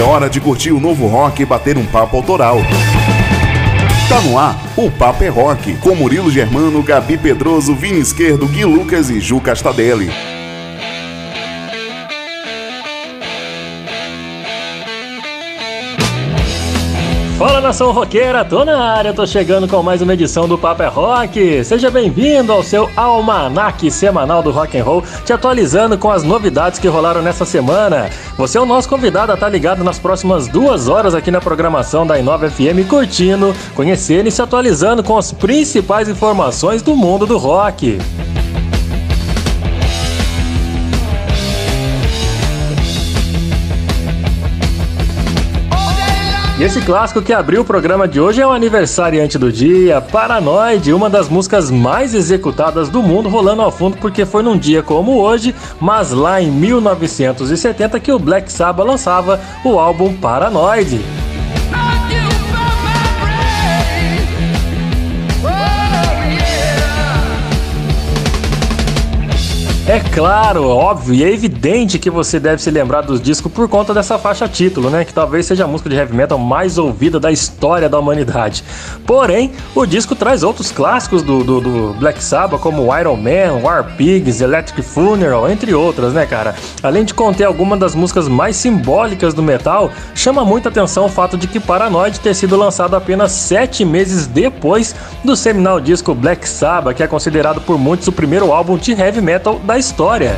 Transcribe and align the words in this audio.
É 0.00 0.02
hora 0.02 0.30
de 0.30 0.40
curtir 0.40 0.72
o 0.72 0.80
novo 0.80 1.06
rock 1.06 1.42
e 1.42 1.44
bater 1.44 1.76
um 1.76 1.84
papo 1.84 2.16
autoral. 2.16 2.56
Tá 4.08 4.18
no 4.22 4.38
ar, 4.38 4.58
o 4.74 4.90
Papo 4.90 5.22
é 5.22 5.28
Rock, 5.28 5.76
com 5.76 5.94
Murilo 5.94 6.30
Germano, 6.30 6.82
Gabi 6.82 7.18
Pedroso, 7.18 7.74
Vini 7.74 8.00
Esquerdo, 8.00 8.48
Gui 8.48 8.64
Lucas 8.64 9.10
e 9.10 9.20
Ju 9.20 9.42
Castadelli. 9.42 10.10
Fala 17.40 17.58
nação 17.58 17.90
roqueira, 17.90 18.44
tô 18.44 18.66
na 18.66 18.78
área, 18.78 19.14
tô 19.14 19.26
chegando 19.26 19.66
com 19.66 19.82
mais 19.82 20.02
uma 20.02 20.12
edição 20.12 20.46
do 20.46 20.58
Papo 20.58 20.82
é 20.82 20.88
Rock. 20.88 21.64
Seja 21.64 21.90
bem-vindo 21.90 22.52
ao 22.52 22.62
seu 22.62 22.90
almanac 22.94 23.90
semanal 23.90 24.42
do 24.42 24.50
rock 24.50 24.76
and 24.76 24.84
roll, 24.84 25.02
te 25.24 25.32
atualizando 25.32 25.96
com 25.96 26.10
as 26.10 26.22
novidades 26.22 26.78
que 26.78 26.86
rolaram 26.86 27.22
nessa 27.22 27.46
semana. 27.46 28.10
Você 28.36 28.58
é 28.58 28.60
o 28.60 28.66
nosso 28.66 28.90
convidado 28.90 29.32
a 29.32 29.36
estar 29.36 29.46
tá 29.46 29.50
ligado 29.50 29.82
nas 29.82 29.98
próximas 29.98 30.48
duas 30.48 30.86
horas 30.86 31.14
aqui 31.14 31.30
na 31.30 31.40
programação 31.40 32.06
da 32.06 32.18
Inova 32.18 32.50
FM, 32.50 32.86
curtindo, 32.86 33.54
conhecendo 33.74 34.28
e 34.28 34.30
se 34.30 34.42
atualizando 34.42 35.02
com 35.02 35.16
as 35.16 35.32
principais 35.32 36.10
informações 36.10 36.82
do 36.82 36.94
mundo 36.94 37.24
do 37.24 37.38
rock. 37.38 37.96
E 46.60 46.62
esse 46.62 46.78
clássico 46.82 47.22
que 47.22 47.32
abriu 47.32 47.62
o 47.62 47.64
programa 47.64 48.06
de 48.06 48.20
hoje 48.20 48.42
é 48.42 48.46
o 48.46 48.50
aniversariante 48.50 49.38
do 49.38 49.50
dia, 49.50 49.98
Paranoid, 49.98 50.92
uma 50.92 51.08
das 51.08 51.26
músicas 51.26 51.70
mais 51.70 52.14
executadas 52.14 52.90
do 52.90 53.02
mundo, 53.02 53.30
rolando 53.30 53.62
ao 53.62 53.72
fundo 53.72 53.96
porque 53.96 54.26
foi 54.26 54.42
num 54.42 54.58
dia 54.58 54.82
como 54.82 55.22
hoje, 55.22 55.54
mas 55.80 56.10
lá 56.10 56.38
em 56.38 56.50
1970 56.50 57.98
que 57.98 58.12
o 58.12 58.18
Black 58.18 58.52
Sabbath 58.52 58.86
lançava 58.86 59.40
o 59.64 59.78
álbum 59.78 60.12
Paranoid. 60.12 61.00
É 69.90 69.98
claro, 69.98 70.68
óbvio 70.68 71.14
e 71.16 71.24
é 71.24 71.32
evidente 71.32 71.98
que 71.98 72.08
você 72.08 72.38
deve 72.38 72.62
se 72.62 72.70
lembrar 72.70 73.00
dos 73.00 73.20
discos 73.20 73.50
por 73.50 73.68
conta 73.68 73.92
dessa 73.92 74.16
faixa 74.20 74.46
título, 74.46 74.88
né? 74.88 75.04
Que 75.04 75.12
talvez 75.12 75.46
seja 75.46 75.64
a 75.64 75.66
música 75.66 75.90
de 75.90 75.96
heavy 75.96 76.14
metal 76.14 76.38
mais 76.38 76.78
ouvida 76.78 77.18
da 77.18 77.32
história 77.32 77.88
da 77.88 77.98
humanidade. 77.98 78.62
Porém, 79.04 79.50
o 79.74 79.84
disco 79.84 80.14
traz 80.14 80.44
outros 80.44 80.70
clássicos 80.70 81.24
do, 81.24 81.42
do, 81.42 81.60
do 81.60 81.92
Black 81.94 82.22
Sabbath, 82.22 82.60
como 82.60 82.96
Iron 82.96 83.16
Man, 83.16 83.64
War 83.64 83.96
Pigs, 83.96 84.40
Electric 84.40 84.80
Funeral, 84.80 85.50
entre 85.50 85.74
outras, 85.74 86.12
né, 86.12 86.24
cara? 86.24 86.54
Além 86.84 87.04
de 87.04 87.12
conter 87.12 87.42
algumas 87.42 87.80
das 87.80 87.92
músicas 87.92 88.28
mais 88.28 88.54
simbólicas 88.54 89.34
do 89.34 89.42
metal, 89.42 89.90
chama 90.14 90.44
muita 90.44 90.68
atenção 90.68 91.06
o 91.06 91.08
fato 91.08 91.36
de 91.36 91.48
que 91.48 91.58
Paranoid 91.58 92.20
ter 92.20 92.34
sido 92.36 92.56
lançado 92.56 92.94
apenas 92.94 93.32
sete 93.32 93.84
meses 93.84 94.28
depois 94.28 94.94
do 95.24 95.34
seminal 95.34 95.80
disco 95.80 96.14
Black 96.14 96.48
Sabbath, 96.48 96.96
que 96.96 97.02
é 97.02 97.08
considerado 97.08 97.60
por 97.62 97.76
muitos 97.76 98.06
o 98.06 98.12
primeiro 98.12 98.52
álbum 98.52 98.78
de 98.78 98.92
heavy 98.92 99.20
metal 99.20 99.58
da 99.64 99.79
história. 99.80 100.36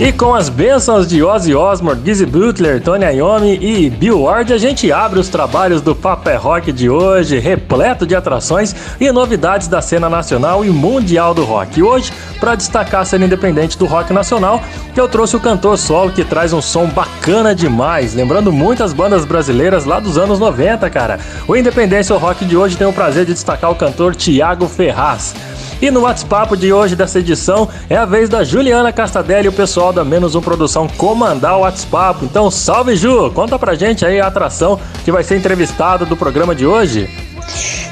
E 0.00 0.10
com 0.10 0.34
as 0.34 0.48
bênçãos 0.48 1.06
de 1.06 1.22
Ozzy 1.22 1.54
Osbourne, 1.54 2.02
Dizzy 2.02 2.26
Butler, 2.26 2.82
Tony 2.82 3.04
Iommi 3.04 3.56
e 3.62 3.88
Bill 3.88 4.22
Ward, 4.22 4.52
a 4.52 4.58
gente 4.58 4.90
abre 4.90 5.20
os 5.20 5.28
trabalhos 5.28 5.80
do 5.80 5.94
Papé 5.94 6.34
Rock 6.34 6.72
de 6.72 6.90
hoje, 6.90 7.38
repleto 7.38 8.04
de 8.04 8.16
atrações 8.16 8.74
e 9.00 9.12
novidades 9.12 9.68
da 9.68 9.80
cena 9.80 10.10
nacional 10.10 10.64
e 10.64 10.68
mundial 10.68 11.32
do 11.32 11.44
rock. 11.44 11.78
E 11.78 11.82
hoje, 11.84 12.12
para 12.40 12.56
destacar 12.56 13.02
a 13.02 13.04
cena 13.04 13.24
independente 13.24 13.78
do 13.78 13.86
rock 13.86 14.12
nacional, 14.12 14.60
eu 14.96 15.06
trouxe 15.06 15.36
o 15.36 15.40
cantor 15.40 15.78
solo 15.78 16.10
que 16.10 16.24
traz 16.24 16.52
um 16.52 16.60
som 16.60 16.88
bacana 16.88 17.54
demais, 17.54 18.14
lembrando 18.14 18.50
muitas 18.50 18.92
bandas 18.92 19.24
brasileiras 19.24 19.84
lá 19.84 20.00
dos 20.00 20.18
anos 20.18 20.40
90, 20.40 20.90
cara. 20.90 21.20
O 21.46 21.54
Independência 21.54 22.16
Rock 22.16 22.44
de 22.44 22.56
hoje 22.56 22.76
tem 22.76 22.86
o 22.86 22.92
prazer 22.92 23.24
de 23.26 23.32
destacar 23.32 23.70
o 23.70 23.76
cantor 23.76 24.16
Tiago 24.16 24.66
Ferraz. 24.66 25.36
E 25.80 25.90
no 25.90 26.00
WhatsApp 26.02 26.56
de 26.56 26.72
hoje 26.72 26.96
dessa 26.96 27.18
edição 27.18 27.68
é 27.90 27.96
a 27.96 28.04
vez 28.04 28.28
da 28.28 28.42
Juliana 28.44 28.92
Castadelli 28.92 29.46
e 29.46 29.48
o 29.48 29.52
pessoal 29.52 29.92
da 29.92 30.04
Menos 30.04 30.34
Um 30.34 30.40
Produção 30.40 30.88
comandar 30.88 31.56
o 31.56 31.60
WhatsApp. 31.60 32.24
Então, 32.24 32.50
salve 32.50 32.96
Ju, 32.96 33.30
conta 33.32 33.58
pra 33.58 33.74
gente 33.74 34.04
aí 34.04 34.20
a 34.20 34.26
atração 34.26 34.80
que 35.04 35.12
vai 35.12 35.22
ser 35.22 35.36
entrevistada 35.36 36.06
do 36.06 36.16
programa 36.16 36.54
de 36.54 36.66
hoje. 36.66 37.08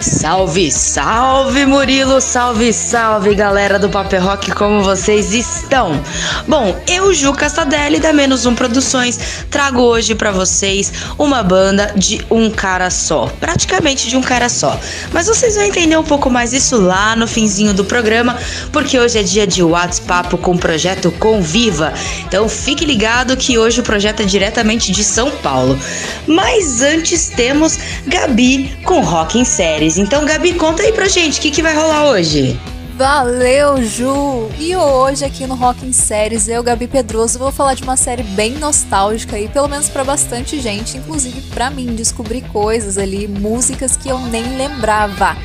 Salve, 0.01 0.71
salve 0.71 1.65
Murilo, 1.67 2.21
salve, 2.21 2.73
salve 2.73 3.35
galera 3.35 3.79
do 3.79 3.89
Paper 3.89 4.25
Rock, 4.25 4.51
como 4.53 4.83
vocês 4.83 5.33
estão? 5.33 6.01
Bom, 6.49 6.77
eu, 6.89 7.13
Ju 7.15 7.33
Castadelli, 7.33 8.01
da 8.01 8.13
Menos 8.13 8.47
Um 8.47 8.55
Produções, 8.55 9.45
trago 9.51 9.81
hoje 9.81 10.15
para 10.15 10.31
vocês 10.31 10.93
uma 11.19 11.43
banda 11.43 11.93
de 11.97 12.25
um 12.31 12.51
cara 12.51 12.91
só, 12.91 13.27
praticamente 13.39 14.09
de 14.09 14.17
um 14.17 14.23
cara 14.23 14.49
só. 14.49 14.79
Mas 15.13 15.27
vocês 15.27 15.55
vão 15.55 15.65
entender 15.65 15.97
um 15.97 16.05
pouco 16.05 16.31
mais 16.31 16.53
isso 16.53 16.81
lá 16.81 17.15
no 17.15 17.27
finzinho 17.27 17.75
do 17.75 17.85
programa, 17.85 18.37
porque 18.73 18.99
hoje 18.99 19.19
é 19.19 19.23
dia 19.23 19.47
de 19.47 19.63
WhatsApp 19.63 20.37
com 20.39 20.53
o 20.53 20.59
projeto 20.59 21.13
Conviva. 21.13 21.93
Então 22.27 22.49
fique 22.49 22.85
ligado 22.85 23.37
que 23.37 23.59
hoje 23.59 23.81
o 23.81 23.85
projeto 23.85 24.23
é 24.23 24.25
diretamente 24.25 24.91
de 24.91 25.05
São 25.05 25.31
Paulo. 25.31 25.79
Mas 26.27 26.83
antes 26.83 27.29
temos 27.29 27.79
Gabi 28.07 28.77
com 28.85 29.01
Rock 29.01 29.42
em 29.43 29.45
Séries. 29.45 29.99
Então, 29.99 30.25
Gabi, 30.25 30.55
conta 30.55 30.83
aí 30.83 30.93
pra 30.93 31.09
gente 31.09 31.39
o 31.39 31.43
que, 31.43 31.51
que 31.51 31.63
vai 31.63 31.75
rolar 31.75 32.07
hoje. 32.07 32.59
Valeu, 32.95 33.83
Ju! 33.83 34.49
E 34.59 34.77
hoje 34.77 35.25
aqui 35.25 35.47
no 35.47 35.57
Rock 35.57 35.85
em 35.85 35.93
Séries, 35.93 36.47
eu, 36.47 36.63
Gabi 36.63 36.87
Pedroso, 36.87 37.39
vou 37.39 37.51
falar 37.51 37.75
de 37.75 37.83
uma 37.83 37.97
série 37.97 38.23
bem 38.23 38.53
nostálgica 38.53 39.39
e 39.39 39.49
pelo 39.49 39.67
menos 39.67 39.89
para 39.89 40.05
bastante 40.05 40.61
gente, 40.61 40.97
inclusive 40.97 41.41
para 41.51 41.71
mim, 41.71 41.95
descobrir 41.97 42.43
coisas 42.43 42.99
ali, 42.99 43.27
músicas 43.27 43.97
que 43.97 44.09
eu 44.09 44.19
nem 44.19 44.57
lembrava. 44.57 45.37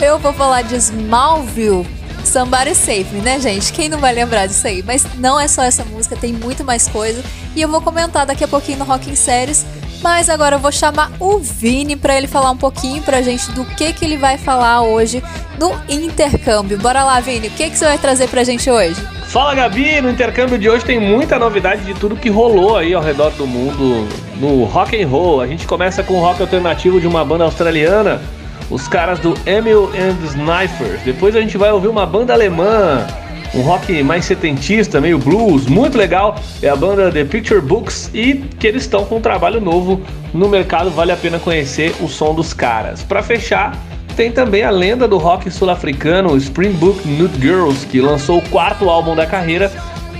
Eu 0.00 0.18
vou 0.18 0.32
falar 0.32 0.62
de 0.62 0.76
Smallville, 0.76 1.86
Somebody 2.24 2.74
Save 2.74 3.06
Me, 3.12 3.20
né, 3.20 3.40
gente? 3.40 3.72
Quem 3.72 3.88
não 3.88 3.98
vai 3.98 4.14
lembrar 4.14 4.46
disso 4.46 4.66
aí? 4.66 4.82
Mas 4.82 5.04
não 5.16 5.40
é 5.40 5.48
só 5.48 5.62
essa 5.62 5.84
música, 5.84 6.14
tem 6.14 6.32
muito 6.32 6.62
mais 6.62 6.86
coisa. 6.86 7.22
E 7.56 7.62
eu 7.62 7.68
vou 7.68 7.80
comentar 7.80 8.24
daqui 8.24 8.44
a 8.44 8.48
pouquinho 8.48 8.78
no 8.78 8.84
Rock 8.84 9.10
em 9.10 9.16
Séries 9.16 9.66
mas 10.02 10.28
agora 10.28 10.56
eu 10.56 10.58
vou 10.58 10.72
chamar 10.72 11.10
o 11.18 11.38
Vini 11.38 11.96
para 11.96 12.16
ele 12.16 12.26
falar 12.26 12.50
um 12.50 12.56
pouquinho 12.56 13.02
pra 13.02 13.22
gente 13.22 13.50
do 13.52 13.64
que 13.64 13.92
que 13.92 14.04
ele 14.04 14.16
vai 14.16 14.38
falar 14.38 14.82
hoje 14.82 15.22
no 15.58 15.72
intercâmbio. 15.88 16.78
Bora 16.78 17.04
lá, 17.04 17.20
Vini, 17.20 17.48
o 17.48 17.50
que 17.50 17.70
que 17.70 17.76
você 17.76 17.84
vai 17.84 17.98
trazer 17.98 18.28
pra 18.28 18.44
gente 18.44 18.70
hoje? 18.70 19.00
Fala 19.30 19.54
Gabi, 19.54 20.00
no 20.00 20.10
intercâmbio 20.10 20.58
de 20.58 20.68
hoje 20.68 20.84
tem 20.84 20.98
muita 20.98 21.38
novidade 21.38 21.84
de 21.84 21.94
tudo 21.94 22.16
que 22.16 22.28
rolou 22.28 22.76
aí 22.76 22.92
ao 22.92 23.02
redor 23.02 23.30
do 23.30 23.46
mundo 23.46 24.08
no 24.40 24.64
rock 24.64 25.00
and 25.00 25.06
roll. 25.06 25.40
A 25.40 25.46
gente 25.46 25.66
começa 25.66 26.02
com 26.02 26.14
o 26.14 26.20
rock 26.20 26.40
alternativo 26.40 27.00
de 27.00 27.06
uma 27.06 27.24
banda 27.24 27.44
australiana, 27.44 28.20
os 28.68 28.88
caras 28.88 29.20
do 29.20 29.34
Emil 29.46 29.90
and 29.94 30.16
Snipers. 30.26 31.02
Depois 31.04 31.36
a 31.36 31.40
gente 31.40 31.56
vai 31.56 31.70
ouvir 31.70 31.86
uma 31.88 32.04
banda 32.04 32.32
alemã 32.32 33.06
um 33.54 33.62
rock 33.62 34.02
mais 34.02 34.24
setentista, 34.24 35.00
meio 35.00 35.18
blues, 35.18 35.66
muito 35.66 35.98
legal. 35.98 36.36
É 36.62 36.68
a 36.68 36.76
banda 36.76 37.10
The 37.10 37.24
Picture 37.24 37.60
Books 37.60 38.10
e 38.14 38.34
que 38.58 38.66
eles 38.66 38.82
estão 38.82 39.04
com 39.04 39.16
um 39.16 39.20
trabalho 39.20 39.60
novo 39.60 40.00
no 40.32 40.48
mercado, 40.48 40.90
vale 40.90 41.12
a 41.12 41.16
pena 41.16 41.38
conhecer 41.38 41.94
o 42.00 42.08
som 42.08 42.34
dos 42.34 42.52
caras. 42.52 43.02
Para 43.02 43.22
fechar, 43.22 43.76
tem 44.16 44.30
também 44.30 44.62
a 44.62 44.70
lenda 44.70 45.08
do 45.08 45.18
rock 45.18 45.50
sul-africano 45.50 46.36
Springbok 46.36 47.06
Nude 47.08 47.40
Girls, 47.40 47.86
que 47.86 48.00
lançou 48.00 48.38
o 48.38 48.48
quarto 48.50 48.88
álbum 48.88 49.14
da 49.14 49.26
carreira 49.26 49.70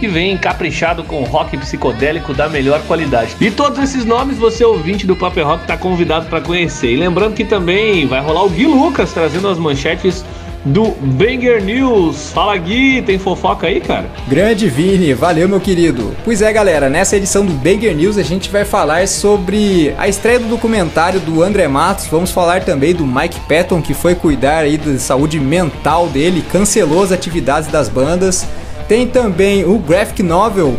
e 0.02 0.08
vem 0.08 0.36
caprichado 0.36 1.04
com 1.04 1.22
rock 1.24 1.56
psicodélico 1.58 2.32
da 2.32 2.48
melhor 2.48 2.80
qualidade. 2.86 3.36
E 3.40 3.50
todos 3.50 3.78
esses 3.78 4.04
nomes 4.04 4.38
você 4.38 4.64
ouvinte 4.64 5.06
do 5.06 5.14
Paper 5.14 5.46
Rock 5.46 5.62
está 5.62 5.76
convidado 5.76 6.26
para 6.26 6.40
conhecer. 6.40 6.92
E 6.92 6.96
lembrando 6.96 7.34
que 7.34 7.44
também 7.44 8.06
vai 8.06 8.20
rolar 8.20 8.44
o 8.44 8.48
Gui 8.48 8.66
Lucas 8.66 9.12
trazendo 9.12 9.48
as 9.48 9.58
manchetes 9.58 10.24
do 10.64 10.90
Banger 11.00 11.62
News. 11.62 12.30
Fala 12.32 12.56
Gui, 12.56 13.02
tem 13.02 13.18
fofoca 13.18 13.66
aí, 13.66 13.80
cara? 13.80 14.06
Grande 14.28 14.68
Vini, 14.68 15.14
valeu 15.14 15.48
meu 15.48 15.60
querido. 15.60 16.14
Pois 16.24 16.42
é, 16.42 16.52
galera, 16.52 16.88
nessa 16.88 17.16
edição 17.16 17.44
do 17.44 17.52
Banger 17.52 17.94
News 17.94 18.18
a 18.18 18.22
gente 18.22 18.50
vai 18.50 18.64
falar 18.64 19.06
sobre 19.08 19.94
a 19.98 20.08
estreia 20.08 20.38
do 20.38 20.48
documentário 20.48 21.20
do 21.20 21.42
André 21.42 21.66
Matos. 21.68 22.06
Vamos 22.06 22.30
falar 22.30 22.64
também 22.64 22.94
do 22.94 23.06
Mike 23.06 23.40
Patton 23.48 23.80
que 23.80 23.94
foi 23.94 24.14
cuidar 24.14 24.58
aí 24.58 24.76
da 24.76 24.98
saúde 24.98 25.40
mental 25.40 26.08
dele, 26.08 26.44
cancelou 26.50 27.02
as 27.02 27.12
atividades 27.12 27.70
das 27.70 27.88
bandas. 27.88 28.46
Tem 28.86 29.06
também 29.06 29.64
o 29.64 29.78
graphic 29.78 30.22
novel 30.22 30.76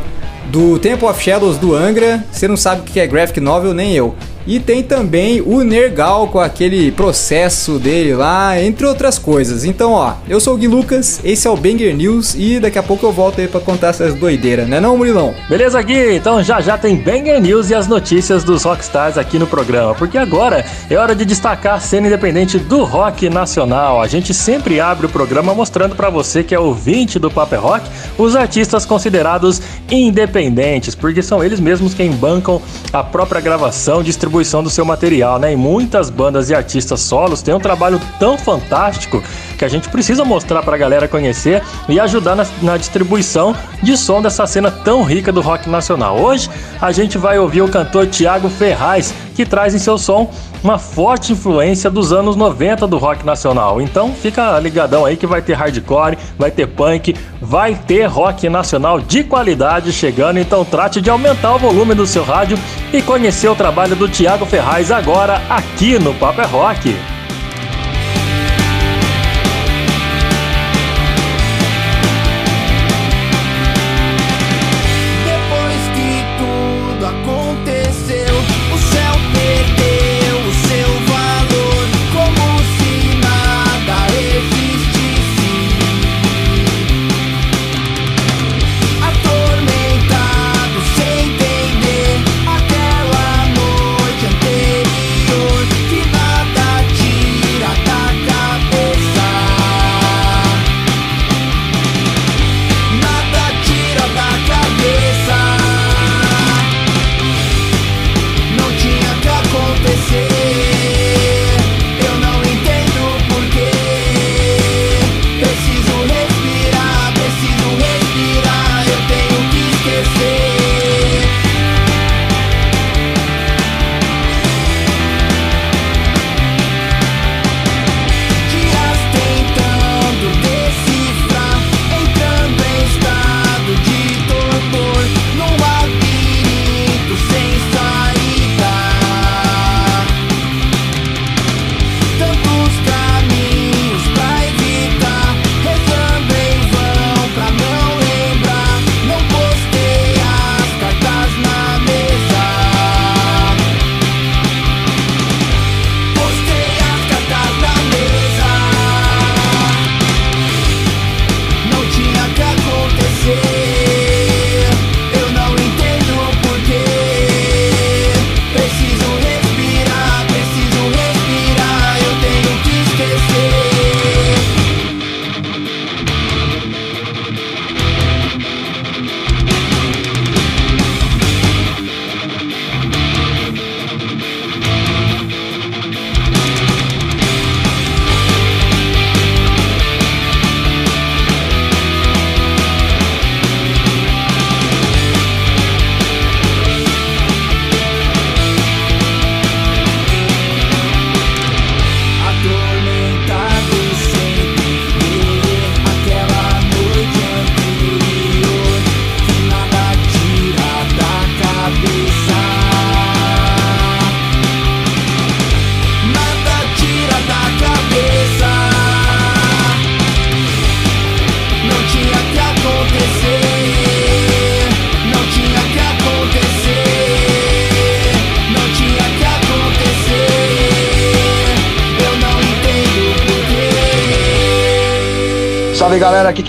do 0.47 0.77
Temple 0.77 1.07
of 1.07 1.23
Shadows 1.23 1.57
do 1.57 1.73
Angra. 1.73 2.23
Você 2.31 2.47
não 2.47 2.57
sabe 2.57 2.81
o 2.81 2.83
que 2.83 2.99
é 2.99 3.07
graphic 3.07 3.39
novel, 3.39 3.73
nem 3.73 3.93
eu. 3.93 4.15
E 4.47 4.59
tem 4.59 4.81
também 4.81 5.39
o 5.41 5.61
Nergal 5.61 6.27
com 6.27 6.39
aquele 6.39 6.91
processo 6.91 7.77
dele 7.77 8.15
lá, 8.15 8.59
entre 8.59 8.85
outras 8.85 9.19
coisas. 9.19 9.63
Então, 9.63 9.91
ó, 9.91 10.13
eu 10.27 10.39
sou 10.39 10.55
o 10.55 10.57
Gui 10.57 10.67
Lucas, 10.67 11.19
esse 11.23 11.47
é 11.47 11.49
o 11.49 11.55
Banger 11.55 11.95
News 11.95 12.33
e 12.35 12.59
daqui 12.59 12.79
a 12.79 12.83
pouco 12.83 13.05
eu 13.05 13.11
volto 13.11 13.39
aí 13.39 13.47
pra 13.47 13.59
contar 13.59 13.89
essas 13.89 14.15
doideiras, 14.15 14.67
né 14.67 14.79
não, 14.79 14.97
Murilão? 14.97 15.33
Beleza, 15.47 15.81
Gui? 15.81 16.15
Então 16.15 16.43
já 16.43 16.59
já 16.59 16.77
tem 16.77 16.95
Banger 16.95 17.39
News 17.39 17.69
e 17.69 17.75
as 17.75 17.87
notícias 17.87 18.43
dos 18.43 18.63
Rockstars 18.63 19.17
aqui 19.17 19.37
no 19.37 19.45
programa, 19.45 19.93
porque 19.93 20.17
agora 20.17 20.65
é 20.89 20.95
hora 20.95 21.15
de 21.15 21.23
destacar 21.23 21.75
a 21.75 21.79
cena 21.79 22.07
independente 22.07 22.57
do 22.57 22.83
rock 22.83 23.29
nacional. 23.29 24.01
A 24.01 24.07
gente 24.07 24.33
sempre 24.33 24.79
abre 24.79 25.05
o 25.05 25.09
programa 25.09 25.53
mostrando 25.53 25.95
para 25.95 26.09
você 26.09 26.43
que 26.43 26.55
é 26.55 26.59
ouvinte 26.59 27.19
do 27.19 27.29
Paper 27.29 27.61
Rock 27.61 27.89
os 28.17 28.35
artistas 28.35 28.85
considerados 28.85 29.61
independentes, 29.89 30.95
porque 30.95 31.21
são 31.21 31.43
eles 31.43 31.59
mesmos 31.59 31.93
quem 31.93 32.11
bancam 32.11 32.61
a 32.91 33.03
própria 33.03 33.39
gravação, 33.39 34.01
distribuição 34.01 34.30
distribuição 34.31 34.63
do 34.63 34.69
seu 34.69 34.85
material, 34.85 35.37
né? 35.37 35.51
E 35.51 35.57
muitas 35.57 36.09
bandas 36.09 36.49
e 36.49 36.55
artistas 36.55 37.01
solos 37.01 37.41
têm 37.41 37.53
um 37.53 37.59
trabalho 37.59 37.99
tão 38.17 38.37
fantástico 38.37 39.21
que 39.57 39.65
a 39.65 39.67
gente 39.67 39.89
precisa 39.89 40.23
mostrar 40.23 40.63
para 40.63 40.75
a 40.75 40.77
galera 40.77 41.07
conhecer 41.07 41.61
e 41.89 41.99
ajudar 41.99 42.35
na, 42.35 42.47
na, 42.61 42.77
distribuição 42.77 43.53
de 43.83 43.97
som 43.97 44.21
dessa 44.21 44.47
cena 44.47 44.71
tão 44.71 45.03
rica 45.03 45.33
do 45.33 45.41
rock 45.41 45.69
nacional. 45.69 46.17
Hoje 46.17 46.49
a 46.79 46.93
gente 46.93 47.17
vai 47.17 47.37
ouvir 47.37 47.61
o 47.61 47.67
cantor 47.67 48.07
Tiago 48.07 48.49
Ferraz, 48.49 49.13
que 49.35 49.45
traz 49.45 49.73
em 49.73 49.79
seu 49.79 49.97
som 49.97 50.29
uma 50.63 50.77
forte 50.77 51.33
influência 51.33 51.89
dos 51.89 52.11
anos 52.13 52.35
90 52.35 52.87
do 52.87 52.97
rock 52.97 53.25
nacional. 53.25 53.81
Então 53.81 54.13
fica 54.13 54.59
ligadão 54.59 55.05
aí 55.05 55.17
que 55.17 55.27
vai 55.27 55.41
ter 55.41 55.53
hardcore, 55.53 56.17
vai 56.37 56.51
ter 56.51 56.67
punk, 56.67 57.15
vai 57.41 57.75
ter 57.75 58.05
rock 58.05 58.47
nacional 58.49 58.99
de 58.99 59.23
qualidade 59.23 59.91
chegando. 59.91 60.39
Então 60.39 60.63
trate 60.63 61.01
de 61.01 61.09
aumentar 61.09 61.55
o 61.55 61.59
volume 61.59 61.95
do 61.95 62.05
seu 62.05 62.23
rádio 62.23 62.57
e 62.93 63.01
conhecer 63.01 63.47
o 63.47 63.55
trabalho 63.55 63.95
do 63.95 64.07
Tiago 64.07 64.45
Ferraz 64.45 64.91
agora 64.91 65.41
aqui 65.49 65.97
no 65.97 66.13
Paper 66.13 66.45
é 66.45 66.47
Rock. 66.47 67.20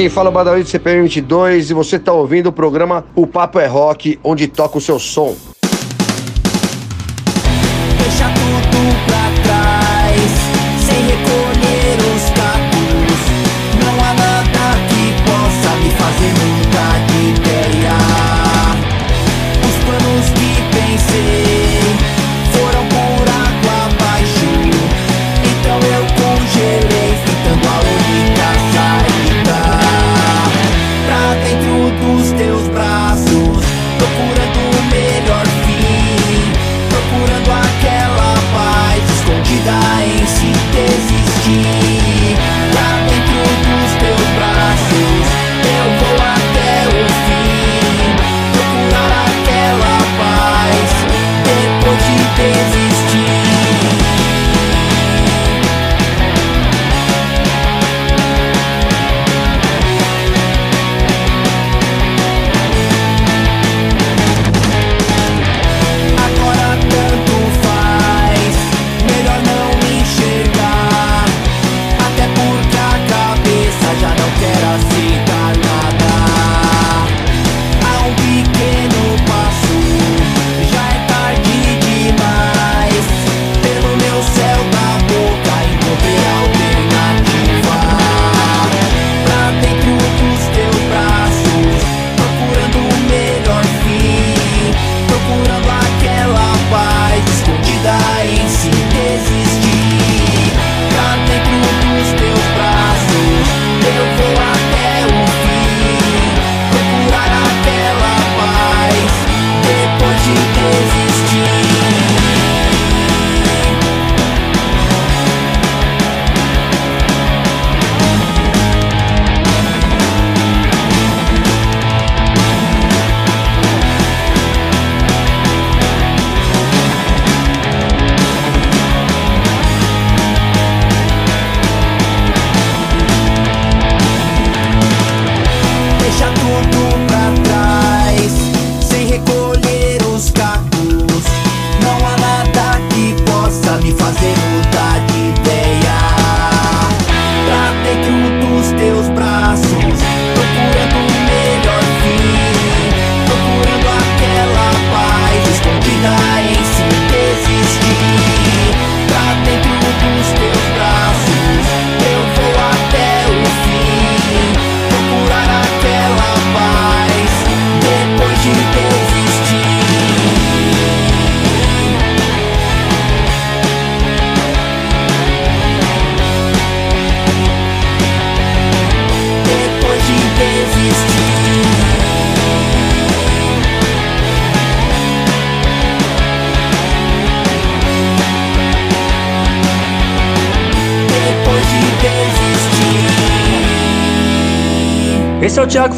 Quem 0.03 0.11
fala 0.11 0.31
é 0.31 0.33
Badawi 0.33 0.65
do 0.65 0.69
CPM 0.69 1.03
22 1.03 1.71
e 1.71 1.75
você 1.75 1.95
está 1.95 2.13
ouvindo 2.13 2.49
o 2.49 2.53
programa 2.53 3.05
O 3.15 3.25
Papo 3.25 3.61
é 3.61 3.67
Rock, 3.67 4.19
onde 4.25 4.49
toca 4.49 4.77
o 4.77 4.81
seu 4.81 4.99
som. 4.99 5.52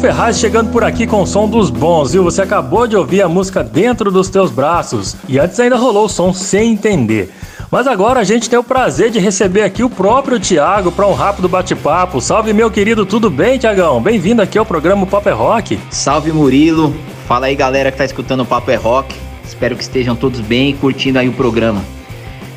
Ferraz 0.05 0.37
chegando 0.37 0.71
por 0.71 0.83
aqui 0.83 1.07
com 1.07 1.23
o 1.23 1.25
som 1.25 1.49
dos 1.49 1.71
bons, 1.71 2.11
viu? 2.11 2.23
Você 2.23 2.39
acabou 2.39 2.85
de 2.85 2.95
ouvir 2.95 3.23
a 3.23 3.27
música 3.27 3.63
Dentro 3.63 4.11
dos 4.11 4.29
Teus 4.29 4.51
Braços 4.51 5.15
e 5.27 5.39
antes 5.39 5.59
ainda 5.59 5.77
rolou 5.77 6.05
o 6.05 6.09
som 6.09 6.31
Sem 6.31 6.73
Entender. 6.73 7.33
Mas 7.71 7.87
agora 7.87 8.19
a 8.19 8.23
gente 8.23 8.47
tem 8.47 8.59
o 8.59 8.63
prazer 8.63 9.09
de 9.09 9.17
receber 9.17 9.63
aqui 9.63 9.83
o 9.83 9.89
próprio 9.89 10.39
Thiago 10.39 10.91
para 10.91 11.07
um 11.07 11.15
rápido 11.15 11.49
bate-papo. 11.49 12.21
Salve, 12.21 12.53
meu 12.53 12.69
querido, 12.69 13.03
tudo 13.03 13.31
bem, 13.31 13.57
Tiagão? 13.57 13.99
Bem-vindo 13.99 14.43
aqui 14.43 14.59
ao 14.59 14.65
programa 14.65 15.07
Papo 15.07 15.27
é 15.27 15.31
Rock. 15.31 15.79
Salve, 15.89 16.31
Murilo. 16.31 16.95
Fala 17.27 17.47
aí, 17.47 17.55
galera 17.55 17.91
que 17.91 17.97
tá 17.97 18.05
escutando 18.05 18.41
o 18.41 18.45
Papo 18.45 18.69
é 18.69 18.75
Rock. 18.75 19.15
Espero 19.43 19.75
que 19.75 19.81
estejam 19.81 20.15
todos 20.15 20.39
bem 20.39 20.69
e 20.69 20.73
curtindo 20.73 21.17
aí 21.17 21.27
o 21.27 21.33
programa. 21.33 21.83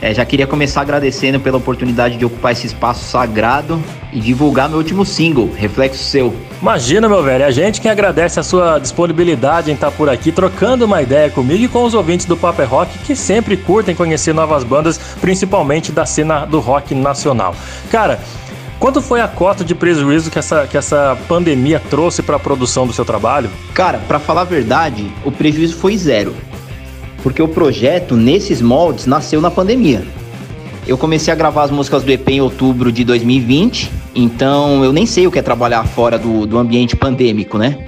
É, 0.03 0.13
já 0.13 0.25
queria 0.27 0.47
começar 0.47 0.83
agradecendo 0.83 1.41
pela 1.41 1.57
oportunidade 1.57 2.19
de 2.19 2.27
ocupar 2.27 2.53
esse 2.53 2.67
espaço 2.67 3.05
sagrado 3.05 3.83
e 4.13 4.21
divulgar 4.21 4.69
meu 4.69 4.79
último 4.79 5.05
single, 5.05 5.51
Reflexo 5.55 6.03
Seu. 6.03 6.35
Imagina, 6.61 7.09
meu 7.09 7.23
velho, 7.23 7.45
é 7.45 7.47
a 7.47 7.51
gente 7.51 7.81
quem 7.81 7.91
agradece 7.91 8.41
a 8.41 8.43
sua 8.43 8.79
disponibilidade 8.79 9.71
em 9.71 9.75
estar 9.75 9.91
por 9.91 10.09
aqui 10.09 10.33
trocando 10.33 10.85
uma 10.85 11.03
ideia 11.03 11.31
comigo 11.31 11.65
e 11.65 11.69
com 11.69 11.85
os 11.85 11.95
ouvintes 11.95 12.27
do 12.27 12.37
Paper 12.37 12.65
é 12.65 12.69
Rock 12.69 12.99
que 13.01 13.15
sempre 13.15 13.57
curtem 13.57 13.95
conhecer 13.95 14.33
novas 14.33 14.65
bandas, 14.65 14.99
principalmente 15.21 15.93
da 15.93 16.07
cena 16.07 16.45
do 16.45 16.61
rock 16.61 16.95
nacional. 16.95 17.55
Cara, 17.91 18.19
Quanto 18.81 19.03
foi 19.03 19.21
a 19.21 19.27
cota 19.27 19.65
de 19.65 19.75
prejuízo 19.75 20.31
que 20.31 20.39
essa, 20.39 20.65
que 20.65 20.77
essa 20.77 21.19
pandemia 21.27 21.83
trouxe 21.91 22.23
para 22.23 22.37
a 22.37 22.39
produção 22.39 22.87
do 22.87 22.93
seu 22.93 23.05
trabalho? 23.05 23.51
Cara, 23.75 23.99
para 24.07 24.21
falar 24.21 24.43
a 24.43 24.45
verdade, 24.45 25.13
o 25.25 25.33
prejuízo 25.33 25.75
foi 25.75 25.97
zero 25.97 26.33
porque 27.23 27.43
o 27.43 27.49
projeto, 27.49 28.17
nesses 28.17 28.63
moldes, 28.63 29.07
nasceu 29.07 29.41
na 29.41 29.51
pandemia. 29.51 30.03
Eu 30.87 30.97
comecei 30.97 31.33
a 31.33 31.37
gravar 31.37 31.65
as 31.65 31.71
músicas 31.71 32.03
do 32.03 32.11
EP 32.11 32.29
em 32.29 32.41
outubro 32.41 32.91
de 32.91 33.05
2020, 33.05 33.91
então 34.21 34.85
eu 34.85 34.93
nem 34.93 35.07
sei 35.07 35.29
o 35.29 35.31
que 35.31 35.39
é 35.39 35.43
trabalhar 35.43 35.85
fora 35.85 36.19
do, 36.19 36.45
do 36.45 36.59
ambiente 36.59 36.97
pandêmico, 36.97 37.57
né? 37.57 37.79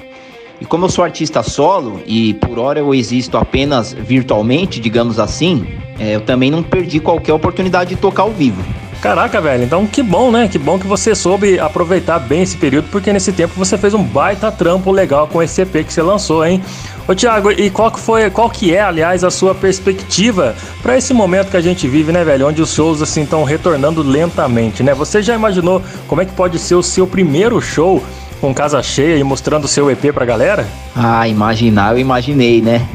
E 0.60 0.64
como 0.64 0.84
eu 0.84 0.88
sou 0.88 1.02
artista 1.02 1.42
solo 1.42 2.00
e 2.06 2.34
por 2.34 2.56
hora 2.56 2.78
eu 2.78 2.94
existo 2.94 3.36
apenas 3.36 3.92
virtualmente, 3.92 4.78
digamos 4.78 5.18
assim, 5.18 5.66
é, 5.98 6.14
eu 6.14 6.20
também 6.20 6.48
não 6.48 6.62
perdi 6.62 7.00
qualquer 7.00 7.32
oportunidade 7.32 7.90
de 7.90 7.96
tocar 7.96 8.22
ao 8.22 8.30
vivo. 8.30 8.62
Caraca, 9.00 9.40
velho, 9.40 9.64
então 9.64 9.86
que 9.86 10.02
bom, 10.02 10.30
né? 10.30 10.46
Que 10.46 10.58
bom 10.58 10.78
que 10.78 10.86
você 10.86 11.14
soube 11.14 11.58
aproveitar 11.58 12.18
bem 12.18 12.42
esse 12.42 12.54
período, 12.54 12.88
porque 12.90 13.10
nesse 13.10 13.32
tempo 13.32 13.54
você 13.56 13.78
fez 13.78 13.94
um 13.94 14.02
baita 14.02 14.52
trampo 14.52 14.92
legal 14.92 15.26
com 15.26 15.42
esse 15.42 15.62
EP 15.62 15.86
que 15.86 15.92
você 15.92 16.02
lançou, 16.02 16.44
hein? 16.44 16.62
Ô 17.08 17.14
Thiago, 17.14 17.50
e 17.50 17.70
qual 17.70 17.90
que 17.90 17.98
foi, 17.98 18.28
qual 18.28 18.50
que 18.50 18.74
é, 18.74 18.82
aliás, 18.82 19.24
a 19.24 19.30
sua 19.30 19.54
perspectiva 19.54 20.54
para 20.82 20.98
esse 20.98 21.14
momento 21.14 21.50
que 21.50 21.56
a 21.56 21.62
gente 21.62 21.88
vive, 21.88 22.12
né, 22.12 22.22
velho, 22.22 22.46
onde 22.46 22.60
os 22.60 22.74
shows 22.74 23.00
assim 23.00 23.22
estão 23.22 23.42
retornando 23.42 24.02
lentamente, 24.02 24.82
né? 24.82 24.92
Você 24.92 25.22
já 25.22 25.34
imaginou 25.34 25.82
como 26.06 26.20
é 26.20 26.26
que 26.26 26.32
pode 26.32 26.58
ser 26.58 26.74
o 26.74 26.82
seu 26.82 27.06
primeiro 27.06 27.58
show 27.58 28.04
com 28.38 28.52
casa 28.52 28.82
cheia 28.82 29.16
e 29.16 29.24
mostrando 29.24 29.64
o 29.64 29.68
seu 29.68 29.90
EP 29.90 30.12
pra 30.12 30.26
galera? 30.26 30.68
Ah, 30.94 31.26
imaginar, 31.26 31.94
eu 31.94 31.98
imaginei, 31.98 32.60
né? 32.60 32.86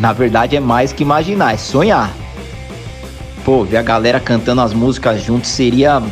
Na 0.00 0.12
verdade 0.12 0.56
é 0.56 0.60
mais 0.60 0.92
que 0.92 1.04
imaginar, 1.04 1.54
é 1.54 1.56
sonhar 1.56 2.25
pô, 3.46 3.62
ver 3.62 3.76
a 3.76 3.82
galera 3.82 4.18
cantando 4.18 4.60
as 4.60 4.74
músicas 4.74 5.22
juntos 5.22 5.48
seria. 5.50 6.02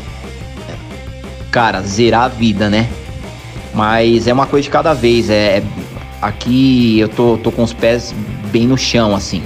Cara, 1.51 1.83
zerar 1.83 2.23
a 2.23 2.29
vida, 2.29 2.71
né? 2.71 2.89
Mas 3.75 4.29
é 4.29 4.33
uma 4.33 4.47
coisa 4.47 4.63
de 4.63 4.71
cada 4.71 4.95
vez. 4.95 5.29
É, 5.29 5.61
aqui 6.23 7.01
eu 7.01 7.09
tô, 7.09 7.37
tô 7.37 7.51
com 7.51 7.65
os 7.65 7.73
pés 7.73 8.15
bem 8.53 8.69
no 8.69 8.79
chão, 8.79 9.17
assim. 9.17 9.43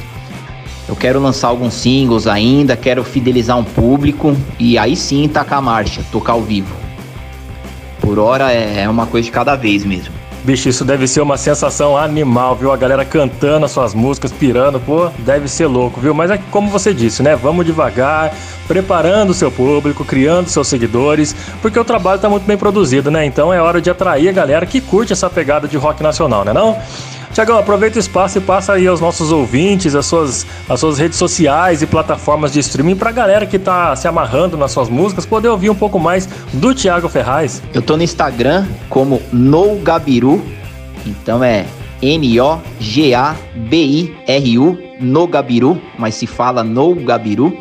Eu 0.86 0.94
quero 0.94 1.18
lançar 1.18 1.48
alguns 1.48 1.72
singles 1.74 2.26
ainda, 2.26 2.76
quero 2.76 3.02
fidelizar 3.02 3.58
um 3.58 3.64
público 3.64 4.36
e 4.58 4.76
aí 4.76 4.94
sim 4.94 5.26
tacar 5.26 5.58
a 5.58 5.62
marcha, 5.62 6.02
tocar 6.12 6.34
ao 6.34 6.42
vivo. 6.42 6.74
Por 8.00 8.18
hora 8.18 8.52
é, 8.52 8.82
é 8.82 8.88
uma 8.88 9.06
coisa 9.06 9.24
de 9.24 9.32
cada 9.32 9.56
vez 9.56 9.82
mesmo. 9.84 10.17
Bicho, 10.44 10.68
isso 10.68 10.84
deve 10.84 11.06
ser 11.06 11.20
uma 11.20 11.36
sensação 11.36 11.96
animal, 11.96 12.54
viu? 12.54 12.72
A 12.72 12.76
galera 12.76 13.04
cantando 13.04 13.66
as 13.66 13.72
suas 13.72 13.92
músicas, 13.92 14.32
pirando, 14.32 14.80
pô, 14.80 15.10
deve 15.18 15.48
ser 15.48 15.66
louco, 15.66 16.00
viu? 16.00 16.14
Mas 16.14 16.30
é 16.30 16.38
como 16.50 16.70
você 16.70 16.94
disse, 16.94 17.22
né? 17.22 17.34
Vamos 17.36 17.66
devagar, 17.66 18.32
preparando 18.66 19.30
o 19.30 19.34
seu 19.34 19.50
público, 19.50 20.04
criando 20.04 20.48
seus 20.48 20.68
seguidores, 20.68 21.34
porque 21.60 21.78
o 21.78 21.84
trabalho 21.84 22.20
tá 22.20 22.28
muito 22.28 22.44
bem 22.44 22.56
produzido, 22.56 23.10
né? 23.10 23.24
Então 23.24 23.52
é 23.52 23.60
hora 23.60 23.80
de 23.80 23.90
atrair 23.90 24.28
a 24.28 24.32
galera 24.32 24.64
que 24.64 24.80
curte 24.80 25.12
essa 25.12 25.28
pegada 25.28 25.66
de 25.66 25.76
rock 25.76 26.02
nacional, 26.02 26.44
né 26.44 26.52
não? 26.52 26.78
Tiagão, 27.32 27.58
aproveita 27.58 27.96
o 27.96 28.00
espaço 28.00 28.38
e 28.38 28.40
passa 28.40 28.72
aí 28.72 28.86
aos 28.86 29.00
nossos 29.00 29.30
ouvintes, 29.30 29.94
as 29.94 30.06
suas, 30.06 30.46
as 30.68 30.80
suas 30.80 30.98
redes 30.98 31.18
sociais 31.18 31.82
e 31.82 31.86
plataformas 31.86 32.52
de 32.52 32.60
streaming 32.60 32.96
pra 32.96 33.12
galera 33.12 33.46
que 33.46 33.58
tá 33.58 33.94
se 33.94 34.08
amarrando 34.08 34.56
nas 34.56 34.72
suas 34.72 34.88
músicas 34.88 35.26
poder 35.26 35.48
ouvir 35.48 35.70
um 35.70 35.74
pouco 35.74 35.98
mais 35.98 36.28
do 36.52 36.74
Thiago 36.74 37.08
Ferraz. 37.08 37.62
Eu 37.72 37.82
tô 37.82 37.96
no 37.96 38.02
Instagram 38.02 38.66
como 38.88 39.22
No 39.32 39.76
Gabiru, 39.76 40.42
então 41.06 41.44
é 41.44 41.64
N-O-G-A-B-I-R-U, 42.02 42.58
No 45.00 45.26
Gabiru, 45.26 45.80
mas 45.98 46.14
se 46.14 46.26
fala 46.26 46.64
No 46.64 46.94
Gabiru. 46.94 47.56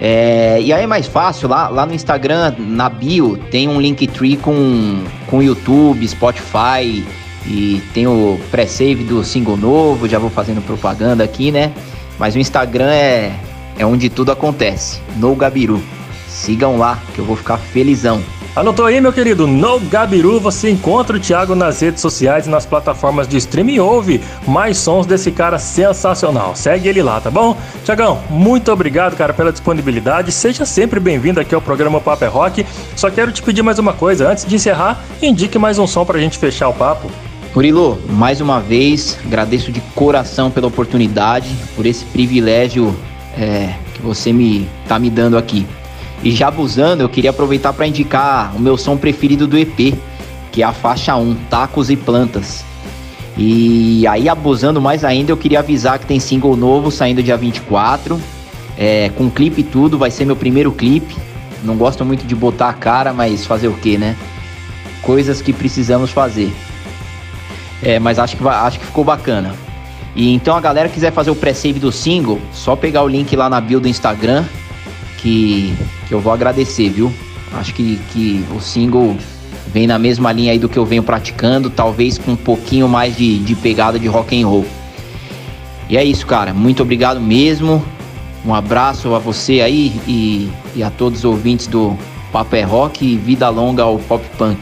É, 0.00 0.60
e 0.60 0.72
aí 0.72 0.82
é 0.82 0.86
mais 0.86 1.06
fácil, 1.06 1.48
lá, 1.48 1.68
lá 1.68 1.86
no 1.86 1.94
Instagram, 1.94 2.54
na 2.58 2.88
bio, 2.88 3.36
tem 3.50 3.68
um 3.68 3.80
Linktree 3.80 4.36
com, 4.36 5.04
com 5.28 5.40
YouTube, 5.40 6.08
Spotify, 6.08 7.04
e 7.46 7.82
tem 7.92 8.06
o 8.06 8.38
pré-save 8.50 9.04
do 9.04 9.24
single 9.24 9.56
novo, 9.56 10.08
já 10.08 10.18
vou 10.18 10.30
fazendo 10.30 10.62
propaganda 10.64 11.24
aqui, 11.24 11.50
né? 11.50 11.72
Mas 12.18 12.34
o 12.34 12.38
Instagram 12.38 12.90
é, 12.92 13.32
é 13.78 13.86
onde 13.86 14.08
tudo 14.08 14.32
acontece, 14.32 15.00
no 15.16 15.34
Gabiru. 15.34 15.82
Sigam 16.28 16.78
lá, 16.78 16.98
que 17.14 17.18
eu 17.18 17.24
vou 17.24 17.36
ficar 17.36 17.56
felizão. 17.56 18.22
Anotou 18.54 18.84
aí, 18.84 19.00
meu 19.00 19.14
querido? 19.14 19.46
No 19.46 19.80
Gabiru 19.80 20.38
você 20.38 20.68
encontra 20.68 21.16
o 21.16 21.20
Thiago 21.20 21.54
nas 21.54 21.80
redes 21.80 22.02
sociais 22.02 22.46
e 22.46 22.50
nas 22.50 22.66
plataformas 22.66 23.26
de 23.26 23.38
streaming 23.38 23.74
e 23.74 23.80
ouve 23.80 24.20
mais 24.46 24.76
sons 24.76 25.06
desse 25.06 25.32
cara 25.32 25.58
sensacional. 25.58 26.54
Segue 26.54 26.86
ele 26.86 27.02
lá, 27.02 27.18
tá 27.18 27.30
bom? 27.30 27.56
Tiagão, 27.82 28.20
muito 28.28 28.70
obrigado, 28.70 29.16
cara, 29.16 29.32
pela 29.32 29.50
disponibilidade. 29.50 30.30
Seja 30.32 30.66
sempre 30.66 31.00
bem-vindo 31.00 31.40
aqui 31.40 31.54
ao 31.54 31.62
programa 31.62 31.98
Papo 31.98 32.26
é 32.26 32.28
Rock. 32.28 32.66
Só 32.94 33.10
quero 33.10 33.32
te 33.32 33.42
pedir 33.42 33.62
mais 33.62 33.78
uma 33.78 33.94
coisa. 33.94 34.28
Antes 34.28 34.44
de 34.44 34.54
encerrar, 34.54 35.02
indique 35.22 35.58
mais 35.58 35.78
um 35.78 35.86
som 35.86 36.04
pra 36.04 36.18
gente 36.18 36.36
fechar 36.36 36.68
o 36.68 36.74
papo. 36.74 37.10
Murilo, 37.54 38.00
mais 38.08 38.40
uma 38.40 38.60
vez, 38.60 39.18
agradeço 39.22 39.70
de 39.70 39.80
coração 39.94 40.50
pela 40.50 40.68
oportunidade, 40.68 41.54
por 41.76 41.84
esse 41.84 42.02
privilégio 42.06 42.96
é, 43.36 43.74
que 43.92 44.00
você 44.00 44.32
me 44.32 44.66
tá 44.88 44.98
me 44.98 45.10
dando 45.10 45.36
aqui. 45.36 45.66
E 46.24 46.30
já 46.30 46.48
abusando, 46.48 47.02
eu 47.02 47.10
queria 47.10 47.28
aproveitar 47.28 47.74
para 47.74 47.86
indicar 47.86 48.56
o 48.56 48.58
meu 48.58 48.78
som 48.78 48.96
preferido 48.96 49.46
do 49.46 49.58
EP, 49.58 49.94
que 50.50 50.62
é 50.62 50.64
a 50.64 50.72
faixa 50.72 51.14
1, 51.14 51.34
Tacos 51.50 51.90
e 51.90 51.96
Plantas. 51.96 52.64
E 53.36 54.06
aí, 54.06 54.30
abusando 54.30 54.80
mais 54.80 55.04
ainda, 55.04 55.30
eu 55.30 55.36
queria 55.36 55.58
avisar 55.58 55.98
que 55.98 56.06
tem 56.06 56.18
single 56.18 56.56
novo 56.56 56.90
saindo 56.90 57.22
dia 57.22 57.36
24, 57.36 58.18
é, 58.78 59.10
com 59.10 59.30
clipe 59.30 59.60
e 59.60 59.64
tudo, 59.64 59.98
vai 59.98 60.10
ser 60.10 60.24
meu 60.24 60.36
primeiro 60.36 60.72
clipe. 60.72 61.14
Não 61.62 61.76
gosto 61.76 62.02
muito 62.02 62.26
de 62.26 62.34
botar 62.34 62.70
a 62.70 62.74
cara, 62.74 63.12
mas 63.12 63.44
fazer 63.44 63.68
o 63.68 63.74
que, 63.74 63.98
né? 63.98 64.16
Coisas 65.02 65.42
que 65.42 65.52
precisamos 65.52 66.10
fazer. 66.10 66.50
É, 67.82 67.98
mas 67.98 68.18
acho 68.18 68.36
que, 68.36 68.46
acho 68.46 68.78
que 68.78 68.86
ficou 68.86 69.04
bacana. 69.04 69.54
E 70.14 70.32
então 70.32 70.56
a 70.56 70.60
galera 70.60 70.88
quiser 70.88 71.12
fazer 71.12 71.30
o 71.30 71.34
pré-save 71.34 71.80
do 71.80 71.90
single, 71.90 72.40
só 72.52 72.76
pegar 72.76 73.02
o 73.02 73.08
link 73.08 73.34
lá 73.34 73.48
na 73.48 73.60
bio 73.60 73.80
do 73.80 73.88
Instagram, 73.88 74.44
que, 75.22 75.74
que 76.08 76.12
eu 76.12 76.20
vou 76.20 76.32
agradecer, 76.32 76.90
viu? 76.90 77.12
Acho 77.54 77.72
que, 77.72 77.98
que 78.12 78.44
o 78.54 78.60
single 78.60 79.16
vem 79.72 79.86
na 79.86 79.98
mesma 79.98 80.32
linha 80.32 80.52
aí 80.52 80.58
do 80.58 80.68
que 80.68 80.78
eu 80.78 80.84
venho 80.84 81.02
praticando, 81.02 81.70
talvez 81.70 82.18
com 82.18 82.32
um 82.32 82.36
pouquinho 82.36 82.88
mais 82.88 83.16
de, 83.16 83.38
de 83.38 83.54
pegada 83.54 83.98
de 83.98 84.08
rock 84.08 84.40
and 84.40 84.46
roll. 84.46 84.66
E 85.88 85.96
é 85.96 86.04
isso, 86.04 86.26
cara. 86.26 86.52
Muito 86.52 86.82
obrigado 86.82 87.20
mesmo. 87.20 87.82
Um 88.44 88.54
abraço 88.54 89.14
a 89.14 89.18
você 89.18 89.60
aí 89.60 89.92
e, 90.06 90.50
e 90.74 90.82
a 90.82 90.90
todos 90.90 91.20
os 91.20 91.24
ouvintes 91.24 91.66
do 91.66 91.96
Papo 92.32 92.56
é 92.56 92.62
Rock 92.62 93.04
e 93.04 93.16
vida 93.16 93.48
longa 93.48 93.84
ao 93.84 93.98
Pop 93.98 94.24
Punk. 94.36 94.58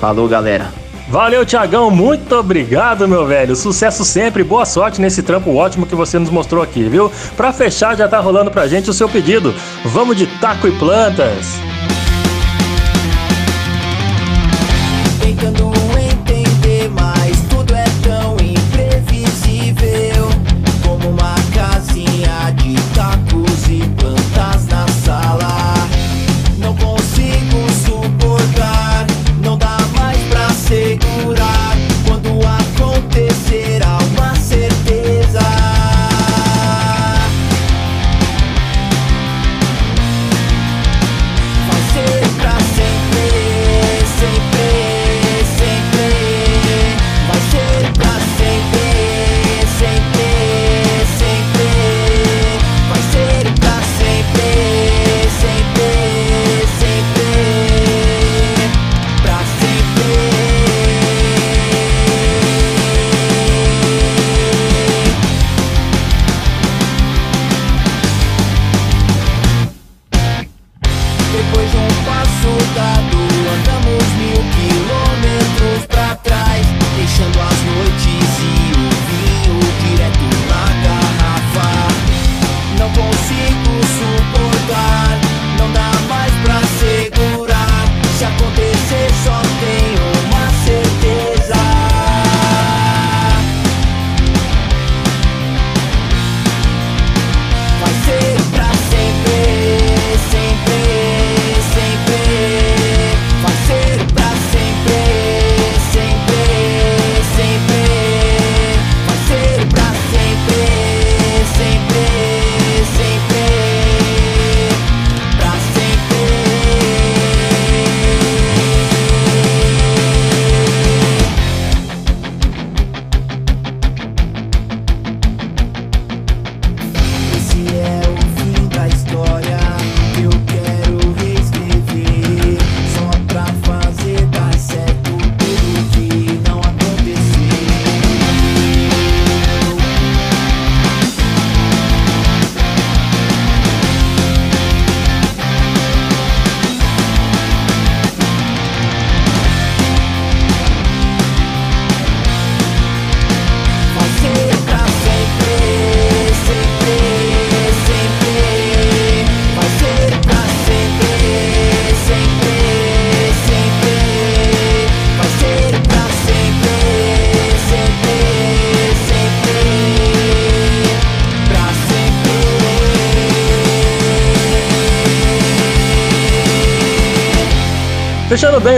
Falou, 0.00 0.28
galera. 0.28 0.70
Valeu, 1.08 1.44
Tiagão, 1.46 1.90
muito 1.90 2.34
obrigado, 2.34 3.08
meu 3.08 3.26
velho. 3.26 3.56
Sucesso 3.56 4.04
sempre, 4.04 4.44
boa 4.44 4.66
sorte 4.66 5.00
nesse 5.00 5.22
trampo 5.22 5.54
ótimo 5.54 5.86
que 5.86 5.94
você 5.94 6.18
nos 6.18 6.28
mostrou 6.28 6.62
aqui, 6.62 6.82
viu? 6.82 7.10
Pra 7.34 7.50
fechar, 7.50 7.96
já 7.96 8.06
tá 8.06 8.20
rolando 8.20 8.50
pra 8.50 8.66
gente 8.68 8.90
o 8.90 8.92
seu 8.92 9.08
pedido. 9.08 9.54
Vamos 9.86 10.18
de 10.18 10.26
taco 10.26 10.68
e 10.68 10.72
plantas. 10.72 11.46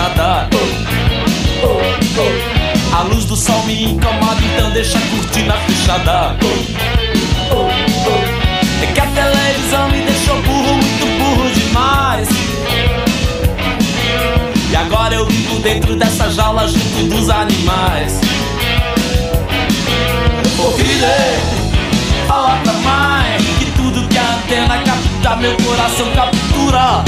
Não 0.00 0.08
faço 0.08 0.16
nada. 0.16 0.48
A 2.92 3.02
luz 3.02 3.24
do 3.26 3.36
sol 3.36 3.62
me 3.64 3.84
incomoda, 3.84 4.40
então 4.54 4.70
deixa 4.70 4.98
a 4.98 5.00
cortina 5.02 5.54
fechada. 5.66 6.36
É 8.82 8.86
que 8.86 9.00
a 9.00 9.06
televisão 9.06 9.90
me 9.90 10.00
deixou 10.00 10.42
burro, 10.42 10.74
muito 10.74 11.06
burro 11.18 11.50
demais. 11.50 12.28
E 14.70 14.76
agora 14.76 15.14
eu 15.14 15.26
vivo 15.26 15.58
dentro 15.60 15.96
dessa 15.96 16.30
jaula 16.30 16.66
junto 16.66 17.14
dos 17.14 17.28
animais. 17.28 18.20
Ô 20.58 20.70
filho, 20.72 21.06
fala 22.26 22.58
pra 22.62 22.72
mãe 22.72 23.38
que 23.58 23.66
tudo 23.72 24.08
que 24.08 24.18
a 24.18 24.34
antena 24.34 24.78
capta, 24.78 25.36
meu 25.36 25.56
coração 25.56 26.10
captura. 26.14 27.04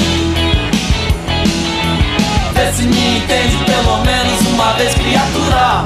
Vê 2.54 2.72
se 2.72 2.82
me 2.82 3.18
entende 3.18 3.64
pelo 3.64 4.04
menos 4.04 4.40
uma 4.48 4.72
vez, 4.74 4.94
criatura. 4.94 5.84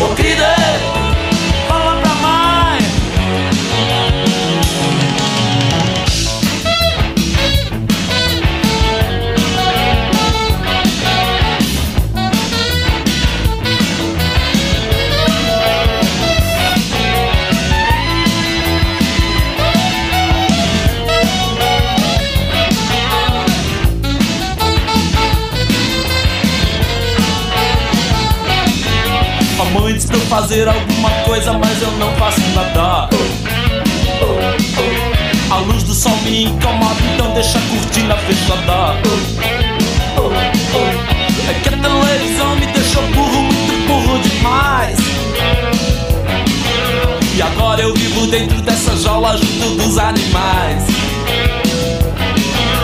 Ô, 0.00 0.14
querida. 0.14 1.05
Fazer 30.46 30.68
alguma 30.68 31.10
coisa, 31.24 31.52
mas 31.54 31.82
eu 31.82 31.90
não 31.98 32.08
faço 32.14 32.40
nada. 32.54 33.08
A 35.50 35.56
luz 35.56 35.82
do 35.82 35.92
sol 35.92 36.16
me 36.18 36.44
incomoda, 36.44 36.94
então 37.12 37.34
deixa 37.34 37.58
a 37.58 37.62
cortina 37.62 38.16
fechada. 38.16 38.96
É 41.48 41.54
que 41.54 41.68
a 41.68 41.72
televisão 41.72 42.54
me 42.54 42.66
deixou 42.66 43.02
burro, 43.08 43.42
muito 43.42 43.86
burro 43.88 44.18
demais. 44.20 44.96
E 47.34 47.42
agora 47.42 47.82
eu 47.82 47.92
vivo 47.92 48.28
dentro 48.28 48.62
dessa 48.62 48.96
jaula 48.98 49.36
junto 49.36 49.82
dos 49.82 49.98
animais. 49.98 50.84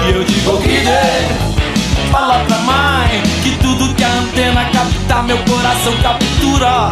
E 0.05 0.11
eu 0.11 0.25
digo 0.25 0.61
que 0.63 2.11
fala 2.11 2.41
pra 2.41 2.59
mãe 2.59 3.23
que 3.45 3.57
tudo 3.63 3.95
que 3.95 4.03
a 4.03 4.13
antena 4.13 4.65
capta, 4.65 5.23
meu 5.23 5.39
coração 5.39 5.97
captura 6.03 6.91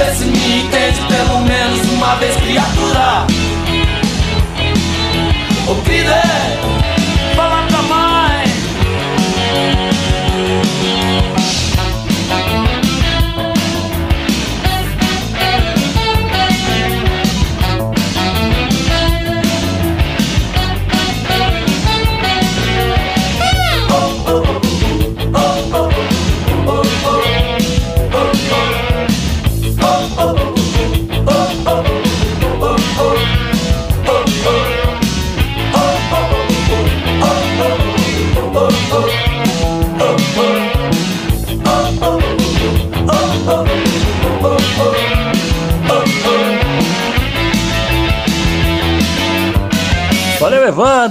Vê 0.00 0.14
se 0.14 0.24
me 0.24 0.62
entende 0.62 0.98
pelo 1.08 1.40
menos 1.40 1.86
uma 1.90 2.14
vez, 2.14 2.34
criatura. 2.36 3.26
Oh, 5.68 5.74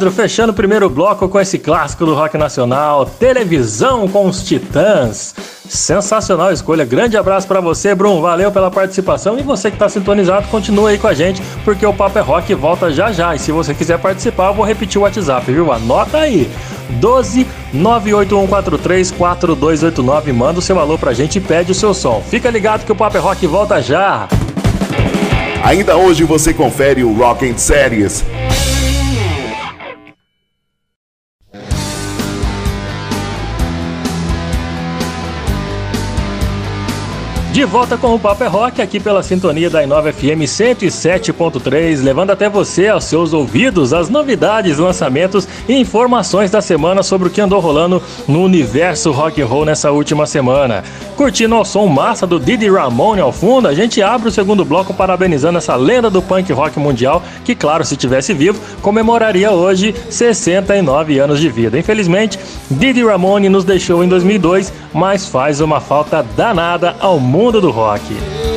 Fechando 0.09 0.51
o 0.51 0.55
primeiro 0.55 0.89
bloco 0.89 1.27
com 1.27 1.39
esse 1.39 1.59
clássico 1.59 2.05
do 2.05 2.13
rock 2.13 2.37
nacional, 2.37 3.05
televisão 3.05 4.07
com 4.07 4.27
os 4.27 4.41
Titãs. 4.43 5.35
Sensacional 5.67 6.51
escolha. 6.51 6.85
Grande 6.85 7.17
abraço 7.17 7.47
para 7.47 7.59
você, 7.59 7.93
Brum. 7.93 8.21
Valeu 8.21 8.51
pela 8.51 8.71
participação. 8.71 9.37
E 9.37 9.43
você 9.43 9.69
que 9.69 9.75
está 9.75 9.89
sintonizado, 9.89 10.47
continue 10.47 10.93
aí 10.93 10.97
com 10.97 11.07
a 11.07 11.13
gente, 11.13 11.41
porque 11.65 11.85
o 11.85 11.93
Papo 11.93 12.17
é 12.17 12.21
Rock 12.21 12.53
volta 12.55 12.91
já 12.91 13.11
já. 13.11 13.35
E 13.35 13.39
se 13.39 13.51
você 13.51 13.73
quiser 13.73 13.99
participar, 13.99 14.47
eu 14.47 14.53
vou 14.53 14.65
repetir 14.65 14.99
o 14.99 15.03
WhatsApp, 15.03 15.51
viu? 15.51 15.71
Anota 15.71 16.19
aí. 16.19 16.49
12 16.91 17.45
98143 17.73 19.11
4289. 19.11 20.31
Manda 20.31 20.59
o 20.59 20.61
seu 20.61 20.79
alô 20.79 20.97
pra 20.97 21.13
gente 21.13 21.37
e 21.37 21.41
pede 21.41 21.71
o 21.71 21.75
seu 21.75 21.93
som. 21.93 22.23
Fica 22.27 22.49
ligado 22.49 22.85
que 22.85 22.91
o 22.91 22.95
Papo 22.95 23.17
é 23.17 23.19
Rock 23.19 23.45
volta 23.45 23.81
já. 23.81 24.27
Ainda 25.63 25.97
hoje 25.97 26.23
você 26.23 26.53
confere 26.53 27.03
o 27.03 27.13
Rock 27.13 27.47
and 27.47 27.57
Series. 27.57 28.23
De 37.51 37.65
volta 37.65 37.97
com 37.97 38.13
o 38.13 38.19
Papo 38.19 38.43
é 38.43 38.47
Rock 38.47 38.79
aqui 38.79 38.99
pela 38.99 39.23
sintonia 39.23 39.71
da 39.71 39.83
Inova 39.83 40.13
FM 40.13 40.45
107.3, 40.45 41.99
levando 42.03 42.29
até 42.29 42.47
você 42.47 42.87
aos 42.87 43.05
seus 43.05 43.33
ouvidos 43.33 43.91
as 43.91 44.07
novidades, 44.07 44.77
lançamentos 44.77 45.47
e 45.67 45.73
informações 45.73 46.51
da 46.51 46.61
semana 46.61 47.01
sobre 47.01 47.27
o 47.27 47.31
que 47.31 47.41
andou 47.41 47.59
rolando 47.59 48.03
no 48.27 48.43
universo 48.43 49.11
rock 49.11 49.41
and 49.41 49.47
roll 49.47 49.65
nessa 49.65 49.89
última 49.91 50.27
semana. 50.27 50.83
Curtindo 51.17 51.57
o 51.57 51.65
som 51.65 51.87
massa 51.87 52.27
do 52.27 52.39
Didi 52.39 52.69
Ramone 52.69 53.19
ao 53.19 53.31
fundo, 53.31 53.67
a 53.67 53.73
gente 53.73 54.01
abre 54.01 54.29
o 54.29 54.31
segundo 54.31 54.63
bloco 54.63 54.93
parabenizando 54.93 55.57
essa 55.57 55.75
lenda 55.75 56.09
do 56.09 56.21
punk 56.21 56.53
rock 56.53 56.79
mundial, 56.79 57.21
que 57.43 57.55
claro, 57.55 57.83
se 57.83 57.97
tivesse 57.97 58.31
vivo, 58.31 58.61
comemoraria 58.83 59.51
hoje 59.51 59.93
69 60.09 61.17
anos 61.17 61.39
de 61.39 61.49
vida. 61.49 61.79
Infelizmente, 61.79 62.39
Didi 62.69 63.03
Ramone 63.03 63.49
nos 63.49 63.65
deixou 63.65 64.03
em 64.03 64.07
2002, 64.07 64.71
mas 64.93 65.25
faz 65.25 65.59
uma 65.59 65.81
falta 65.81 66.23
danada 66.37 66.95
ao 66.99 67.19
mundo 67.19 67.38
mundo 67.39 67.61
do 67.61 67.71
rock. 67.71 68.48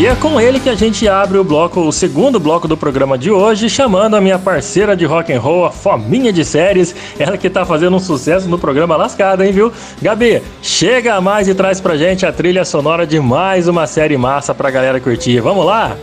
E 0.00 0.06
é 0.06 0.14
com 0.14 0.40
ele 0.40 0.58
que 0.58 0.70
a 0.70 0.74
gente 0.74 1.06
abre 1.06 1.36
o 1.36 1.44
bloco, 1.44 1.78
o 1.82 1.92
segundo 1.92 2.40
bloco 2.40 2.66
do 2.66 2.74
programa 2.74 3.18
de 3.18 3.30
hoje, 3.30 3.68
chamando 3.68 4.16
a 4.16 4.20
minha 4.20 4.38
parceira 4.38 4.96
de 4.96 5.04
rock 5.04 5.30
and 5.30 5.38
roll, 5.38 5.66
a 5.66 5.70
Fominha 5.70 6.32
de 6.32 6.42
Séries, 6.42 6.94
ela 7.18 7.36
que 7.36 7.50
tá 7.50 7.66
fazendo 7.66 7.96
um 7.96 8.00
sucesso 8.00 8.48
no 8.48 8.58
programa 8.58 8.96
Lascada, 8.96 9.44
hein, 9.44 9.52
viu? 9.52 9.70
Gabi, 10.00 10.42
chega 10.62 11.20
mais 11.20 11.48
e 11.48 11.54
traz 11.54 11.82
pra 11.82 11.98
gente 11.98 12.24
a 12.24 12.32
trilha 12.32 12.64
sonora 12.64 13.06
de 13.06 13.20
mais 13.20 13.68
uma 13.68 13.86
série 13.86 14.16
massa 14.16 14.54
pra 14.54 14.70
galera 14.70 14.98
curtir. 14.98 15.38
Vamos 15.40 15.66
lá? 15.66 15.94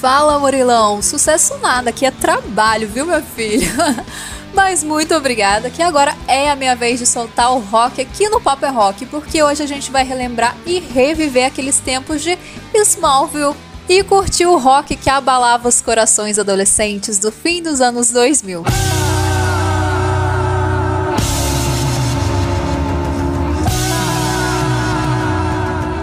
Fala, 0.00 0.38
Murilão. 0.38 1.02
Sucesso 1.02 1.58
nada, 1.58 1.90
aqui 1.90 2.06
é 2.06 2.10
trabalho, 2.10 2.88
viu, 2.88 3.04
meu 3.04 3.20
filho? 3.20 3.70
Mas 4.58 4.82
muito 4.82 5.14
obrigada, 5.14 5.70
que 5.70 5.80
agora 5.80 6.16
é 6.26 6.50
a 6.50 6.56
minha 6.56 6.74
vez 6.74 6.98
de 6.98 7.06
soltar 7.06 7.52
o 7.52 7.60
rock 7.60 8.00
aqui 8.00 8.28
no 8.28 8.40
Pop 8.40 8.62
é 8.64 8.68
Rock, 8.68 9.06
porque 9.06 9.40
hoje 9.40 9.62
a 9.62 9.66
gente 9.66 9.88
vai 9.88 10.02
relembrar 10.02 10.56
e 10.66 10.80
reviver 10.80 11.46
aqueles 11.46 11.78
tempos 11.78 12.22
de 12.22 12.36
Smallville 12.74 13.54
e 13.88 14.02
curtir 14.02 14.46
o 14.46 14.58
rock 14.58 14.96
que 14.96 15.08
abalava 15.08 15.68
os 15.68 15.80
corações 15.80 16.40
adolescentes 16.40 17.20
do 17.20 17.30
fim 17.30 17.62
dos 17.62 17.80
anos 17.80 18.10
2000. 18.10 18.64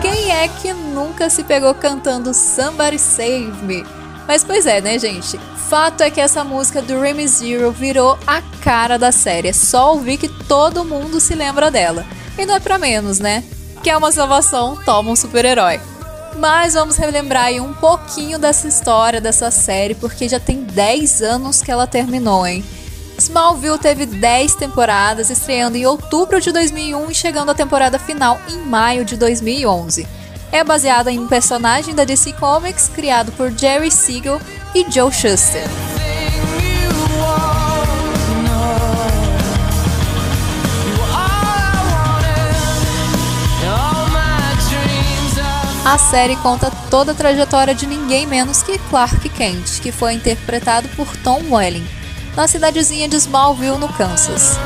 Quem 0.01 0.31
é 0.31 0.47
que 0.47 0.73
nunca 0.73 1.29
se 1.29 1.43
pegou 1.43 1.75
cantando 1.75 2.33
Somebody 2.33 2.99
Save 2.99 3.51
Me? 3.63 4.04
Mas 4.27 4.43
pois 4.43 4.65
é, 4.65 4.81
né, 4.81 4.97
gente? 4.97 5.39
Fato 5.69 6.01
é 6.01 6.09
que 6.09 6.21
essa 6.21 6.43
música 6.43 6.81
do 6.81 6.99
Remy 6.99 7.27
Zero 7.27 7.71
virou 7.71 8.17
a 8.25 8.41
cara 8.61 8.97
da 8.97 9.11
série. 9.11 9.49
É 9.49 9.53
só 9.53 9.93
ouvir 9.93 10.17
que 10.17 10.27
todo 10.27 10.85
mundo 10.85 11.19
se 11.19 11.35
lembra 11.35 11.69
dela. 11.69 12.05
E 12.37 12.45
não 12.45 12.55
é 12.55 12.59
pra 12.59 12.77
menos, 12.77 13.19
né? 13.19 13.43
Que 13.83 13.89
é 13.89 13.97
uma 13.97 14.11
salvação, 14.11 14.77
toma 14.83 15.11
um 15.11 15.15
super-herói. 15.15 15.79
Mas 16.37 16.73
vamos 16.73 16.97
relembrar 16.97 17.45
aí 17.45 17.59
um 17.59 17.73
pouquinho 17.73 18.37
dessa 18.37 18.67
história, 18.67 19.21
dessa 19.21 19.49
série, 19.51 19.95
porque 19.95 20.27
já 20.27 20.39
tem 20.39 20.63
10 20.63 21.21
anos 21.21 21.61
que 21.61 21.71
ela 21.71 21.87
terminou, 21.87 22.45
hein? 22.45 22.63
Smallville 23.17 23.79
teve 23.79 24.05
10 24.05 24.55
temporadas, 24.55 25.29
estreando 25.29 25.77
em 25.77 25.85
outubro 25.85 26.41
de 26.41 26.51
2001 26.51 27.09
e 27.09 27.15
chegando 27.15 27.51
à 27.51 27.55
temporada 27.55 27.97
final 27.97 28.37
em 28.49 28.57
maio 28.57 29.05
de 29.05 29.15
2011 29.15 30.05
é 30.55 30.63
baseada 30.63 31.11
em 31.11 31.19
um 31.19 31.27
personagem 31.27 31.93
da 31.93 32.05
DC 32.05 32.31
Comics 32.33 32.87
criado 32.87 33.29
por 33.33 33.51
Jerry 33.51 33.91
Siegel 33.91 34.39
e 34.73 34.89
Joe 34.89 35.11
Shuster. 35.11 35.63
A 45.83 45.97
série 45.97 46.37
conta 46.37 46.71
toda 46.89 47.11
a 47.11 47.15
trajetória 47.15 47.75
de 47.75 47.85
ninguém 47.85 48.25
menos 48.25 48.63
que 48.63 48.77
Clark 48.89 49.27
Kent, 49.29 49.81
que 49.81 49.91
foi 49.91 50.13
interpretado 50.13 50.87
por 50.95 51.05
Tom 51.17 51.41
Welling, 51.51 51.85
na 52.35 52.47
cidadezinha 52.47 53.09
de 53.09 53.17
Smallville, 53.17 53.77
no 53.77 53.89
Kansas. 53.89 54.57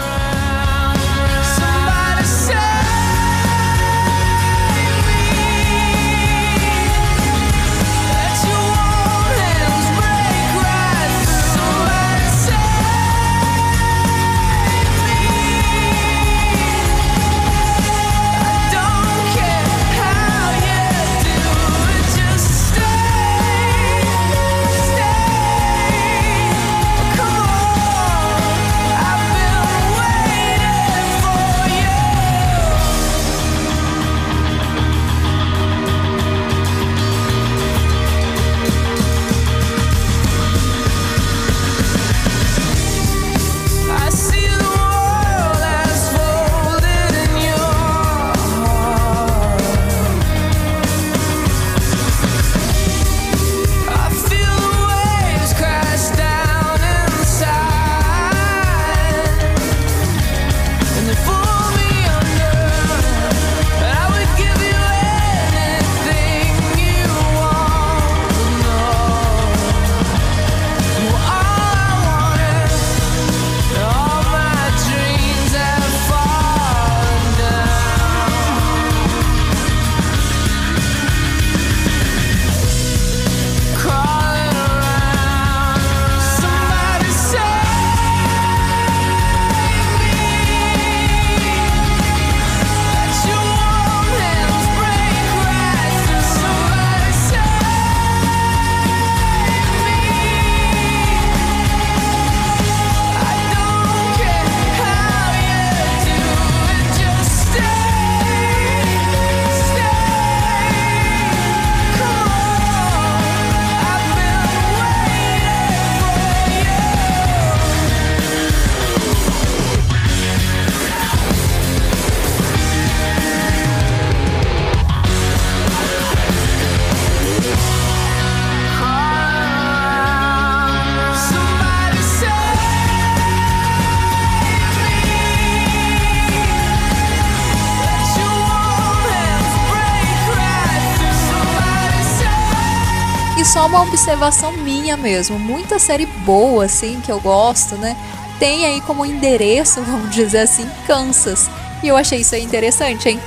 Uma 143.70 143.84
observação 143.84 144.52
minha 144.52 144.98
mesmo, 144.98 145.38
muita 145.38 145.78
série 145.78 146.08
boa 146.08 146.66
assim 146.66 147.00
que 147.02 147.12
eu 147.12 147.20
gosto, 147.20 147.76
né? 147.76 147.96
Tem 148.40 148.66
aí 148.66 148.82
como 148.82 149.06
endereço, 149.06 149.82
vamos 149.86 150.10
dizer 150.10 150.40
assim, 150.40 150.68
Kansas. 150.88 151.48
E 151.84 151.88
eu 151.88 151.96
achei 151.96 152.22
isso 152.22 152.36
interessante, 152.36 153.10
hein? 153.10 153.20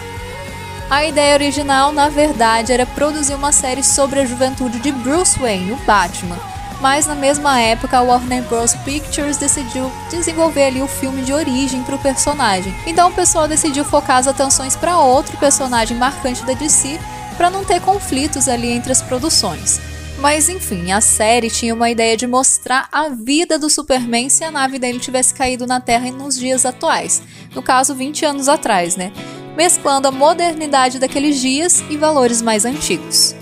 A 0.91 1.05
ideia 1.05 1.35
original, 1.35 1.93
na 1.93 2.09
verdade, 2.09 2.73
era 2.73 2.85
produzir 2.85 3.35
uma 3.35 3.53
série 3.53 3.85
sobre 3.85 4.19
a 4.19 4.27
juventude 4.27 4.81
de 4.81 4.91
Bruce 4.91 5.39
Wayne, 5.39 5.73
o 5.73 5.77
Batman. 5.87 6.39
Mas 6.81 7.07
na 7.07 7.15
mesma 7.15 7.61
época, 7.61 7.99
a 7.99 8.03
Warner 8.03 8.43
Bros. 8.43 8.75
Pictures 8.85 9.37
decidiu 9.37 9.91
desenvolver 10.11 10.65
ali 10.65 10.83
o 10.83 10.89
filme 10.89 11.23
de 11.23 11.33
origem 11.33 11.85
para 11.85 11.95
o 11.95 12.01
personagem. 12.01 12.75
Então 12.85 13.11
o 13.11 13.15
pessoal 13.15 13.47
decidiu 13.47 13.85
focar 13.85 14.17
as 14.17 14.27
atenções 14.27 14.75
para 14.75 14.99
outro 14.99 15.37
personagem 15.37 15.97
marcante 15.97 16.45
da 16.45 16.53
DC, 16.53 16.99
para 17.37 17.49
não 17.49 17.65
ter 17.65 17.81
conflitos 17.81 18.49
ali 18.49 18.73
entre 18.73 18.91
as 18.91 19.01
produções. 19.01 19.92
Mas 20.23 20.49
enfim, 20.49 20.93
a 20.93 21.01
série 21.01 21.51
tinha 21.51 21.75
uma 21.75 21.91
ideia 21.91 22.17
de 22.17 22.29
mostrar 22.29 22.89
a 22.93 23.09
vida 23.09 23.59
do 23.59 23.69
Superman 23.69 24.29
se 24.29 24.45
a 24.45 24.53
nave 24.53 24.79
dele 24.79 25.01
tivesse 25.01 25.35
caído 25.35 25.67
na 25.67 25.81
Terra 25.81 26.13
nos 26.13 26.39
dias 26.39 26.65
atuais, 26.65 27.21
no 27.53 27.61
caso 27.61 27.93
20 27.93 28.25
anos 28.25 28.49
atrás, 28.49 28.95
né? 28.95 29.13
mesclando 29.57 30.07
a 30.07 30.13
modernidade 30.13 31.01
daqueles 31.01 31.41
dias 31.41 31.83
e 31.91 31.97
valores 31.97 32.41
mais 32.41 32.65
antigos. 32.65 33.35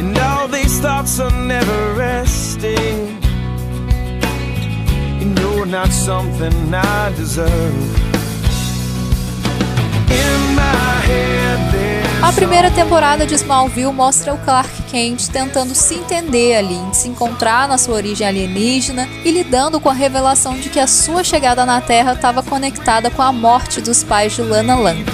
And 0.00 0.16
all 0.18 0.48
these 0.48 0.80
thoughts 0.80 1.18
are 1.18 1.32
never 1.32 1.94
resting. 1.96 3.17
Not 5.66 5.92
something 5.92 6.52
I 6.72 7.10
deserve. 7.16 7.74
A 12.22 12.32
primeira 12.32 12.70
temporada 12.70 13.26
de 13.26 13.34
Smallville 13.34 13.92
mostra 13.92 14.34
o 14.34 14.38
Clark 14.38 14.82
Kent 14.90 15.28
tentando 15.28 15.74
se 15.74 15.94
entender 15.94 16.56
ali, 16.56 16.78
se 16.92 17.08
encontrar 17.08 17.68
na 17.68 17.78
sua 17.78 17.94
origem 17.94 18.26
alienígena 18.26 19.08
e 19.24 19.30
lidando 19.30 19.80
com 19.80 19.88
a 19.88 19.94
revelação 19.94 20.58
de 20.58 20.68
que 20.68 20.80
a 20.80 20.86
sua 20.86 21.24
chegada 21.24 21.64
na 21.66 21.80
Terra 21.80 22.12
estava 22.12 22.42
conectada 22.42 23.10
com 23.10 23.22
a 23.22 23.32
morte 23.32 23.80
dos 23.80 24.02
pais 24.04 24.34
de 24.34 24.42
Lana 24.42 24.76
Lang. 24.76 25.04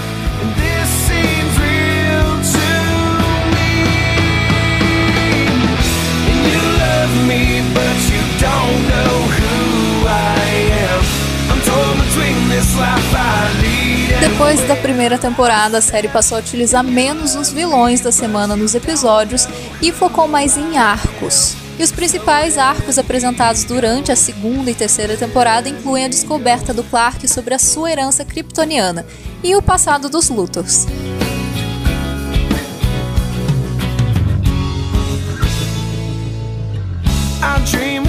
Depois 14.21 14.61
da 14.69 14.77
primeira 14.77 15.19
temporada, 15.19 15.79
a 15.79 15.81
série 15.81 16.09
passou 16.09 16.37
a 16.37 16.41
utilizar 16.41 16.85
menos 16.85 17.35
os 17.35 17.51
vilões 17.51 18.01
da 18.01 18.13
semana 18.13 18.55
nos 18.55 18.75
episódios 18.75 19.49
e 19.83 19.91
focou 19.91 20.29
mais 20.29 20.57
em 20.57 20.79
arcos. 20.79 21.57
E 21.79 21.83
os 21.83 21.91
principais 21.91 22.57
arcos 22.57 22.99
apresentados 22.99 23.65
durante 23.65 24.13
a 24.13 24.17
segunda 24.17 24.71
e 24.71 24.75
terceira 24.75 25.17
temporada 25.17 25.69
incluem 25.69 26.05
a 26.05 26.09
descoberta 26.09 26.73
do 26.73 26.85
Clark 26.85 27.27
sobre 27.27 27.55
a 27.55 27.59
sua 27.59 27.91
herança 27.91 28.25
kryptoniana 28.25 29.05
e 29.43 29.57
o 29.57 29.63
passado 29.63 30.09
dos 30.09 30.29
Luthors. 30.29 30.87
I 37.43 37.59
dream 37.71 38.05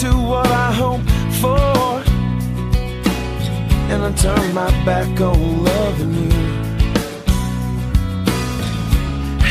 to 0.00 0.16
what 0.18 0.48
I 0.48 0.70
hope 0.70 1.02
for. 1.40 1.75
And 3.90 4.02
I 4.04 4.12
turn 4.12 4.54
my 4.54 4.70
back 4.84 5.20
on 5.20 5.64
loving 5.64 6.14
you. 6.14 6.30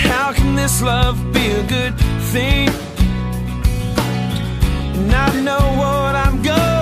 How 0.10 0.34
can 0.34 0.56
this 0.56 0.82
love 0.82 1.18
be 1.34 1.46
a 1.52 1.64
good 1.64 1.98
thing? 2.32 2.70
And 4.98 5.14
I 5.14 5.42
know 5.42 5.64
what 5.82 6.16
I'm 6.16 6.42
going 6.42 6.75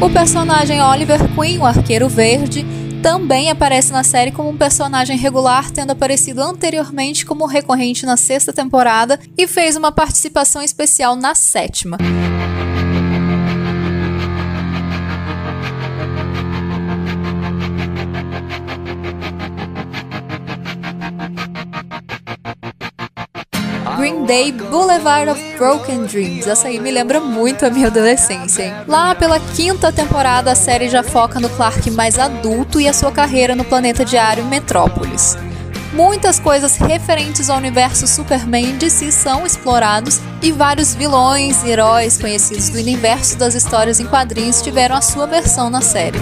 O 0.00 0.08
personagem 0.08 0.80
Oliver 0.80 1.18
Queen, 1.34 1.58
o 1.58 1.66
Arqueiro 1.66 2.08
Verde, 2.08 2.64
também 3.02 3.50
aparece 3.50 3.92
na 3.92 4.04
série 4.04 4.30
como 4.30 4.48
um 4.48 4.56
personagem 4.56 5.16
regular, 5.16 5.72
tendo 5.72 5.90
aparecido 5.90 6.40
anteriormente 6.40 7.26
como 7.26 7.46
recorrente 7.46 8.06
na 8.06 8.16
sexta 8.16 8.52
temporada 8.52 9.18
e 9.36 9.48
fez 9.48 9.74
uma 9.74 9.90
participação 9.90 10.62
especial 10.62 11.16
na 11.16 11.34
sétima. 11.34 11.98
Day 24.28 24.52
Boulevard 24.52 25.30
of 25.30 25.42
Broken 25.56 26.04
Dreams. 26.04 26.46
Essa 26.46 26.68
aí 26.68 26.78
me 26.78 26.90
lembra 26.90 27.18
muito 27.18 27.64
a 27.64 27.70
minha 27.70 27.86
adolescência, 27.86 28.62
hein? 28.62 28.74
Lá 28.86 29.14
pela 29.14 29.40
quinta 29.40 29.90
temporada, 29.90 30.52
a 30.52 30.54
série 30.54 30.90
já 30.90 31.02
foca 31.02 31.40
no 31.40 31.48
Clark 31.48 31.90
mais 31.92 32.18
adulto 32.18 32.78
e 32.78 32.86
a 32.86 32.92
sua 32.92 33.10
carreira 33.10 33.56
no 33.56 33.64
planeta 33.64 34.04
diário 34.04 34.44
Metrópolis. 34.44 35.34
Muitas 35.94 36.38
coisas 36.38 36.76
referentes 36.76 37.48
ao 37.48 37.56
universo 37.56 38.06
Superman 38.06 38.76
de 38.76 38.90
si 38.90 39.10
são 39.10 39.46
explorados 39.46 40.20
e 40.42 40.52
vários 40.52 40.94
vilões 40.94 41.64
e 41.64 41.70
heróis 41.70 42.18
conhecidos 42.18 42.68
do 42.68 42.76
universo 42.76 43.38
das 43.38 43.54
histórias 43.54 43.98
em 43.98 44.06
quadrinhos 44.06 44.60
tiveram 44.60 44.94
a 44.94 45.00
sua 45.00 45.26
versão 45.26 45.70
na 45.70 45.80
série. 45.80 46.18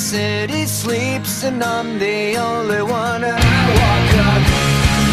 City 0.00 0.64
sleeps 0.64 1.44
and 1.44 1.62
I'm 1.62 1.98
the 1.98 2.36
only 2.38 2.82
one. 2.82 3.22
I 3.22 3.36
walk 3.80 4.10
up 4.28 4.42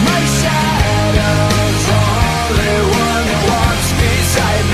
my 0.08 0.22
shadow's 0.40 1.86
only 2.00 2.78
one 3.04 3.28
walks 3.52 3.90
beside 4.00 4.67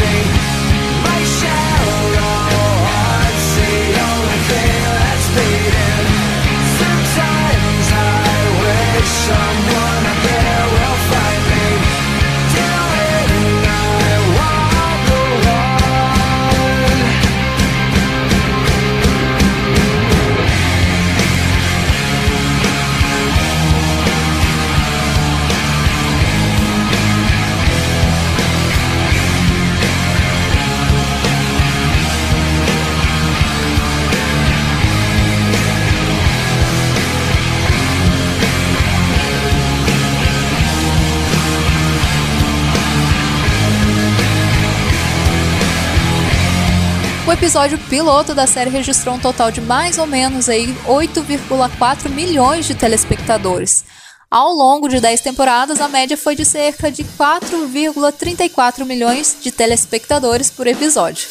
episódio 47.34 47.80
piloto 47.90 48.36
da 48.36 48.46
série 48.46 48.70
registrou 48.70 49.16
um 49.16 49.20
total 49.20 49.52
de 49.52 49.60
mais 49.60 49.98
ou 49.98 50.06
menos 50.06 50.48
aí 50.48 50.68
8,4 50.86 52.10
milhões 52.10 52.66
de 52.68 52.76
telespectadores. 52.76 53.84
Ao 54.30 54.52
longo 54.52 54.88
de 54.88 55.00
10 55.00 55.22
temporadas, 55.22 55.82
a 55.82 55.88
média 55.88 56.16
foi 56.16 56.36
de 56.36 56.46
cerca 56.46 56.92
de 56.92 57.04
4,34 57.04 58.86
milhões 58.86 59.38
de 59.42 59.52
telespectadores 59.52 60.52
por 60.52 60.68
episódio. 60.68 61.28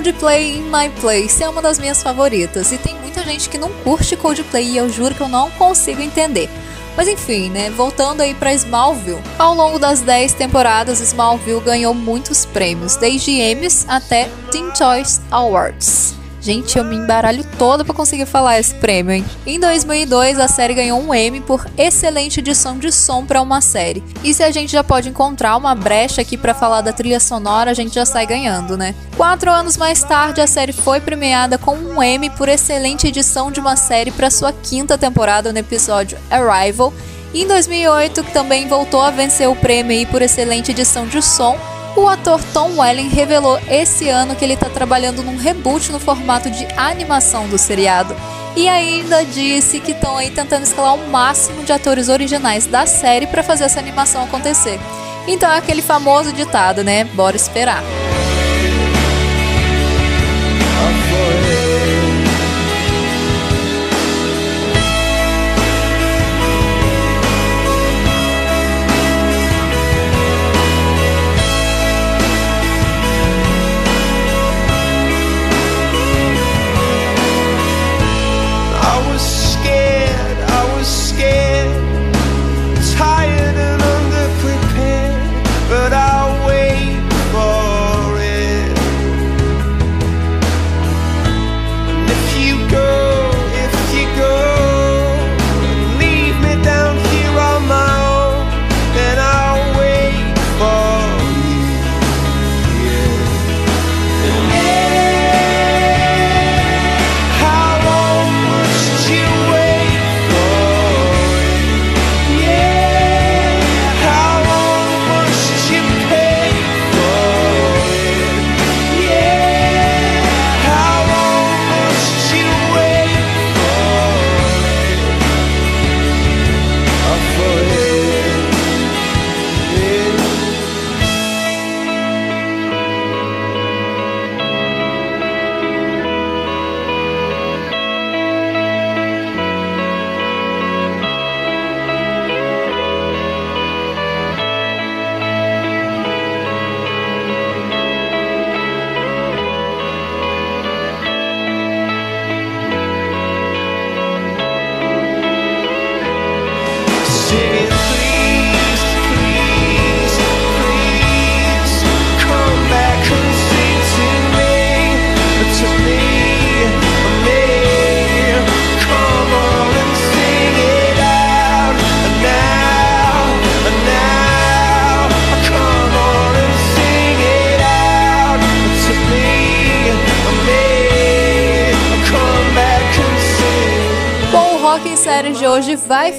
Coldplay 0.00 0.56
in 0.56 0.62
My 0.62 0.88
Place 0.98 1.42
é 1.42 1.48
uma 1.48 1.60
das 1.60 1.78
minhas 1.78 2.02
favoritas 2.02 2.72
e 2.72 2.78
tem 2.78 2.94
muita 3.00 3.22
gente 3.22 3.50
que 3.50 3.58
não 3.58 3.70
curte 3.84 4.16
Coldplay 4.16 4.70
e 4.70 4.76
eu 4.78 4.88
juro 4.88 5.14
que 5.14 5.20
eu 5.20 5.28
não 5.28 5.50
consigo 5.50 6.00
entender. 6.00 6.48
Mas 6.96 7.06
enfim, 7.06 7.50
né? 7.50 7.68
Voltando 7.68 8.22
aí 8.22 8.32
para 8.32 8.54
Smallville. 8.54 9.20
Ao 9.38 9.54
longo 9.54 9.78
das 9.78 10.00
10 10.00 10.32
temporadas, 10.32 11.00
Smallville 11.00 11.60
ganhou 11.60 11.92
muitos 11.92 12.46
prêmios, 12.46 12.96
desde 12.96 13.32
Emmys 13.32 13.84
até 13.86 14.30
Teen 14.50 14.74
Choice 14.74 15.20
Awards. 15.30 16.19
Gente, 16.40 16.78
eu 16.78 16.84
me 16.84 16.96
embaralho 16.96 17.44
toda 17.58 17.84
para 17.84 17.94
conseguir 17.94 18.24
falar 18.24 18.58
esse 18.58 18.74
prêmio, 18.76 19.12
hein? 19.12 19.24
Em 19.46 19.60
2002, 19.60 20.40
a 20.40 20.48
série 20.48 20.72
ganhou 20.72 20.98
um 20.98 21.14
Emmy 21.14 21.42
por 21.42 21.66
excelente 21.76 22.40
edição 22.40 22.78
de 22.78 22.90
som 22.90 23.26
para 23.26 23.42
uma 23.42 23.60
série. 23.60 24.02
E 24.24 24.32
se 24.32 24.42
a 24.42 24.50
gente 24.50 24.72
já 24.72 24.82
pode 24.82 25.10
encontrar 25.10 25.54
uma 25.56 25.74
brecha 25.74 26.22
aqui 26.22 26.38
para 26.38 26.54
falar 26.54 26.80
da 26.80 26.94
trilha 26.94 27.20
sonora, 27.20 27.70
a 27.70 27.74
gente 27.74 27.94
já 27.94 28.06
sai 28.06 28.24
ganhando, 28.26 28.74
né? 28.74 28.94
Quatro 29.18 29.50
anos 29.50 29.76
mais 29.76 30.02
tarde, 30.02 30.40
a 30.40 30.46
série 30.46 30.72
foi 30.72 30.98
premiada 30.98 31.58
com 31.58 31.76
um 31.76 32.02
Emmy 32.02 32.30
por 32.30 32.48
excelente 32.48 33.06
edição 33.06 33.52
de 33.52 33.60
uma 33.60 33.76
série 33.76 34.10
para 34.10 34.30
sua 34.30 34.50
quinta 34.50 34.96
temporada 34.96 35.52
no 35.52 35.58
episódio 35.58 36.16
Arrival. 36.30 36.90
E 37.34 37.42
em 37.42 37.46
2008, 37.46 38.22
também 38.32 38.66
voltou 38.66 39.02
a 39.02 39.10
vencer 39.10 39.46
o 39.46 39.54
prêmio 39.54 40.06
por 40.06 40.22
excelente 40.22 40.70
edição 40.70 41.06
de 41.06 41.20
som 41.20 41.58
O 41.96 42.08
ator 42.08 42.40
Tom 42.52 42.78
Welling 42.78 43.08
revelou 43.08 43.58
esse 43.68 44.08
ano 44.08 44.36
que 44.36 44.44
ele 44.44 44.54
está 44.54 44.68
trabalhando 44.70 45.22
num 45.22 45.36
reboot 45.36 45.90
no 45.90 45.98
formato 45.98 46.48
de 46.50 46.66
animação 46.76 47.48
do 47.48 47.58
seriado. 47.58 48.14
E 48.56 48.68
ainda 48.68 49.24
disse 49.24 49.80
que 49.80 49.92
estão 49.92 50.16
aí 50.16 50.30
tentando 50.30 50.62
escalar 50.62 50.94
o 50.94 51.08
máximo 51.08 51.62
de 51.64 51.72
atores 51.72 52.08
originais 52.08 52.66
da 52.66 52.86
série 52.86 53.26
para 53.26 53.42
fazer 53.42 53.64
essa 53.64 53.78
animação 53.78 54.24
acontecer. 54.24 54.78
Então 55.26 55.50
é 55.50 55.58
aquele 55.58 55.82
famoso 55.82 56.32
ditado, 56.32 56.82
né? 56.82 57.04
Bora 57.04 57.36
esperar. 57.36 57.82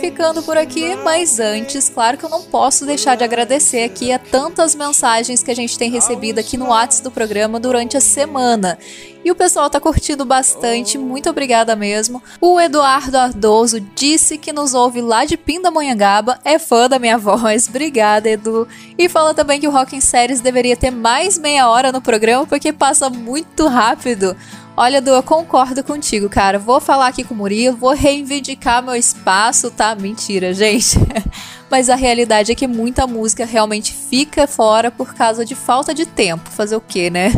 Ficando 0.01 0.41
por 0.41 0.57
aqui, 0.57 0.95
mas 0.95 1.39
antes, 1.39 1.87
claro 1.87 2.17
que 2.17 2.25
eu 2.25 2.29
não 2.29 2.41
posso 2.41 2.87
deixar 2.87 3.15
de 3.15 3.23
agradecer 3.23 3.83
aqui 3.83 4.11
a 4.11 4.17
tantas 4.17 4.73
mensagens 4.73 5.43
que 5.43 5.51
a 5.51 5.55
gente 5.55 5.77
tem 5.77 5.91
recebido 5.91 6.39
aqui 6.39 6.57
no 6.57 6.69
WhatsApp 6.69 7.03
do 7.03 7.11
programa 7.11 7.59
durante 7.59 7.95
a 7.95 8.01
semana. 8.01 8.79
E 9.23 9.29
o 9.29 9.35
pessoal 9.35 9.69
tá 9.69 9.79
curtindo 9.79 10.25
bastante, 10.25 10.97
muito 10.97 11.29
obrigada 11.29 11.75
mesmo. 11.75 12.19
O 12.41 12.59
Eduardo 12.59 13.15
Ardoso 13.15 13.79
disse 13.79 14.39
que 14.39 14.51
nos 14.51 14.73
ouve 14.73 15.01
lá 15.01 15.23
de 15.23 15.37
Pindamonhangaba, 15.37 16.39
é 16.43 16.57
fã 16.57 16.89
da 16.89 16.97
minha 16.97 17.19
voz, 17.19 17.69
obrigada 17.69 18.27
Edu. 18.27 18.67
E 18.97 19.07
fala 19.07 19.35
também 19.35 19.59
que 19.59 19.67
o 19.67 19.71
Rock 19.71 19.95
em 19.95 20.01
Séries 20.01 20.41
deveria 20.41 20.75
ter 20.75 20.89
mais 20.89 21.37
meia 21.37 21.69
hora 21.69 21.91
no 21.91 22.01
programa 22.01 22.47
porque 22.47 22.73
passa 22.73 23.07
muito 23.07 23.67
rápido. 23.67 24.35
Olha, 24.76 24.97
Edu, 24.97 25.11
eu 25.11 25.22
concordo 25.22 25.84
contigo, 25.84 26.30
cara. 26.30 26.57
Vou 26.57 26.80
falar 26.80 27.07
aqui 27.07 27.24
com 27.24 27.34
o 27.34 27.38
Murilo, 27.38 27.76
vou 27.76 27.93
reivindicar 27.93 28.82
meu 28.82 28.95
espaço, 28.95 29.69
tá? 29.69 29.93
Mentira, 29.95 30.53
gente. 30.53 30.97
Mas 31.69 31.89
a 31.89 31.95
realidade 31.95 32.51
é 32.51 32.55
que 32.55 32.67
muita 32.67 33.05
música 33.05 33.45
realmente 33.45 33.93
fica 33.93 34.47
fora 34.47 34.89
por 34.89 35.13
causa 35.13 35.45
de 35.45 35.55
falta 35.55 35.93
de 35.93 36.05
tempo. 36.05 36.49
Fazer 36.49 36.76
o 36.76 36.82
quê, 36.82 37.09
né? 37.09 37.32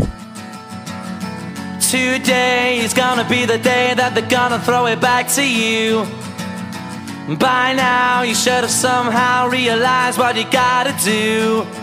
Today 1.91 2.83
is 2.83 2.93
gonna 2.93 3.23
be 3.23 3.45
the 3.45 3.57
day 3.57 3.93
that 3.95 4.15
they're 4.15 4.27
gonna 4.27 4.59
throw 4.59 4.87
it 4.87 4.99
back 4.99 5.31
to 5.35 5.41
you. 5.41 6.07
By 7.37 7.73
now, 7.75 8.23
you 8.23 8.35
should 8.35 8.63
have 8.63 8.71
somehow 8.71 9.47
realized 9.47 10.17
what 10.17 10.37
you 10.37 10.45
gotta 10.45 10.93
do. 11.03 11.82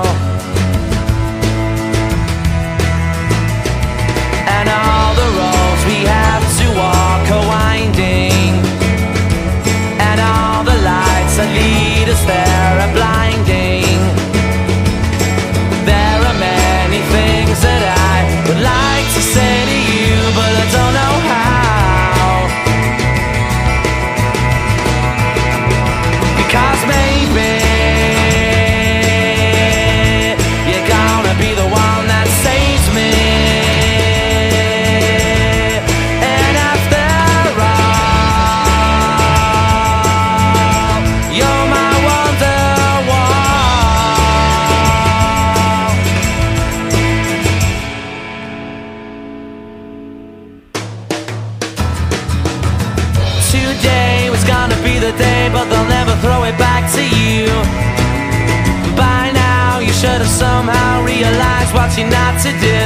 Somehow 60.41 61.05
realized 61.05 61.71
what 61.77 61.89
you're 61.97 62.09
not 62.09 62.33
to 62.45 62.51
do. 62.69 62.81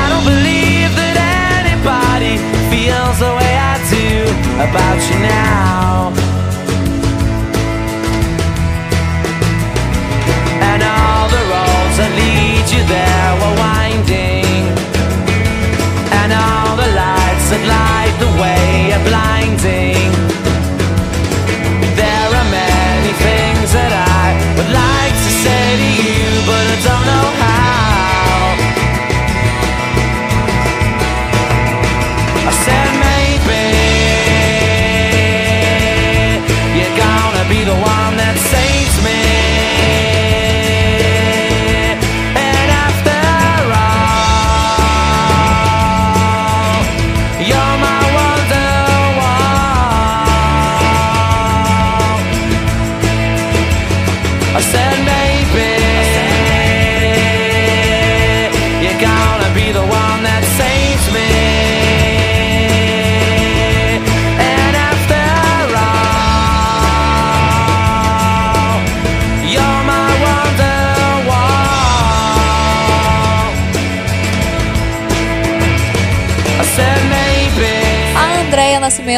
I 0.00 0.04
don't 0.10 0.26
believe 0.32 0.90
that 0.98 1.16
anybody 1.62 2.34
feels 2.72 3.16
the 3.24 3.32
way 3.38 3.54
I 3.72 3.74
do 3.96 4.08
about 4.66 4.98
you 5.08 5.18
now. 5.22 6.10
And 10.70 10.80
all 10.82 11.26
the 11.36 11.42
roads 11.54 11.96
that 12.00 12.10
lead 12.20 12.66
you 12.74 12.82
there 12.94 13.30
while 13.40 13.56
winding. 13.62 14.07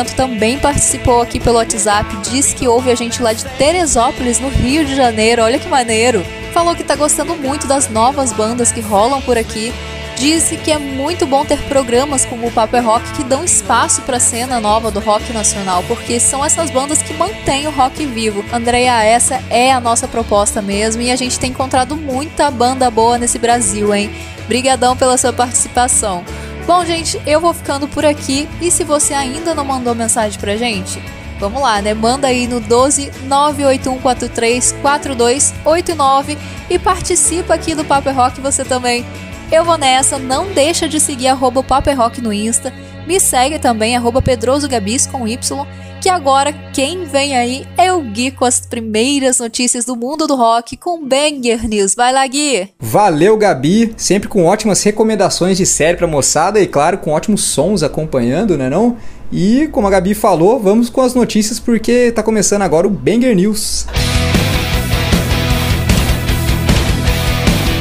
Nascimento 0.00 0.16
também 0.16 0.58
participou 0.58 1.20
aqui 1.20 1.38
pelo 1.38 1.56
WhatsApp, 1.56 2.16
diz 2.30 2.54
que 2.54 2.66
ouve 2.66 2.90
a 2.90 2.94
gente 2.94 3.22
lá 3.22 3.34
de 3.34 3.44
Teresópolis, 3.58 4.40
no 4.40 4.48
Rio 4.48 4.84
de 4.84 4.94
Janeiro. 4.94 5.42
Olha 5.42 5.58
que 5.58 5.68
maneiro! 5.68 6.24
Falou 6.54 6.74
que 6.74 6.82
tá 6.82 6.96
gostando 6.96 7.36
muito 7.36 7.66
das 7.66 7.88
novas 7.90 8.32
bandas 8.32 8.72
que 8.72 8.80
rolam 8.80 9.20
por 9.20 9.36
aqui. 9.36 9.72
Disse 10.16 10.56
que 10.56 10.72
é 10.72 10.78
muito 10.78 11.26
bom 11.26 11.44
ter 11.44 11.58
programas 11.64 12.24
como 12.24 12.46
o 12.46 12.50
Papo 12.50 12.76
é 12.76 12.80
Rock 12.80 13.12
que 13.12 13.24
dão 13.24 13.44
espaço 13.44 14.00
para 14.02 14.16
a 14.16 14.20
cena 14.20 14.58
nova 14.58 14.90
do 14.90 15.00
rock 15.00 15.32
nacional, 15.32 15.84
porque 15.86 16.18
são 16.18 16.44
essas 16.44 16.70
bandas 16.70 17.02
que 17.02 17.12
mantêm 17.14 17.66
o 17.66 17.70
rock 17.70 18.04
vivo. 18.06 18.44
Andréia, 18.52 19.04
essa 19.04 19.42
é 19.50 19.70
a 19.70 19.80
nossa 19.80 20.08
proposta 20.08 20.62
mesmo 20.62 21.02
e 21.02 21.10
a 21.10 21.16
gente 21.16 21.38
tem 21.38 21.50
encontrado 21.50 21.94
muita 21.94 22.50
banda 22.50 22.90
boa 22.90 23.18
nesse 23.18 23.38
Brasil, 23.38 23.94
hein? 23.94 24.10
Brigadão 24.48 24.96
pela 24.96 25.18
sua 25.18 25.32
participação. 25.32 26.24
Bom, 26.70 26.84
gente, 26.84 27.20
eu 27.26 27.40
vou 27.40 27.52
ficando 27.52 27.88
por 27.88 28.04
aqui. 28.04 28.48
E 28.60 28.70
se 28.70 28.84
você 28.84 29.12
ainda 29.12 29.56
não 29.56 29.64
mandou 29.64 29.92
mensagem 29.92 30.38
pra 30.38 30.56
gente, 30.56 31.02
vamos 31.40 31.60
lá, 31.60 31.82
né? 31.82 31.92
Manda 31.94 32.28
aí 32.28 32.46
no 32.46 32.60
12 32.60 33.10
98143 33.24 34.76
4289 34.80 36.38
e 36.70 36.78
participa 36.78 37.54
aqui 37.54 37.74
do 37.74 37.84
Paper 37.84 38.14
Rock. 38.14 38.40
Você 38.40 38.64
também. 38.64 39.04
Eu 39.50 39.64
vou 39.64 39.76
nessa, 39.76 40.16
não 40.16 40.46
deixa 40.52 40.88
de 40.88 41.00
seguir 41.00 41.26
arroba 41.26 41.60
Paper 41.60 41.98
Rock 41.98 42.20
no 42.20 42.32
Insta, 42.32 42.72
me 43.04 43.18
segue 43.18 43.58
também 43.58 43.96
arroba 43.96 44.22
Pedroso 44.22 44.68
Gabis 44.68 45.08
com 45.08 45.26
Y, 45.26 45.66
que 46.00 46.08
agora 46.08 46.50
quem 46.72 47.04
vem 47.04 47.36
aí 47.36 47.66
é 47.76 47.92
o 47.92 48.00
Gui 48.00 48.30
com 48.30 48.46
as 48.46 48.58
primeiras 48.58 49.38
notícias 49.38 49.84
do 49.84 49.94
mundo 49.94 50.26
do 50.26 50.34
rock 50.34 50.74
com 50.76 51.06
Banger 51.06 51.68
News. 51.68 51.94
Vai 51.94 52.10
lá, 52.10 52.26
Gui! 52.26 52.70
Valeu, 52.80 53.36
Gabi, 53.36 53.92
sempre 53.98 54.26
com 54.26 54.46
ótimas 54.46 54.82
recomendações 54.82 55.58
de 55.58 55.66
série 55.66 55.98
pra 55.98 56.06
moçada 56.06 56.58
e 56.58 56.66
claro, 56.66 56.98
com 56.98 57.10
ótimos 57.10 57.44
sons 57.44 57.82
acompanhando, 57.82 58.56
né 58.56 58.70
não? 58.70 58.96
E 59.30 59.68
como 59.72 59.86
a 59.86 59.90
Gabi 59.90 60.14
falou, 60.14 60.58
vamos 60.58 60.88
com 60.88 61.02
as 61.02 61.14
notícias 61.14 61.60
porque 61.60 62.10
tá 62.12 62.22
começando 62.22 62.62
agora 62.62 62.86
o 62.86 62.90
Banger 62.90 63.36
News. 63.36 63.86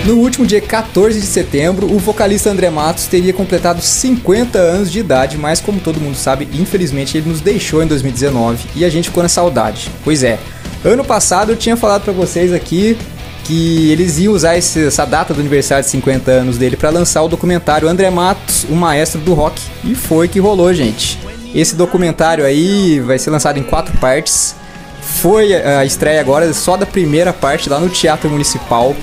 No 0.06 0.16
último 0.16 0.46
dia 0.46 0.62
14 0.62 1.20
de 1.20 1.26
setembro, 1.26 1.86
o 1.94 2.00
vocalista 2.00 2.50
André 2.50 2.70
Matos 2.70 3.06
teria 3.06 3.34
completado 3.34 3.82
50 3.82 4.58
anos 4.58 4.92
de 4.92 5.00
idade, 5.00 5.38
mas 5.38 5.60
como 5.60 5.80
todo 5.80 6.00
mundo 6.00 6.16
sabe, 6.16 6.48
infelizmente 6.54 7.18
ele 7.18 7.30
nos 7.30 7.42
deixou 7.42 7.84
em 7.84 7.88
2019 7.88 8.70
e 8.76 8.86
a 8.86 8.90
gente 8.90 9.10
ficou 9.10 9.22
na 9.22 9.30
saudade. 9.30 9.92
Pois 10.04 10.24
é, 10.24 10.40
ano 10.84 11.04
passado 11.04 11.52
eu 11.52 11.58
tinha 11.58 11.76
falado 11.76 12.04
pra 12.04 12.14
vocês 12.14 12.54
aqui 12.54 12.98
que 13.44 13.92
eles 13.92 14.18
iam 14.20 14.34
usar 14.34 14.56
essa 14.56 15.06
data 15.06 15.34
do 15.34 15.42
aniversário 15.42 15.84
de 15.84 15.90
50 15.92 16.32
anos 16.32 16.58
dele 16.58 16.78
para 16.78 16.90
lançar 16.90 17.22
o 17.22 17.28
documentário 17.28 17.88
André 17.88 18.10
Matos, 18.10 18.64
o 18.70 18.76
maestro 18.76 19.20
do 19.20 19.34
rock, 19.34 19.62
e 19.84 19.94
foi 19.96 20.28
que 20.28 20.40
rolou, 20.40 20.74
gente. 20.74 21.20
Esse 21.54 21.76
documentário 21.76 22.46
aí 22.46 23.00
vai 23.00 23.20
ser 23.20 23.32
lançado 23.32 23.60
em 23.60 23.64
quatro 23.64 23.98
partes. 23.98 24.56
Foi 25.02 25.54
a 25.54 25.84
estreia 25.84 26.22
agora 26.22 26.54
só 26.54 26.78
da 26.78 26.86
primeira 26.86 27.34
parte 27.34 27.70
lá 27.70 27.80
no 27.80 27.90
Teatro 27.90 28.30
Municipal, 28.30 28.96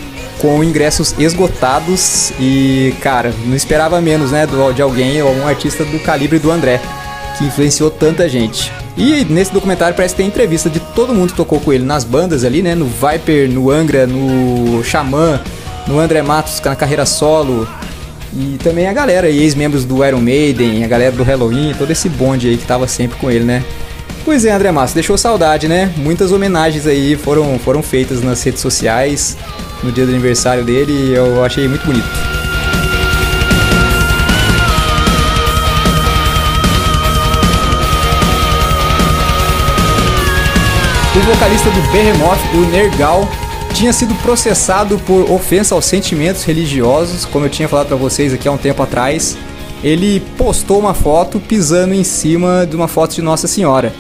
com 0.47 0.63
ingressos 0.63 1.13
esgotados 1.19 2.33
e, 2.39 2.95
cara, 3.03 3.35
não 3.47 3.57
esperava 3.57 4.01
menos, 4.01 4.31
né, 4.31 4.47
do- 4.47 4.73
de 4.73 4.81
alguém 4.81 5.21
ou 5.21 5.35
um 5.35 5.45
artista 5.49 5.85
do 5.85 5.99
calibre 5.99 6.39
do 6.39 6.53
André, 6.53 6.81
que 7.37 7.45
influenciou 7.45 7.91
tanta 7.91 8.29
gente. 8.29 8.71
E 8.97 9.25
nesse 9.25 9.53
documentário 9.53 9.97
parece 9.97 10.15
que 10.15 10.19
tem 10.19 10.29
entrevista 10.29 10.71
de 10.71 10.79
todo 10.79 11.13
mundo 11.13 11.31
que 11.33 11.37
tocou 11.37 11.59
com 11.59 11.73
ele 11.73 11.83
nas 11.85 12.05
bandas 12.05 12.45
ali, 12.45 12.63
né, 12.63 12.77
no 12.77 12.87
Viper, 12.87 13.51
no 13.51 13.73
Angra, 13.73 14.07
no 14.07 14.85
Xamã, 14.85 15.41
no 15.89 15.99
André 15.99 16.23
Matos 16.23 16.61
na 16.65 16.77
carreira 16.77 17.05
solo, 17.05 17.67
e 18.33 18.57
também 18.63 18.87
a 18.87 18.93
galera, 18.93 19.29
ex-membros 19.29 19.85
do 19.85 20.05
Iron 20.07 20.21
Maiden, 20.21 20.85
a 20.85 20.87
galera 20.87 21.11
do 21.11 21.25
Halloween, 21.25 21.75
todo 21.77 21.91
esse 21.91 22.09
bonde 22.09 22.49
aí 22.49 22.57
que 22.57 22.65
tava 22.65 22.87
sempre 22.87 23.19
com 23.19 23.29
ele, 23.29 23.45
né? 23.45 23.65
Pois 24.25 24.45
é, 24.45 24.53
André 24.53 24.71
Massa, 24.71 24.95
deixou 24.95 25.19
saudade, 25.19 25.67
né? 25.67 25.93
Muitas 25.97 26.31
homenagens 26.31 26.87
aí 26.87 27.17
foram, 27.17 27.59
foram 27.59 27.83
feitas 27.83 28.23
nas 28.23 28.43
redes 28.45 28.61
sociais 28.61 29.37
no 29.83 29.93
dia 29.93 30.05
do 30.05 30.11
aniversário 30.11 30.65
dele 30.65 30.93
e 30.93 31.15
eu 31.15 31.45
achei 31.45 31.69
muito 31.69 31.85
bonito. 31.87 32.07
O 41.17 41.21
vocalista 41.21 41.71
do 41.71 41.81
Behemoth, 41.93 42.39
o 42.55 42.71
Nergal, 42.71 43.29
tinha 43.73 43.93
sido 43.93 44.15
processado 44.17 44.99
por 44.99 45.31
ofensa 45.31 45.75
aos 45.75 45.85
sentimentos 45.85 46.45
religiosos, 46.45 47.25
como 47.25 47.47
eu 47.47 47.51
tinha 47.51 47.69
falado 47.69 47.89
pra 47.89 47.97
vocês 47.97 48.33
aqui 48.33 48.47
há 48.47 48.53
um 48.53 48.57
tempo 48.57 48.83
atrás. 48.83 49.37
Ele 49.83 50.21
postou 50.39 50.79
uma 50.79 50.95
foto 50.95 51.41
pisando 51.41 51.95
em 51.95 52.05
cima 52.05 52.67
de 52.69 52.77
uma 52.77 52.87
foto 52.87 53.15
de 53.15 53.23
Nossa 53.23 53.49
Senhora. 53.49 53.93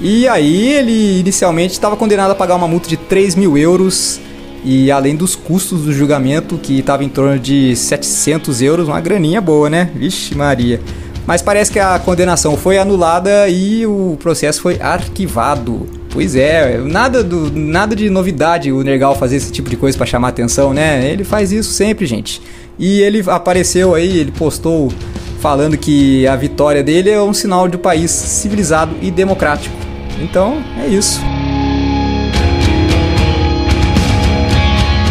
E 0.00 0.26
aí 0.28 0.72
ele 0.72 1.20
inicialmente 1.20 1.72
estava 1.72 1.96
condenado 1.96 2.32
a 2.32 2.34
pagar 2.34 2.56
uma 2.56 2.68
multa 2.68 2.88
de 2.88 2.96
3 2.96 3.34
mil 3.34 3.56
euros 3.56 4.20
e 4.64 4.90
além 4.90 5.14
dos 5.14 5.36
custos 5.36 5.82
do 5.82 5.92
julgamento, 5.92 6.56
que 6.56 6.78
estava 6.78 7.04
em 7.04 7.08
torno 7.08 7.38
de 7.38 7.76
700 7.76 8.62
euros, 8.62 8.88
uma 8.88 9.00
graninha 9.00 9.40
boa, 9.40 9.68
né? 9.68 9.90
Vixe 9.94 10.34
Maria. 10.34 10.80
Mas 11.26 11.42
parece 11.42 11.70
que 11.70 11.78
a 11.78 11.98
condenação 11.98 12.56
foi 12.56 12.78
anulada 12.78 13.48
e 13.48 13.86
o 13.86 14.16
processo 14.20 14.60
foi 14.60 14.80
arquivado. 14.80 15.86
Pois 16.10 16.36
é, 16.36 16.78
nada, 16.78 17.24
do, 17.24 17.50
nada 17.50 17.96
de 17.96 18.08
novidade 18.08 18.70
o 18.70 18.82
Nergal 18.82 19.16
fazer 19.16 19.36
esse 19.36 19.50
tipo 19.50 19.68
de 19.68 19.76
coisa 19.76 19.96
para 19.98 20.06
chamar 20.06 20.28
atenção, 20.28 20.72
né? 20.72 21.10
Ele 21.10 21.24
faz 21.24 21.50
isso 21.50 21.72
sempre, 21.72 22.06
gente. 22.06 22.40
E 22.78 23.00
ele 23.00 23.22
apareceu 23.26 23.94
aí, 23.94 24.18
ele 24.18 24.32
postou 24.32 24.92
falando 25.40 25.76
que 25.76 26.26
a 26.26 26.36
vitória 26.36 26.82
dele 26.82 27.10
é 27.10 27.20
um 27.20 27.34
sinal 27.34 27.68
de 27.68 27.76
um 27.76 27.80
país 27.80 28.10
civilizado 28.10 28.94
e 29.02 29.10
democrático. 29.10 29.74
Então, 30.20 30.62
é 30.82 30.86
isso. 30.86 31.20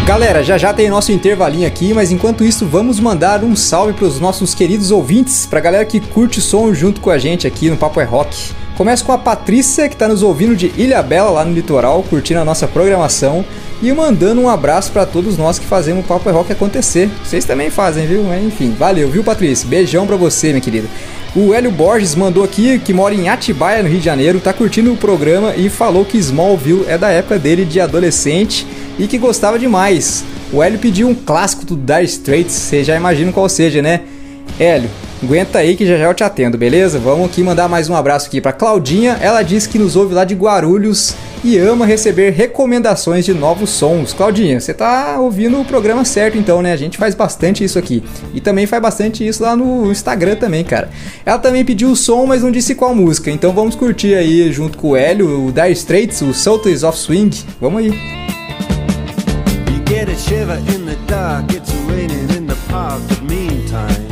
Galera, 0.05 0.43
já 0.43 0.57
já 0.57 0.73
tem 0.73 0.89
nosso 0.89 1.13
intervalinho 1.13 1.65
aqui, 1.65 1.93
mas 1.93 2.11
enquanto 2.11 2.43
isso, 2.43 2.65
vamos 2.65 2.99
mandar 2.99 3.41
um 3.41 3.55
salve 3.55 3.93
para 3.93 4.05
os 4.05 4.19
nossos 4.19 4.53
queridos 4.53 4.91
ouvintes, 4.91 5.45
pra 5.45 5.61
galera 5.61 5.85
que 5.85 6.01
curte 6.01 6.41
som 6.41 6.73
junto 6.73 6.99
com 6.99 7.09
a 7.09 7.17
gente 7.17 7.47
aqui 7.47 7.69
no 7.69 7.77
Papo 7.77 8.01
é 8.01 8.03
Rock. 8.03 8.51
Começo 8.75 9.05
com 9.05 9.13
a 9.13 9.17
Patrícia, 9.17 9.87
que 9.87 9.95
tá 9.95 10.09
nos 10.09 10.21
ouvindo 10.21 10.57
de 10.57 10.73
Ilha 10.75 11.01
Bela, 11.01 11.29
lá 11.29 11.45
no 11.45 11.53
litoral, 11.53 12.03
curtindo 12.03 12.41
a 12.41 12.45
nossa 12.45 12.67
programação 12.67 13.45
e 13.81 13.93
mandando 13.93 14.41
um 14.41 14.49
abraço 14.49 14.91
para 14.91 15.05
todos 15.05 15.37
nós 15.37 15.57
que 15.57 15.65
fazemos 15.65 16.03
o 16.03 16.07
Papo 16.07 16.29
é 16.29 16.33
Rock 16.33 16.51
acontecer. 16.51 17.09
Vocês 17.23 17.45
também 17.45 17.69
fazem, 17.69 18.05
viu? 18.05 18.25
Enfim, 18.45 18.75
valeu, 18.77 19.09
viu, 19.09 19.23
Patrícia? 19.23 19.69
Beijão 19.69 20.05
pra 20.05 20.17
você, 20.17 20.49
minha 20.49 20.59
querida. 20.59 20.87
O 21.33 21.53
Hélio 21.53 21.71
Borges 21.71 22.13
mandou 22.13 22.43
aqui, 22.43 22.77
que 22.77 22.93
mora 22.93 23.15
em 23.15 23.29
Atibaia, 23.29 23.81
no 23.81 23.89
Rio 23.89 23.99
de 23.99 24.05
Janeiro, 24.05 24.41
tá 24.41 24.51
curtindo 24.51 24.91
o 24.91 24.97
programa 24.97 25.55
e 25.55 25.69
falou 25.69 26.03
que 26.03 26.17
Smallville 26.17 26.85
é 26.87 26.97
da 26.97 27.09
época 27.09 27.39
dele 27.39 27.63
de 27.63 27.79
adolescente 27.79 28.67
e 28.97 29.07
que 29.07 29.17
gostava 29.17 29.57
demais. 29.57 30.23
O 30.51 30.61
Hélio 30.61 30.79
pediu 30.79 31.07
um 31.07 31.15
clássico 31.15 31.65
do 31.65 31.75
Dire 31.75 32.05
Straits, 32.05 32.53
vocês 32.53 32.85
já 32.85 32.95
imaginam 32.95 33.31
qual 33.31 33.49
seja, 33.49 33.81
né? 33.81 34.01
Hélio, 34.59 34.89
aguenta 35.21 35.59
aí 35.59 35.75
que 35.75 35.85
já 35.85 35.97
já 35.97 36.05
eu 36.05 36.13
te 36.13 36.23
atendo, 36.23 36.57
beleza? 36.57 36.99
Vamos 36.99 37.25
aqui 37.25 37.41
mandar 37.41 37.67
mais 37.67 37.89
um 37.89 37.95
abraço 37.95 38.27
aqui 38.27 38.39
pra 38.39 38.51
Claudinha. 38.51 39.17
Ela 39.19 39.41
disse 39.41 39.67
que 39.67 39.79
nos 39.79 39.95
ouve 39.95 40.13
lá 40.13 40.23
de 40.23 40.35
Guarulhos 40.35 41.15
e 41.43 41.57
ama 41.57 41.87
receber 41.87 42.29
recomendações 42.31 43.25
de 43.25 43.33
novos 43.33 43.71
sons. 43.71 44.13
Claudinha, 44.13 44.59
você 44.59 44.73
tá 44.73 45.19
ouvindo 45.19 45.59
o 45.59 45.65
programa 45.65 46.05
certo 46.05 46.37
então, 46.37 46.61
né? 46.61 46.71
A 46.71 46.77
gente 46.77 46.99
faz 46.99 47.15
bastante 47.15 47.63
isso 47.63 47.79
aqui. 47.79 48.03
E 48.33 48.39
também 48.39 48.67
faz 48.67 48.81
bastante 48.81 49.27
isso 49.27 49.41
lá 49.41 49.55
no 49.55 49.91
Instagram 49.91 50.35
também, 50.35 50.63
cara. 50.63 50.89
Ela 51.25 51.39
também 51.39 51.65
pediu 51.65 51.89
o 51.89 51.95
som, 51.95 52.27
mas 52.27 52.43
não 52.43 52.51
disse 52.51 52.75
qual 52.75 52.93
música. 52.93 53.31
Então 53.31 53.51
vamos 53.51 53.75
curtir 53.75 54.13
aí 54.13 54.51
junto 54.51 54.77
com 54.77 54.89
o 54.89 54.95
Hélio, 54.95 55.47
o 55.47 55.51
Dire 55.51 55.71
Straits, 55.71 56.21
o 56.21 56.31
Sultans 56.31 56.83
of 56.83 56.97
Swing. 56.97 57.35
Vamos 57.59 57.81
aí. 57.81 58.42
Get 60.05 60.17
a 60.17 60.19
shiver 60.19 60.57
in 60.75 60.85
the 60.85 60.97
dark, 61.07 61.45
it's 61.53 61.73
raining 61.87 62.29
in 62.31 62.45
the 62.45 62.57
park, 62.67 63.01
but 63.07 63.23
meantime. 63.23 64.03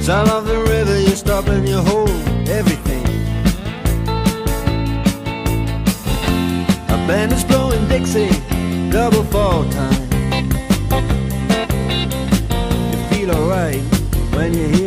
Sound 0.00 0.30
of 0.30 0.46
the 0.46 0.58
river, 0.58 0.98
you 0.98 1.14
stop 1.14 1.46
and 1.48 1.68
you 1.68 1.82
hold 1.82 2.08
everything. 2.48 3.04
A 6.88 6.96
band 7.06 7.32
is 7.34 7.44
blowing 7.44 7.86
Dixie, 7.88 8.30
double 8.88 9.24
fall 9.24 9.68
time. 9.68 10.08
You 12.90 12.98
feel 13.10 13.32
alright 13.32 13.82
when 14.32 14.54
you 14.54 14.66
hear 14.68 14.79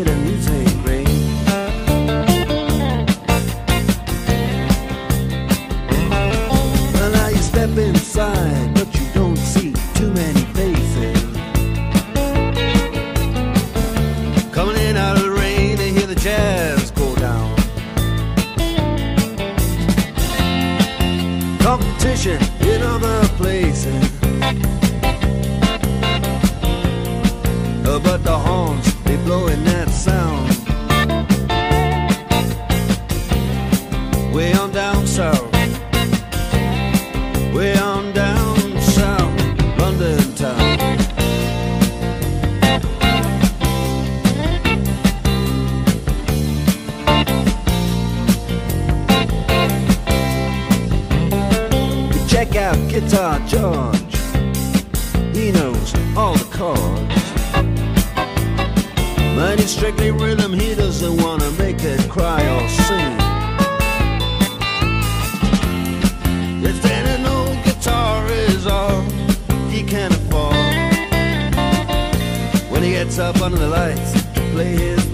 up 73.19 73.41
under 73.41 73.57
the 73.57 73.67
lights 73.67 74.21
play 74.53 74.71
his 74.75 75.12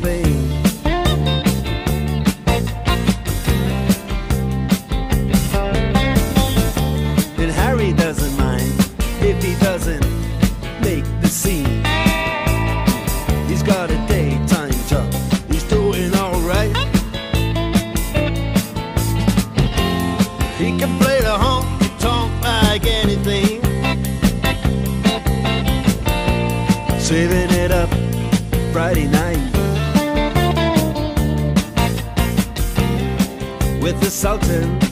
Friday 28.90 29.06
night. 29.06 29.38
With 33.84 34.00
the 34.00 34.10
Sultans, 34.10 34.89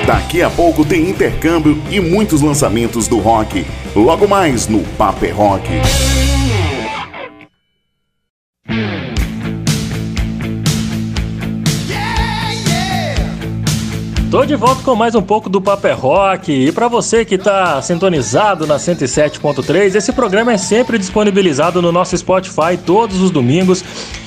Daqui 0.07 0.41
a 0.41 0.51
pouco 0.51 0.85
tem 0.85 1.11
intercâmbio 1.11 1.83
e 1.91 1.99
muitos 1.99 2.41
lançamentos 2.41 3.09
do 3.09 3.19
rock. 3.19 3.67
Logo 3.97 4.29
mais 4.29 4.69
no 4.69 4.85
Paper 4.97 5.37
Rock. 5.37 5.69
Tô 14.35 14.45
de 14.45 14.57
volta 14.57 14.83
com 14.83 14.97
mais 14.97 15.15
um 15.15 15.23
pouco 15.23 15.49
do 15.49 15.61
Paper 15.61 15.97
Rock. 15.97 16.51
E 16.51 16.73
para 16.73 16.89
você 16.89 17.25
que 17.25 17.39
tá 17.39 17.81
sintonizado 17.81 18.67
na 18.67 18.79
107.3, 18.79 19.95
esse 19.95 20.13
programa 20.13 20.53
é 20.53 20.59
sempre 20.59 20.99
disponibilizado 20.99 21.81
no 21.81 21.93
nosso 21.93 22.19
Spotify 22.19 22.77
todos 22.85 23.21
os 23.21 23.31
domingos. 23.31 23.85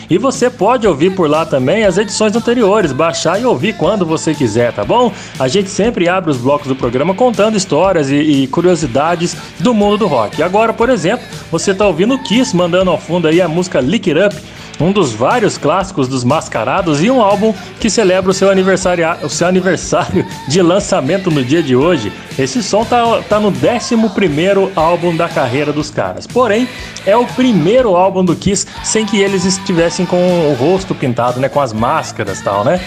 E 0.10 0.18
você 0.18 0.50
pode 0.50 0.88
ouvir 0.88 1.14
por 1.14 1.30
lá 1.30 1.46
também 1.46 1.84
as 1.84 1.98
edições 1.98 2.34
anteriores, 2.34 2.94
baixar 2.94 3.42
e 3.42 3.44
ouvir 3.44 3.76
quando 3.76 4.06
você 4.06 4.34
quiser, 4.34 4.72
tá 4.72 4.86
bom? 4.86 5.12
A 5.38 5.50
gente 5.50 5.70
sempre 5.70 6.08
abre 6.08 6.32
os 6.32 6.38
blocos 6.38 6.70
do 6.70 6.76
programa 6.78 7.14
contando 7.14 7.58
histórias 7.58 8.10
e, 8.10 8.16
e 8.16 8.48
curiosidades 8.48 9.36
do 9.60 9.74
mundo 9.74 9.98
do 9.98 10.08
rock. 10.08 10.42
Agora, 10.42 10.72
por 10.72 10.90
exemplo, 10.90 11.28
você 11.52 11.74
tá 11.74 11.86
ouvindo 11.86 12.14
o 12.14 12.24
Kiss 12.24 12.56
mandando 12.56 12.92
ao 12.92 12.98
fundo 12.98 13.28
aí 13.28 13.42
a 13.42 13.50
música 13.50 13.82
Lick 13.82 14.10
It 14.10 14.22
Up 14.22 14.57
um 14.80 14.92
dos 14.92 15.14
vários 15.14 15.58
clássicos 15.58 16.08
dos 16.08 16.24
Mascarados 16.24 17.02
e 17.04 17.10
um 17.10 17.22
álbum 17.22 17.54
que 17.80 17.90
celebra 17.90 18.32
o 18.32 18.34
seu 18.34 18.50
aniversário, 18.50 19.06
o 19.24 19.30
seu 19.30 19.48
aniversário 19.48 20.26
de 20.48 20.62
lançamento 20.62 21.32
no 21.32 21.44
dia 21.44 21.64
de 21.64 21.76
hoje. 21.76 22.12
Esse 22.38 22.62
som 22.62 22.86
tá, 22.86 23.22
tá 23.28 23.40
no 23.40 23.48
11 23.50 24.72
álbum 24.76 25.16
da 25.16 25.28
carreira 25.28 25.74
dos 25.74 25.90
caras. 25.90 26.28
Porém, 26.28 26.68
é 27.06 27.16
o 27.16 27.26
primeiro 27.26 27.96
álbum 27.96 28.24
do 28.24 28.36
Kiss 28.36 28.68
sem 28.84 29.06
que 29.06 29.20
eles 29.20 29.46
estivessem 29.46 30.06
com 30.06 30.52
o 30.52 30.54
rosto 30.54 30.94
pintado, 30.94 31.40
né, 31.40 31.50
com 31.50 31.62
as 31.62 31.74
máscaras 31.74 32.42
tal, 32.42 32.64
né? 32.64 32.80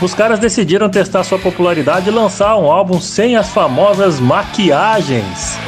Os 0.00 0.14
caras 0.14 0.38
decidiram 0.38 0.88
testar 0.88 1.24
sua 1.24 1.38
popularidade 1.38 2.08
e 2.08 2.12
lançar 2.12 2.56
um 2.56 2.70
álbum 2.70 3.00
sem 3.00 3.36
as 3.36 3.48
famosas 3.48 4.20
maquiagens. 4.20 5.58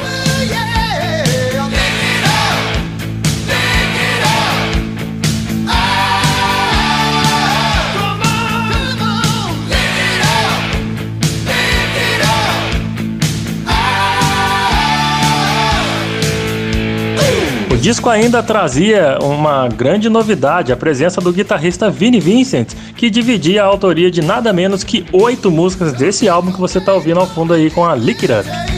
Disco 17.85 18.09
ainda 18.09 18.41
trazia 18.41 19.19
uma 19.21 19.67
grande 19.67 20.09
novidade, 20.09 20.73
a 20.73 20.75
presença 20.75 21.21
do 21.21 21.31
guitarrista 21.31 21.87
Vinnie 21.87 22.19
Vincent, 22.19 22.73
que 22.97 23.11
dividia 23.11 23.61
a 23.61 23.67
autoria 23.67 24.09
de 24.09 24.23
nada 24.23 24.51
menos 24.51 24.83
que 24.83 25.05
oito 25.13 25.51
músicas 25.51 25.93
desse 25.93 26.27
álbum 26.27 26.51
que 26.51 26.59
você 26.59 26.79
está 26.79 26.95
ouvindo 26.95 27.19
ao 27.19 27.27
fundo 27.27 27.53
aí 27.53 27.69
com 27.69 27.85
a 27.85 27.93
Lick 27.93 28.25
It 28.25 28.49
Up. 28.49 28.74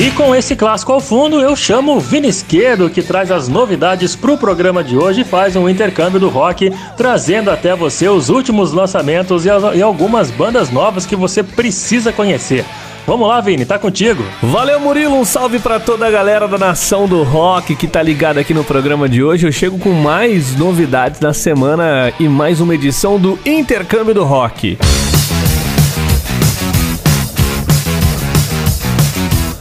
E 0.00 0.12
com 0.12 0.32
esse 0.32 0.54
clássico 0.54 0.92
ao 0.92 1.00
fundo, 1.00 1.40
eu 1.40 1.56
chamo 1.56 1.96
o 1.96 1.98
Vini 2.00 2.28
Esquerdo, 2.28 2.88
que 2.88 3.02
traz 3.02 3.32
as 3.32 3.48
novidades 3.48 4.14
para 4.14 4.30
o 4.30 4.38
programa 4.38 4.84
de 4.84 4.96
hoje 4.96 5.22
e 5.22 5.24
faz 5.24 5.56
um 5.56 5.68
intercâmbio 5.68 6.20
do 6.20 6.28
rock, 6.28 6.72
trazendo 6.96 7.50
até 7.50 7.74
você 7.74 8.08
os 8.08 8.28
últimos 8.28 8.72
lançamentos 8.72 9.44
e, 9.44 9.48
e 9.48 9.82
algumas 9.82 10.30
bandas 10.30 10.70
novas 10.70 11.04
que 11.04 11.16
você 11.16 11.42
precisa 11.42 12.12
conhecer. 12.12 12.64
Vamos 13.08 13.26
lá, 13.26 13.40
Vini, 13.40 13.64
tá 13.64 13.76
contigo. 13.76 14.22
Valeu, 14.40 14.78
Murilo. 14.78 15.16
Um 15.16 15.24
salve 15.24 15.58
para 15.58 15.80
toda 15.80 16.06
a 16.06 16.10
galera 16.10 16.46
da 16.46 16.58
nação 16.58 17.08
do 17.08 17.24
rock 17.24 17.74
que 17.74 17.88
tá 17.88 18.00
ligada 18.00 18.38
aqui 18.38 18.54
no 18.54 18.62
programa 18.62 19.08
de 19.08 19.24
hoje. 19.24 19.48
Eu 19.48 19.52
chego 19.52 19.78
com 19.78 19.90
mais 19.90 20.54
novidades 20.54 21.18
da 21.18 21.32
semana 21.32 22.12
e 22.20 22.28
mais 22.28 22.60
uma 22.60 22.72
edição 22.72 23.18
do 23.18 23.36
Intercâmbio 23.44 24.14
do 24.14 24.22
Rock. 24.22 24.78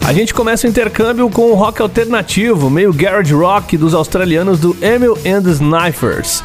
A 0.07 0.13
gente 0.13 0.33
começa 0.33 0.65
o 0.65 0.69
intercâmbio 0.69 1.29
com 1.29 1.51
o 1.51 1.53
rock 1.53 1.81
alternativo, 1.81 2.69
meio 2.69 2.93
garage 2.93 3.33
rock 3.33 3.75
dos 3.75 3.93
australianos 3.93 4.57
do 4.57 4.73
Emil 4.81 5.17
and 5.25 5.43
the 5.43 5.49
Snipers. 5.49 6.41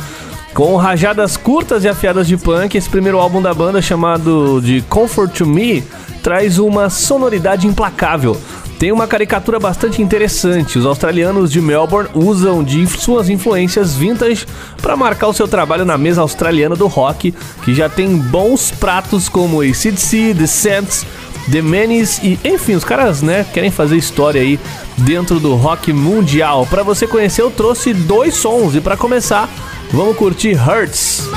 Com 0.53 0.75
rajadas 0.75 1.37
curtas 1.37 1.85
e 1.85 1.89
afiadas 1.89 2.27
de 2.27 2.37
punk, 2.37 2.77
esse 2.77 2.91
primeiro 2.91 3.19
álbum 3.19 3.41
da 3.41 3.55
banda, 3.55 3.81
chamado 3.81 4.61
de 4.61 4.83
Comfort 4.89 5.33
to 5.33 5.47
Me, 5.47 5.81
traz 6.25 6.59
uma 6.59 6.91
sonoridade 6.91 7.69
implacável. 7.69 8.37
Tem 8.81 8.91
uma 8.91 9.07
caricatura 9.07 9.61
bastante 9.61 10.03
interessante. 10.03 10.77
Os 10.77 10.85
australianos 10.85 11.53
de 11.53 11.61
Melbourne 11.61 12.11
usam 12.15 12.65
de 12.65 12.85
suas 12.89 13.29
influências 13.29 13.95
vintage 13.95 14.45
para 14.83 14.97
marcar 14.97 15.29
o 15.29 15.33
seu 15.33 15.47
trabalho 15.47 15.85
na 15.85 15.97
mesa 15.97 16.21
australiana 16.21 16.75
do 16.75 16.89
rock, 16.89 17.33
que 17.65 17.73
já 17.73 17.89
tem 17.89 18.17
bons 18.17 18.73
pratos 18.73 19.29
como 19.29 19.61
ACDC, 19.63 20.35
The 20.37 20.47
Saints, 20.49 21.07
The 21.51 21.63
Menace 21.63 22.21
e, 22.25 22.49
enfim, 22.49 22.75
os 22.75 22.85
caras, 22.85 23.23
né, 23.23 23.45
querem 23.53 23.71
fazer 23.71 23.97
história 23.97 24.41
aí 24.41 24.59
dentro 24.99 25.41
do 25.41 25.55
rock 25.55 25.93
mundial. 25.93 26.67
Para 26.67 26.83
você 26.83 27.07
conhecer, 27.07 27.43
eu 27.43 27.51
trouxe 27.51 27.93
dois 27.93 28.35
sons 28.35 28.75
e 28.75 28.81
para 28.81 28.97
começar, 28.97 29.49
vamos 29.91 30.17
curtir 30.17 30.55
Hurts. 30.55 31.29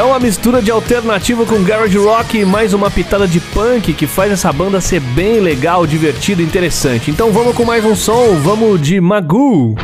É 0.00 0.02
uma 0.02 0.18
mistura 0.18 0.62
de 0.62 0.70
alternativo 0.70 1.44
com 1.44 1.62
garage 1.62 1.98
rock 1.98 2.38
e 2.38 2.44
mais 2.46 2.72
uma 2.72 2.90
pitada 2.90 3.28
de 3.28 3.38
punk 3.38 3.92
que 3.92 4.06
faz 4.06 4.32
essa 4.32 4.50
banda 4.50 4.80
ser 4.80 4.98
bem 4.98 5.40
legal, 5.40 5.86
divertida 5.86 6.40
e 6.40 6.44
interessante. 6.46 7.10
Então 7.10 7.30
vamos 7.30 7.54
com 7.54 7.66
mais 7.66 7.84
um 7.84 7.94
som, 7.94 8.36
vamos 8.36 8.80
de 8.80 8.98
Magoo. 8.98 9.74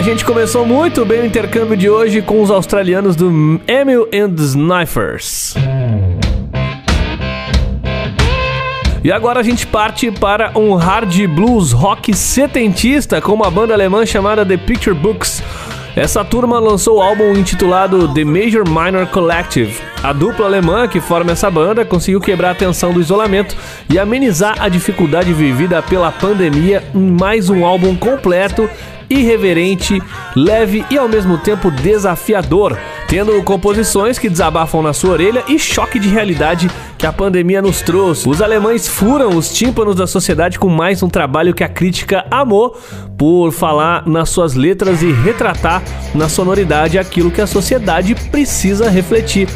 A 0.00 0.02
gente 0.02 0.24
começou 0.24 0.64
muito 0.64 1.04
bem 1.04 1.20
o 1.20 1.26
intercâmbio 1.26 1.76
de 1.76 1.90
hoje 1.90 2.22
com 2.22 2.40
os 2.40 2.50
australianos 2.50 3.14
do 3.14 3.60
Emil 3.68 4.08
and 4.14 4.34
the 4.34 4.42
Snifers. 4.42 5.54
E 9.04 9.12
agora 9.12 9.40
a 9.40 9.42
gente 9.42 9.66
parte 9.66 10.10
para 10.10 10.58
um 10.58 10.74
hard 10.74 11.14
blues 11.26 11.72
rock 11.72 12.16
setentista 12.16 13.20
com 13.20 13.34
uma 13.34 13.50
banda 13.50 13.74
alemã 13.74 14.06
chamada 14.06 14.42
The 14.42 14.56
Picture 14.56 14.96
Books. 14.96 15.42
Essa 15.94 16.24
turma 16.24 16.58
lançou 16.58 16.96
o 16.96 17.02
álbum 17.02 17.34
intitulado 17.34 18.08
The 18.14 18.24
Major 18.24 18.66
Minor 18.66 19.06
Collective. 19.08 19.82
A 20.02 20.14
dupla 20.14 20.46
alemã 20.46 20.88
que 20.88 20.98
forma 20.98 21.32
essa 21.32 21.50
banda 21.50 21.84
conseguiu 21.84 22.22
quebrar 22.22 22.52
a 22.52 22.54
tensão 22.54 22.90
do 22.90 23.02
isolamento 23.02 23.54
e 23.86 23.98
amenizar 23.98 24.62
a 24.62 24.70
dificuldade 24.70 25.34
vivida 25.34 25.82
pela 25.82 26.10
pandemia 26.10 26.82
em 26.94 27.10
mais 27.10 27.50
um 27.50 27.66
álbum 27.66 27.94
completo 27.94 28.66
irreverente, 29.10 30.00
leve 30.36 30.84
e 30.88 30.96
ao 30.96 31.08
mesmo 31.08 31.36
tempo 31.36 31.70
desafiador, 31.70 32.78
tendo 33.08 33.42
composições 33.42 34.18
que 34.18 34.28
desabafam 34.28 34.80
na 34.80 34.92
sua 34.92 35.10
orelha 35.10 35.42
e 35.48 35.58
choque 35.58 35.98
de 35.98 36.08
realidade 36.08 36.70
que 36.96 37.04
a 37.04 37.12
pandemia 37.12 37.60
nos 37.60 37.82
trouxe. 37.82 38.28
Os 38.28 38.40
alemães 38.40 38.86
furam 38.86 39.36
os 39.36 39.52
tímpanos 39.52 39.96
da 39.96 40.06
sociedade 40.06 40.58
com 40.58 40.68
mais 40.68 41.02
um 41.02 41.08
trabalho 41.08 41.52
que 41.52 41.64
a 41.64 41.68
crítica 41.68 42.24
amou 42.30 42.78
por 43.18 43.50
falar 43.50 44.06
nas 44.06 44.30
suas 44.30 44.54
letras 44.54 45.02
e 45.02 45.10
retratar 45.10 45.82
na 46.14 46.28
sonoridade 46.28 46.98
aquilo 46.98 47.30
que 47.30 47.40
a 47.40 47.46
sociedade 47.46 48.14
precisa 48.30 48.88
refletir. 48.88 49.48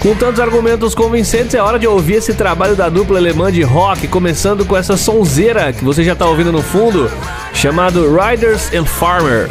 Com 0.00 0.14
tantos 0.14 0.38
argumentos 0.38 0.94
convincentes, 0.94 1.54
é 1.54 1.60
hora 1.60 1.78
de 1.78 1.86
ouvir 1.86 2.14
esse 2.14 2.32
trabalho 2.32 2.76
da 2.76 2.88
dupla 2.88 3.18
alemã 3.18 3.50
de 3.50 3.62
rock, 3.62 4.06
começando 4.06 4.64
com 4.64 4.76
essa 4.76 4.96
sonzeira 4.96 5.72
que 5.72 5.84
você 5.84 6.04
já 6.04 6.12
está 6.12 6.24
ouvindo 6.24 6.52
no 6.52 6.62
fundo, 6.62 7.10
chamado 7.52 8.06
Riders 8.14 8.72
and 8.72 8.84
Farmers. 8.84 9.50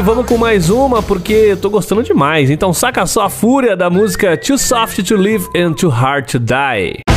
Pique, 0.00 0.02
vamos 0.02 0.26
com 0.26 0.36
mais 0.36 0.70
uma 0.70 1.02
porque 1.02 1.32
eu 1.32 1.56
tô 1.56 1.70
gostando 1.70 2.02
demais. 2.02 2.50
Então 2.50 2.72
saca 2.72 3.06
só 3.06 3.22
a 3.22 3.30
fúria 3.30 3.76
da 3.76 3.88
música 3.90 4.36
Too 4.36 4.58
Soft 4.58 5.02
to 5.06 5.16
Live 5.16 5.46
and 5.54 5.74
Too 5.74 5.90
Hard 5.90 6.26
to 6.30 6.38
Die. 6.38 7.09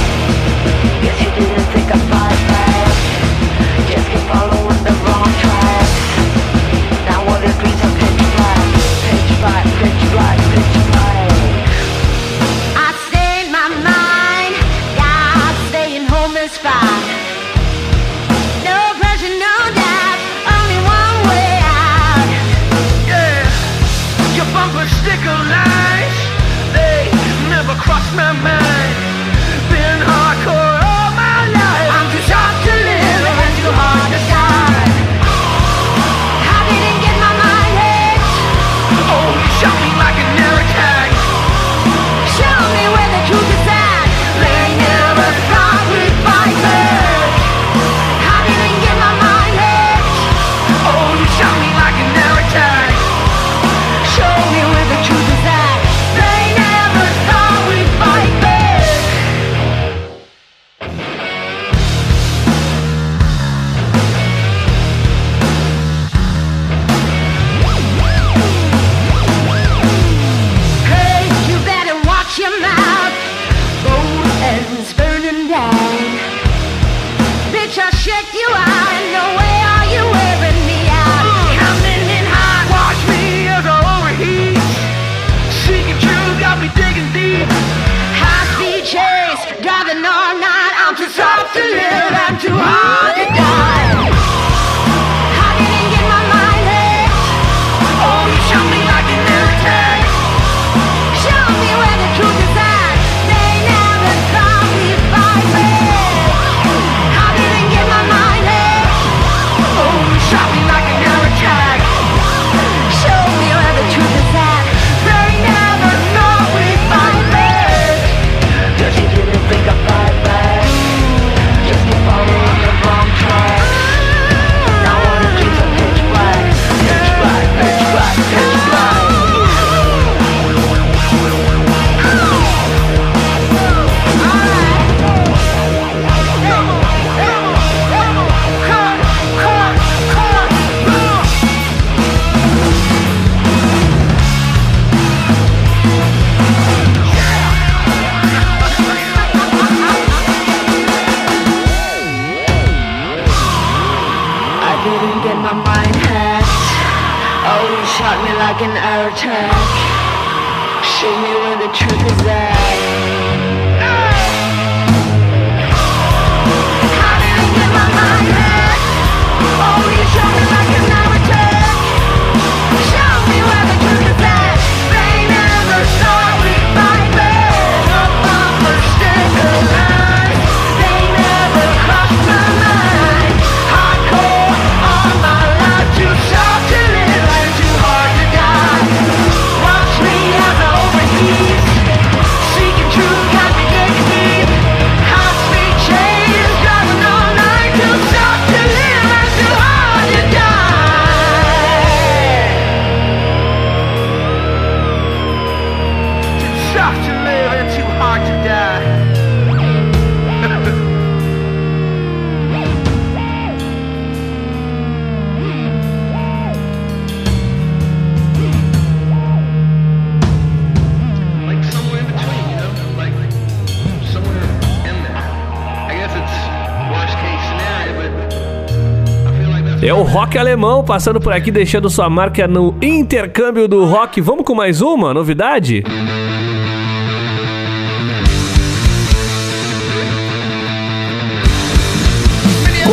Rock 230.14 230.38
alemão 230.38 230.84
passando 230.84 231.20
por 231.20 231.34
aqui, 231.34 231.50
deixando 231.50 231.90
sua 231.90 232.08
marca 232.08 232.48
no 232.48 232.76
intercâmbio 232.84 233.68
do 233.68 233.84
rock. 233.84 234.22
Vamos 234.22 234.46
com 234.46 234.54
mais 234.54 234.80
uma 234.80 235.12
novidade? 235.12 235.84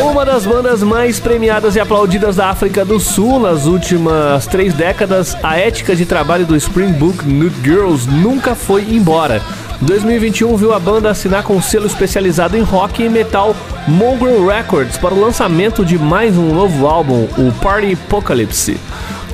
Uma 0.02 0.24
das 0.24 0.46
bandas 0.46 0.82
mais 0.82 1.20
premiadas 1.20 1.76
e 1.76 1.80
aplaudidas 1.80 2.36
da 2.36 2.48
África 2.48 2.86
do 2.86 2.98
Sul 2.98 3.38
nas 3.38 3.66
últimas 3.66 4.46
três 4.46 4.72
décadas, 4.72 5.36
a 5.42 5.58
ética 5.58 5.95
de 5.95 6.07
trabalho 6.07 6.46
do 6.46 6.57
Springbok 6.57 7.28
Nude 7.28 7.54
Girls 7.62 8.08
nunca 8.08 8.54
foi 8.54 8.95
embora. 8.95 9.42
2021 9.82 10.57
viu 10.57 10.72
a 10.72 10.78
banda 10.78 11.11
assinar 11.11 11.42
com 11.42 11.54
um 11.54 11.61
selo 11.61 11.86
especializado 11.86 12.57
em 12.57 12.62
rock 12.62 13.03
e 13.03 13.11
metal 13.11 13.54
Mongrel 13.88 14.46
Records 14.46 14.98
para 14.98 15.14
o 15.14 15.20
lançamento 15.20 15.84
de 15.84 15.98
mais 15.98 16.36
um 16.36 16.54
novo 16.54 16.86
álbum, 16.86 17.26
o 17.38 17.50
Party 17.61 17.94
Apocalypse. 17.94 18.78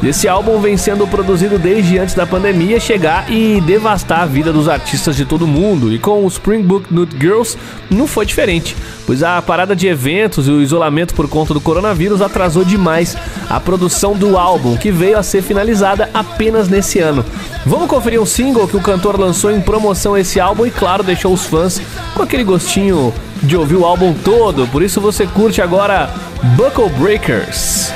Esse 0.02 0.28
álbum 0.28 0.60
vem 0.60 0.76
sendo 0.76 1.06
produzido 1.06 1.58
desde 1.58 1.98
antes 1.98 2.14
da 2.14 2.26
pandemia 2.26 2.78
chegar 2.78 3.30
e 3.32 3.60
devastar 3.62 4.20
a 4.20 4.26
vida 4.26 4.52
dos 4.52 4.68
artistas 4.68 5.16
de 5.16 5.24
todo 5.24 5.46
mundo. 5.46 5.92
E 5.92 5.98
com 5.98 6.24
o 6.24 6.28
Springbok 6.28 6.92
Nude 6.92 7.16
Girls 7.18 7.56
não 7.90 8.06
foi 8.06 8.26
diferente, 8.26 8.76
pois 9.06 9.22
a 9.22 9.40
parada 9.40 9.74
de 9.74 9.88
eventos 9.88 10.46
e 10.46 10.50
o 10.50 10.60
isolamento 10.60 11.14
por 11.14 11.28
conta 11.28 11.54
do 11.54 11.60
coronavírus 11.60 12.20
atrasou 12.20 12.62
demais 12.64 13.16
a 13.48 13.58
produção 13.58 14.14
do 14.14 14.36
álbum, 14.36 14.76
que 14.76 14.92
veio 14.92 15.18
a 15.18 15.22
ser 15.22 15.42
finalizada 15.42 16.10
apenas 16.12 16.68
nesse 16.68 17.00
ano. 17.00 17.24
Vamos 17.64 17.88
conferir 17.88 18.20
um 18.20 18.26
single 18.26 18.68
que 18.68 18.76
o 18.76 18.82
cantor 18.82 19.18
lançou 19.18 19.50
em 19.50 19.60
promoção 19.60 20.16
esse 20.16 20.38
álbum 20.38 20.66
e, 20.66 20.70
claro, 20.70 21.02
deixou 21.02 21.32
os 21.32 21.46
fãs 21.46 21.80
com 22.14 22.22
aquele 22.22 22.44
gostinho 22.44 23.12
de 23.42 23.56
ouvir 23.56 23.76
o 23.76 23.84
álbum 23.84 24.14
todo. 24.14 24.66
Por 24.68 24.82
isso 24.82 25.00
você 25.00 25.26
curte 25.26 25.60
agora 25.60 26.10
Buckle 26.56 26.90
Breakers. 26.90 27.92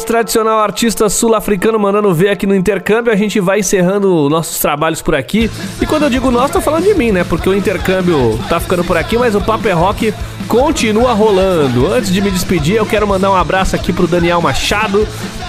Esse 0.00 0.06
tradicional 0.06 0.60
artista 0.60 1.10
sul-africano 1.10 1.78
mandando 1.78 2.14
ver 2.14 2.30
aqui 2.30 2.46
no 2.46 2.54
intercâmbio, 2.54 3.12
a 3.12 3.16
gente 3.16 3.38
vai 3.38 3.60
encerrando 3.60 4.30
nossos 4.30 4.58
trabalhos 4.58 5.02
por 5.02 5.14
aqui. 5.14 5.50
E 5.78 5.84
quando 5.84 6.04
eu 6.04 6.10
digo 6.10 6.30
nós, 6.30 6.50
tô 6.50 6.58
falando 6.58 6.84
de 6.84 6.94
mim, 6.94 7.12
né? 7.12 7.22
Porque 7.22 7.46
o 7.46 7.54
intercâmbio 7.54 8.38
tá 8.48 8.58
ficando 8.58 8.82
por 8.82 8.96
aqui, 8.96 9.18
mas 9.18 9.34
o 9.34 9.42
Papo 9.42 9.68
é 9.68 9.72
Rock 9.72 10.14
continua 10.48 11.12
rolando. 11.12 11.86
Antes 11.92 12.10
de 12.10 12.20
me 12.22 12.30
despedir, 12.30 12.76
eu 12.76 12.86
quero 12.86 13.06
mandar 13.06 13.30
um 13.30 13.36
abraço 13.36 13.76
aqui 13.76 13.92
pro 13.92 14.06
Daniel 14.06 14.40
Machado. 14.40 15.06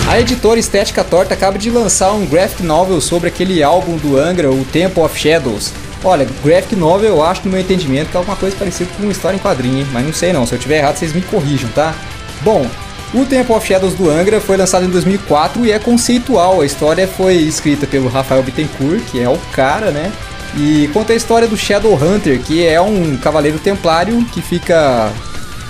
A 0.10 0.20
editora 0.20 0.60
Estética 0.60 1.04
Torta 1.04 1.36
acaba 1.36 1.60
de 1.60 1.70
lançar 1.70 2.12
um 2.14 2.26
graphic 2.26 2.64
novel 2.64 3.00
sobre 3.00 3.28
aquele 3.28 3.62
álbum 3.62 3.96
do 3.98 4.18
Angra, 4.18 4.50
o 4.50 4.66
Temple 4.66 5.04
of 5.04 5.18
Shadows. 5.18 5.72
Olha, 6.04 6.28
graphic 6.44 6.76
novel 6.76 7.10
eu 7.10 7.24
acho 7.24 7.44
no 7.46 7.52
meu 7.52 7.62
entendimento 7.62 8.10
que 8.10 8.18
é 8.18 8.20
alguma 8.20 8.38
coisa 8.38 8.56
parecida 8.56 8.90
com 8.96 9.04
uma 9.04 9.12
história 9.12 9.36
em 9.36 9.40
quadrinho, 9.40 9.80
hein? 9.80 9.88
mas 9.92 10.06
não 10.06 10.14
sei 10.14 10.34
não, 10.34 10.48
se 10.48 10.54
eu 10.54 10.60
tiver 10.60 10.80
errado 10.80 10.96
vocês 10.96 11.14
me 11.14 11.22
corrijam, 11.22 11.70
tá? 11.76 11.94
Bom, 12.42 12.66
o 13.14 13.26
Temple 13.26 13.56
of 13.56 13.66
Shadows 13.66 13.94
do 13.94 14.10
Angra 14.10 14.42
foi 14.42 14.58
lançado 14.58 14.86
em 14.86 14.90
2004 14.90 15.66
e 15.66 15.72
é 15.72 15.80
conceitual. 15.80 16.62
A 16.62 16.66
história 16.66 17.08
foi 17.08 17.36
escrita 17.36 17.88
pelo 17.88 18.10
Rafael 18.10 18.44
Bittencourt, 18.44 19.02
que 19.12 19.22
é 19.22 19.30
o 19.30 19.38
cara, 19.54 19.92
né? 19.92 20.12
E 20.56 20.90
conta 20.94 21.14
a 21.14 21.16
história 21.16 21.48
do 21.48 21.56
Shadowhunter, 21.56 22.40
que 22.40 22.66
é 22.66 22.82
um 22.82 23.16
cavaleiro 23.18 23.60
templário 23.60 24.24
que 24.26 24.42
fica 24.42 25.12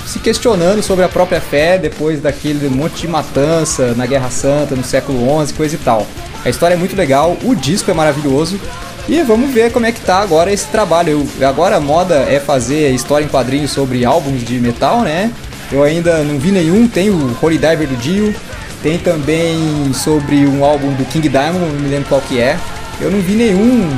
se 0.06 0.20
questionando 0.20 0.82
sobre 0.82 1.04
a 1.04 1.10
própria 1.10 1.42
fé 1.42 1.78
depois 1.78 2.22
daquele 2.22 2.70
monte 2.70 3.02
de 3.02 3.08
matança 3.08 3.94
na 3.96 4.06
Guerra 4.06 4.30
Santa 4.30 4.76
no 4.76 4.84
século 4.84 5.46
XI, 5.46 5.54
coisa 5.54 5.76
e 5.76 5.80
tal. 5.80 6.08
A 6.46 6.50
história 6.50 6.76
é 6.76 6.78
muito 6.78 6.96
legal, 6.96 7.38
o 7.44 7.54
disco 7.54 7.92
é 7.92 7.94
maravilhoso 7.94 8.60
e 9.08 9.22
vamos 9.24 9.52
ver 9.54 9.72
como 9.72 9.86
é 9.86 9.92
que 9.92 10.00
tá 10.00 10.20
agora 10.20 10.52
esse 10.52 10.68
trabalho. 10.68 11.28
Eu, 11.40 11.48
agora 11.48 11.76
a 11.76 11.80
moda 11.80 12.16
é 12.16 12.40
fazer 12.40 12.90
história 12.92 13.26
em 13.26 13.28
quadrinhos 13.28 13.72
sobre 13.72 14.06
álbuns 14.06 14.44
de 14.44 14.60
metal, 14.60 15.02
né? 15.02 15.32
Eu 15.72 15.84
ainda 15.84 16.24
não 16.24 16.40
vi 16.40 16.52
nenhum, 16.52 16.88
tem 16.88 17.10
o 17.10 17.36
Holy 17.42 17.58
Diver 17.58 17.88
do 17.88 17.96
Dio, 17.98 18.34
tem 18.82 18.98
também 18.98 19.92
sobre 19.94 20.48
um 20.48 20.64
álbum 20.64 20.94
do 20.94 21.06
King 21.06 21.28
Diamond, 21.28 21.60
não 21.60 21.80
me 21.80 21.90
lembro 21.90 22.08
qual 22.08 22.22
que 22.22 22.40
é. 22.40 22.58
Eu 23.02 23.12
não 23.12 23.20
vi 23.20 23.34
nenhum 23.34 23.90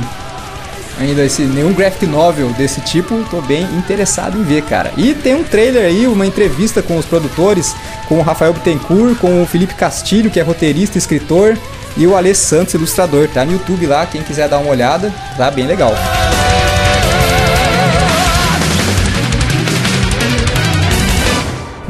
ainda 1.00 1.24
esse 1.24 1.42
nenhum 1.42 1.72
graphic 1.72 2.06
novel 2.06 2.50
desse 2.50 2.80
tipo, 2.82 3.24
tô 3.30 3.40
bem 3.40 3.62
interessado 3.76 4.38
em 4.38 4.42
ver, 4.42 4.62
cara. 4.62 4.92
E 4.96 5.14
tem 5.14 5.34
um 5.34 5.42
trailer 5.42 5.86
aí, 5.86 6.06
uma 6.06 6.26
entrevista 6.26 6.82
com 6.82 6.96
os 6.98 7.06
produtores, 7.06 7.74
com 8.06 8.18
o 8.18 8.22
Rafael 8.22 8.52
Bittencourt, 8.52 9.16
com 9.18 9.42
o 9.42 9.46
Felipe 9.46 9.74
Castilho, 9.74 10.30
que 10.30 10.38
é 10.38 10.42
roteirista 10.42 10.98
escritor, 10.98 11.56
e 11.96 12.06
o 12.06 12.16
Alê 12.16 12.34
Santos, 12.34 12.74
ilustrador. 12.74 13.28
Tá 13.28 13.44
no 13.44 13.52
YouTube 13.52 13.86
lá, 13.86 14.04
quem 14.06 14.22
quiser 14.22 14.48
dar 14.48 14.58
uma 14.58 14.70
olhada, 14.70 15.12
tá 15.36 15.50
bem 15.50 15.66
legal. 15.66 15.94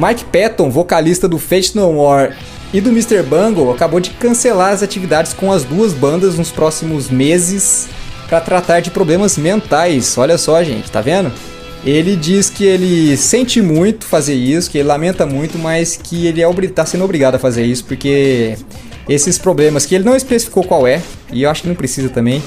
Mike 0.01 0.25
Patton, 0.25 0.71
vocalista 0.71 1.29
do 1.29 1.39
Fate 1.39 1.77
No 1.77 1.93
More 1.93 2.33
e 2.73 2.81
do 2.81 2.89
Mr. 2.89 3.23
Bungle, 3.23 3.71
acabou 3.71 4.01
de 4.01 4.09
cancelar 4.09 4.73
as 4.73 4.83
atividades 4.83 5.35
com 5.35 5.53
as 5.53 5.63
duas 5.63 5.93
bandas 5.93 6.39
nos 6.39 6.51
próximos 6.51 7.11
meses 7.11 7.87
para 8.27 8.41
tratar 8.41 8.81
de 8.81 8.91
problemas 8.91 9.37
mentais. 9.37 10.17
Olha 10.17 10.39
só, 10.39 10.65
gente, 10.65 10.91
tá 10.91 11.03
vendo? 11.03 11.31
Ele 11.85 12.17
diz 12.17 12.49
que 12.49 12.65
ele 12.65 13.15
sente 13.19 13.61
muito 13.61 14.07
fazer 14.07 14.35
isso, 14.35 14.71
que 14.71 14.79
ele 14.79 14.89
lamenta 14.89 15.27
muito, 15.27 15.59
mas 15.59 15.99
que 16.03 16.27
ele 16.27 16.43
é 16.43 16.69
tá 16.69 16.87
sendo 16.87 17.05
obrigado 17.05 17.35
a 17.35 17.39
fazer 17.39 17.65
isso 17.67 17.85
porque 17.85 18.57
esses 19.07 19.37
problemas 19.37 19.85
que 19.85 19.95
ele 19.95 20.05
não 20.05 20.17
especificou 20.17 20.65
qual 20.65 20.87
é, 20.87 21.03
e 21.31 21.43
eu 21.43 21.51
acho 21.51 21.61
que 21.61 21.69
não 21.69 21.75
precisa 21.75 22.09
também, 22.09 22.43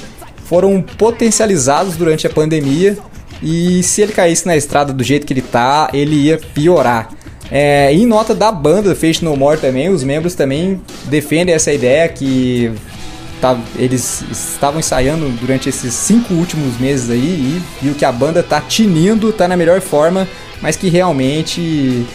foram 0.46 0.82
potencializados 0.82 1.98
durante 1.98 2.26
a 2.26 2.32
pandemia 2.32 2.98
e 3.44 3.84
se 3.84 4.02
ele 4.02 4.12
caísse 4.12 4.48
na 4.48 4.58
estrada 4.58 4.92
do 4.92 5.04
jeito 5.04 5.28
que 5.28 5.34
ele 5.34 5.42
tá, 5.42 5.92
ele 5.94 6.16
ia 6.16 6.40
piorar. 6.56 7.10
É, 7.56 7.94
em 7.94 8.08
nota 8.08 8.34
da 8.34 8.52
banda 8.52 8.96
Fate 8.96 9.24
No 9.24 9.38
More 9.38 9.60
também, 9.60 9.88
os 9.90 10.04
membros 10.04 10.34
também 10.34 10.82
defendem 11.06 11.54
essa 11.54 11.72
ideia 11.72 12.10
que 12.10 12.72
tá- 13.40 13.60
eles 13.78 14.24
estavam 14.32 14.80
ensaiando 14.80 15.30
durante 15.40 15.70
esses 15.70 15.94
cinco 15.94 16.34
últimos 16.34 16.80
meses 16.80 17.12
aí 17.12 17.20
e 17.20 17.62
viu 17.80 17.94
que 17.94 18.04
a 18.06 18.12
banda 18.12 18.42
tá 18.42 18.60
tinindo, 18.60 19.32
tá 19.32 19.48
na 19.48 19.56
melhor 19.56 19.82
forma, 19.82 20.28
mas 20.64 20.76
que 20.76 20.90
realmente 20.90 22.08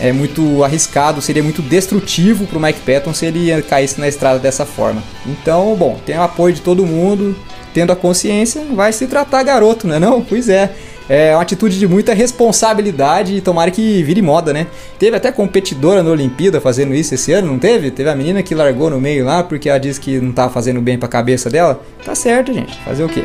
é 0.00 0.10
muito 0.10 0.64
arriscado, 0.64 1.22
seria 1.22 1.42
muito 1.44 1.62
destrutivo 1.62 2.44
pro 2.48 2.58
Mike 2.58 2.80
Patton 2.80 3.14
se 3.14 3.26
ele 3.26 3.62
caísse 3.62 4.00
na 4.00 4.08
estrada 4.08 4.40
dessa 4.40 4.66
forma. 4.66 5.00
Então, 5.24 5.76
bom, 5.76 6.00
tem 6.04 6.16
o 6.18 6.22
apoio 6.22 6.52
de 6.52 6.62
todo 6.62 6.84
mundo, 6.84 7.36
tendo 7.72 7.92
a 7.92 7.96
consciência, 7.96 8.62
vai 8.74 8.92
se 8.92 9.06
tratar 9.06 9.44
garoto, 9.44 9.86
né 9.86 10.00
não? 10.00 10.20
Pois 10.20 10.48
é. 10.48 10.68
É 11.12 11.34
uma 11.34 11.42
atitude 11.42 11.76
de 11.76 11.88
muita 11.88 12.14
responsabilidade 12.14 13.34
e 13.34 13.40
tomara 13.40 13.72
que 13.72 14.00
vire 14.04 14.22
moda, 14.22 14.52
né? 14.52 14.68
Teve 14.96 15.16
até 15.16 15.32
competidora 15.32 16.04
na 16.04 16.10
Olimpíada 16.10 16.60
fazendo 16.60 16.94
isso 16.94 17.12
esse 17.12 17.32
ano, 17.32 17.48
não 17.48 17.58
teve? 17.58 17.90
Teve 17.90 18.08
a 18.08 18.14
menina 18.14 18.44
que 18.44 18.54
largou 18.54 18.88
no 18.88 19.00
meio 19.00 19.24
lá 19.24 19.42
porque 19.42 19.68
ela 19.68 19.80
disse 19.80 19.98
que 19.98 20.20
não 20.20 20.30
tava 20.30 20.52
fazendo 20.52 20.80
bem 20.80 20.96
pra 20.96 21.08
cabeça 21.08 21.50
dela. 21.50 21.82
Tá 22.04 22.14
certo, 22.14 22.54
gente. 22.54 22.78
Fazer 22.84 23.02
o 23.02 23.08
quê? 23.08 23.24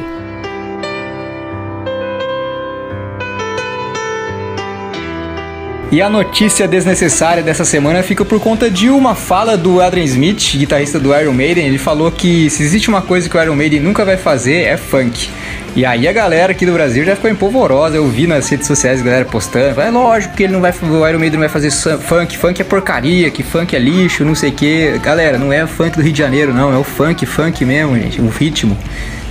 E 5.95 6.01
a 6.01 6.09
notícia 6.09 6.67
desnecessária 6.67 7.41
dessa 7.41 7.63
semana 7.63 8.03
fica 8.03 8.25
por 8.25 8.37
conta 8.37 8.69
de 8.69 8.89
uma 8.89 9.15
fala 9.15 9.55
do 9.55 9.79
Adrian 9.79 10.03
Smith, 10.03 10.57
guitarrista 10.57 10.99
do 10.99 11.17
Iron 11.17 11.31
Maiden. 11.31 11.67
Ele 11.67 11.77
falou 11.77 12.11
que 12.11 12.49
se 12.49 12.63
existe 12.63 12.89
uma 12.89 13.01
coisa 13.01 13.29
que 13.29 13.37
o 13.37 13.41
Iron 13.41 13.55
Maiden 13.55 13.79
nunca 13.79 14.03
vai 14.03 14.17
fazer 14.17 14.63
é 14.63 14.75
funk. 14.75 15.29
E 15.73 15.85
aí 15.85 16.05
a 16.05 16.11
galera 16.11 16.51
aqui 16.51 16.65
do 16.65 16.73
Brasil 16.73 17.05
já 17.05 17.15
ficou 17.15 17.31
empolvorosa. 17.31 17.95
Eu 17.95 18.05
vi 18.09 18.27
nas 18.27 18.49
redes 18.49 18.67
sociais 18.67 18.99
a 18.99 19.05
galera 19.05 19.23
postando. 19.23 19.79
É 19.79 19.89
lógico 19.89 20.35
que 20.35 20.43
ele 20.43 20.51
não 20.51 20.59
vai, 20.59 20.73
o 20.73 21.07
Iron 21.07 21.17
Maiden 21.17 21.39
não 21.39 21.47
vai 21.47 21.47
fazer 21.47 21.71
funk. 21.71 22.37
Funk 22.37 22.61
é 22.61 22.65
porcaria, 22.65 23.31
que 23.31 23.41
funk 23.41 23.73
é 23.73 23.79
lixo, 23.79 24.25
não 24.25 24.35
sei 24.35 24.49
o 24.49 24.53
que. 24.53 24.99
Galera, 25.01 25.37
não 25.37 25.53
é 25.53 25.65
funk 25.65 25.95
do 25.95 26.03
Rio 26.03 26.11
de 26.11 26.19
Janeiro, 26.19 26.53
não. 26.53 26.73
É 26.73 26.77
o 26.77 26.83
funk, 26.83 27.25
funk 27.25 27.63
mesmo, 27.63 27.95
gente. 27.95 28.19
O 28.19 28.27
ritmo. 28.27 28.77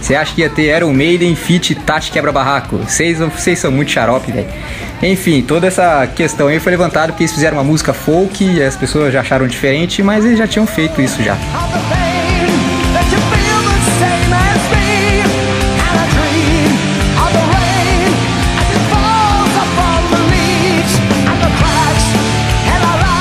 Você 0.04 0.14
acha 0.14 0.34
que 0.34 0.42
ia 0.42 0.50
ter 0.50 0.76
Iron 0.76 0.92
Maiden, 0.92 1.34
Fit, 1.34 1.74
Tati 1.76 2.10
Quebra-Barraco? 2.10 2.76
Vocês 2.76 3.16
são 3.58 3.72
muito 3.72 3.90
xarope, 3.90 4.30
velho. 4.30 4.46
Enfim, 5.02 5.40
toda 5.40 5.66
essa 5.66 6.06
questão 6.06 6.48
aí 6.48 6.60
foi 6.60 6.72
levantada 6.72 7.10
porque 7.10 7.22
eles 7.22 7.32
fizeram 7.32 7.56
uma 7.56 7.64
música 7.64 7.94
folk 7.94 8.44
e 8.44 8.62
as 8.62 8.76
pessoas 8.76 9.14
já 9.14 9.22
acharam 9.22 9.46
diferente, 9.46 10.02
mas 10.02 10.26
eles 10.26 10.36
já 10.36 10.46
tinham 10.46 10.66
feito 10.66 11.00
isso 11.00 11.22
já. 11.22 11.38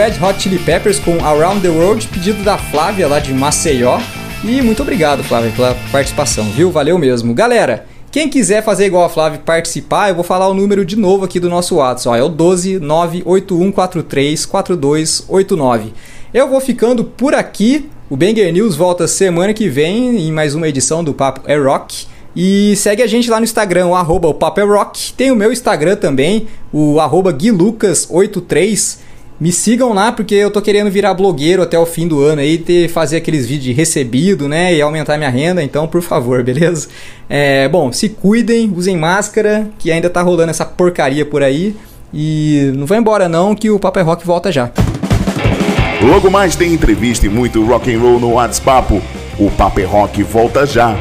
Red 0.00 0.14
Hot 0.24 0.42
Chili 0.42 0.58
Peppers 0.58 0.98
com 0.98 1.22
Around 1.22 1.60
the 1.60 1.68
World, 1.68 2.08
pedido 2.08 2.42
da 2.42 2.56
Flávia 2.56 3.06
lá 3.06 3.18
de 3.18 3.34
Maceió. 3.34 4.00
E 4.42 4.62
muito 4.62 4.80
obrigado, 4.80 5.22
Flávia, 5.22 5.52
pela 5.54 5.76
participação, 5.92 6.44
viu? 6.44 6.70
Valeu 6.70 6.96
mesmo. 6.96 7.34
Galera, 7.34 7.84
quem 8.10 8.26
quiser 8.26 8.64
fazer 8.64 8.86
igual 8.86 9.04
a 9.04 9.10
Flávia 9.10 9.42
participar, 9.44 10.08
eu 10.08 10.14
vou 10.14 10.24
falar 10.24 10.48
o 10.48 10.54
número 10.54 10.86
de 10.86 10.96
novo 10.96 11.26
aqui 11.26 11.38
do 11.38 11.50
nosso 11.50 11.74
WhatsApp. 11.74 12.18
É 12.18 12.22
o 12.22 12.30
12 12.30 12.78
98143 12.78 14.46
4289. 14.46 15.92
Eu 16.32 16.48
vou 16.48 16.62
ficando 16.62 17.04
por 17.04 17.34
aqui. 17.34 17.90
O 18.08 18.16
Banger 18.16 18.50
News 18.54 18.76
volta 18.76 19.06
semana 19.06 19.52
que 19.52 19.68
vem 19.68 20.16
em 20.16 20.32
mais 20.32 20.54
uma 20.54 20.66
edição 20.66 21.04
do 21.04 21.12
Papo 21.12 21.42
é 21.44 21.58
Rock. 21.58 22.06
E 22.34 22.74
segue 22.76 23.02
a 23.02 23.06
gente 23.06 23.28
lá 23.28 23.38
no 23.38 23.44
Instagram, 23.44 23.88
o 23.88 23.94
arroba 23.94 24.28
o 24.28 24.34
Papo 24.34 24.60
é 24.60 24.64
Rock. 24.64 25.12
Tem 25.12 25.30
o 25.30 25.36
meu 25.36 25.52
Instagram 25.52 25.96
também, 25.96 26.46
o 26.72 26.98
arroba 26.98 27.34
guilucas83. 27.34 29.09
Me 29.40 29.50
sigam 29.50 29.94
lá 29.94 30.12
porque 30.12 30.34
eu 30.34 30.50
tô 30.50 30.60
querendo 30.60 30.90
virar 30.90 31.14
blogueiro 31.14 31.62
até 31.62 31.78
o 31.78 31.86
fim 31.86 32.06
do 32.06 32.22
ano 32.22 32.42
aí, 32.42 32.58
ter, 32.58 32.88
fazer 32.88 33.16
aqueles 33.16 33.46
vídeos 33.46 33.64
de 33.64 33.72
recebido, 33.72 34.46
né? 34.46 34.74
E 34.74 34.82
aumentar 34.82 35.16
minha 35.16 35.30
renda, 35.30 35.62
então 35.62 35.88
por 35.88 36.02
favor, 36.02 36.42
beleza? 36.44 36.88
É, 37.26 37.66
bom, 37.66 37.90
se 37.90 38.10
cuidem, 38.10 38.70
usem 38.76 38.98
máscara, 38.98 39.66
que 39.78 39.90
ainda 39.90 40.10
tá 40.10 40.20
rolando 40.20 40.50
essa 40.50 40.66
porcaria 40.66 41.24
por 41.24 41.42
aí. 41.42 41.74
E 42.12 42.70
não 42.76 42.84
vai 42.86 42.98
embora 42.98 43.30
não, 43.30 43.54
que 43.54 43.70
o 43.70 43.78
Papo 43.78 43.98
é 43.98 44.02
Rock 44.02 44.26
volta 44.26 44.52
já. 44.52 44.70
Logo 46.02 46.30
mais 46.30 46.54
tem 46.54 46.74
entrevista 46.74 47.24
e 47.24 47.28
muito 47.30 47.64
rock 47.64 47.94
and 47.94 47.98
roll 47.98 48.20
no 48.20 48.32
WhatsApp. 48.32 49.00
O 49.38 49.50
Papo 49.52 49.80
é 49.80 49.84
Rock 49.84 50.22
volta 50.22 50.66
já. 50.66 50.94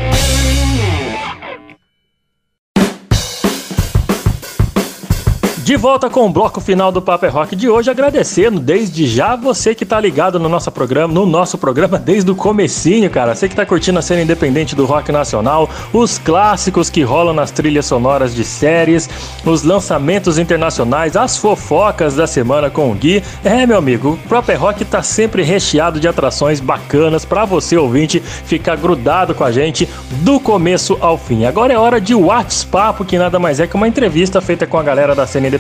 De 5.70 5.78
volta 5.78 6.10
com 6.10 6.26
o 6.26 6.30
bloco 6.32 6.60
final 6.60 6.91
do 6.91 7.00
Paper 7.00 7.32
Rock 7.32 7.56
de 7.56 7.70
hoje, 7.70 7.91
agradecendo 7.91 8.60
desde 8.60 9.06
já 9.06 9.36
você 9.36 9.76
que 9.76 9.86
tá 9.86 10.00
ligado 10.00 10.40
no 10.40 10.50
nosso 10.50 10.72
programa, 10.72 11.14
no 11.14 11.28
nosso 11.28 11.60
programa 11.60 12.00
desde 12.00 12.32
o 12.32 12.36
comecinho, 12.36 13.08
cara. 13.08 13.36
Você 13.36 13.48
que 13.48 13.56
tá 13.56 13.64
curtindo 13.68 14.00
a 14.00 14.02
cena 14.02 14.24
independente 14.24 14.76
do 14.76 14.88
rock 14.88 15.12
nacional, 15.12 15.70
os 15.94 16.18
clássicos 16.18 16.90
que 16.90 17.04
rolam 17.04 17.36
nas 17.36 17.52
trilhas 17.52 17.86
sonoras 17.86 18.34
de 18.34 18.44
séries, 18.44 19.08
os 19.46 19.62
lançamentos 19.62 20.40
internacionais, 20.40 21.16
as 21.16 21.38
fofocas 21.38 22.16
da 22.16 22.26
semana 22.26 22.72
com 22.72 22.90
o 22.90 22.96
Gui. 22.96 23.22
É, 23.44 23.68
meu 23.68 23.78
amigo, 23.78 24.18
o 24.26 24.28
Paper 24.28 24.60
Rock 24.60 24.86
tá 24.86 25.04
sempre 25.04 25.44
recheado 25.44 26.00
de 26.00 26.08
atrações 26.08 26.60
bacanas 26.60 27.26
para 27.26 27.46
você 27.46 27.78
ouvinte 27.78 28.20
ficar 28.20 28.76
grudado 28.76 29.36
com 29.36 29.44
a 29.44 29.52
gente 29.52 29.88
do 30.24 30.40
começo 30.40 30.98
ao 31.00 31.16
fim. 31.16 31.46
Agora 31.46 31.72
é 31.72 31.78
hora 31.78 32.02
de 32.02 32.16
WhatsApp, 32.16 33.06
que 33.06 33.20
nada 33.20 33.38
mais 33.38 33.60
é 33.60 33.68
que 33.68 33.76
uma 33.76 33.88
entrevista 33.88 34.41
feita 34.41 34.66
com 34.66 34.76
a 34.76 34.82
galera 34.82 35.14
da 35.14 35.28
cena 35.28 35.46
independente 35.46 35.59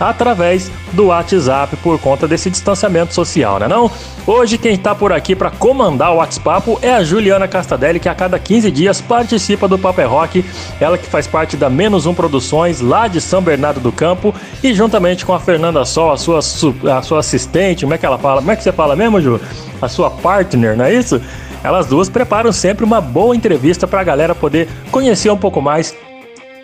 através 0.00 0.70
do 0.92 1.06
WhatsApp 1.06 1.76
por 1.76 1.98
conta 2.00 2.26
desse 2.26 2.50
distanciamento 2.50 3.14
social, 3.14 3.58
né 3.60 3.68
não? 3.68 3.90
Hoje 4.26 4.58
quem 4.58 4.74
está 4.74 4.94
por 4.94 5.12
aqui 5.12 5.34
para 5.36 5.50
comandar 5.50 6.12
o 6.12 6.16
WhatsApp 6.16 6.76
é 6.82 6.92
a 6.94 7.04
Juliana 7.04 7.46
Castadelli, 7.46 8.00
que 8.00 8.08
a 8.08 8.14
cada 8.14 8.38
15 8.38 8.70
dias 8.70 9.00
participa 9.00 9.68
do 9.68 9.78
Paper 9.78 10.08
Rock, 10.08 10.44
ela 10.80 10.96
que 10.98 11.06
faz 11.06 11.26
parte 11.26 11.56
da 11.56 11.68
Menos 11.70 12.06
Um 12.06 12.14
Produções, 12.14 12.80
lá 12.80 13.06
de 13.06 13.20
São 13.20 13.40
Bernardo 13.42 13.80
do 13.80 13.92
Campo, 13.92 14.34
e 14.62 14.72
juntamente 14.74 15.24
com 15.24 15.34
a 15.34 15.40
Fernanda 15.40 15.84
Sol, 15.84 16.10
a 16.12 16.16
sua, 16.16 16.42
su- 16.42 16.74
a 16.84 17.02
sua 17.02 17.20
assistente, 17.20 17.82
como 17.84 17.94
é 17.94 17.98
que 17.98 18.06
ela 18.06 18.18
fala? 18.18 18.40
Como 18.40 18.50
é 18.50 18.56
que 18.56 18.62
você 18.62 18.72
fala 18.72 18.96
mesmo, 18.96 19.20
Ju? 19.20 19.40
A 19.80 19.88
sua 19.88 20.10
partner, 20.10 20.76
não 20.76 20.84
é 20.84 20.94
isso? 20.94 21.20
Elas 21.64 21.86
duas 21.86 22.08
preparam 22.08 22.50
sempre 22.52 22.84
uma 22.84 23.00
boa 23.00 23.36
entrevista 23.36 23.86
para 23.86 24.00
a 24.00 24.04
galera 24.04 24.34
poder 24.34 24.68
conhecer 24.90 25.30
um 25.30 25.36
pouco 25.36 25.60
mais 25.60 25.94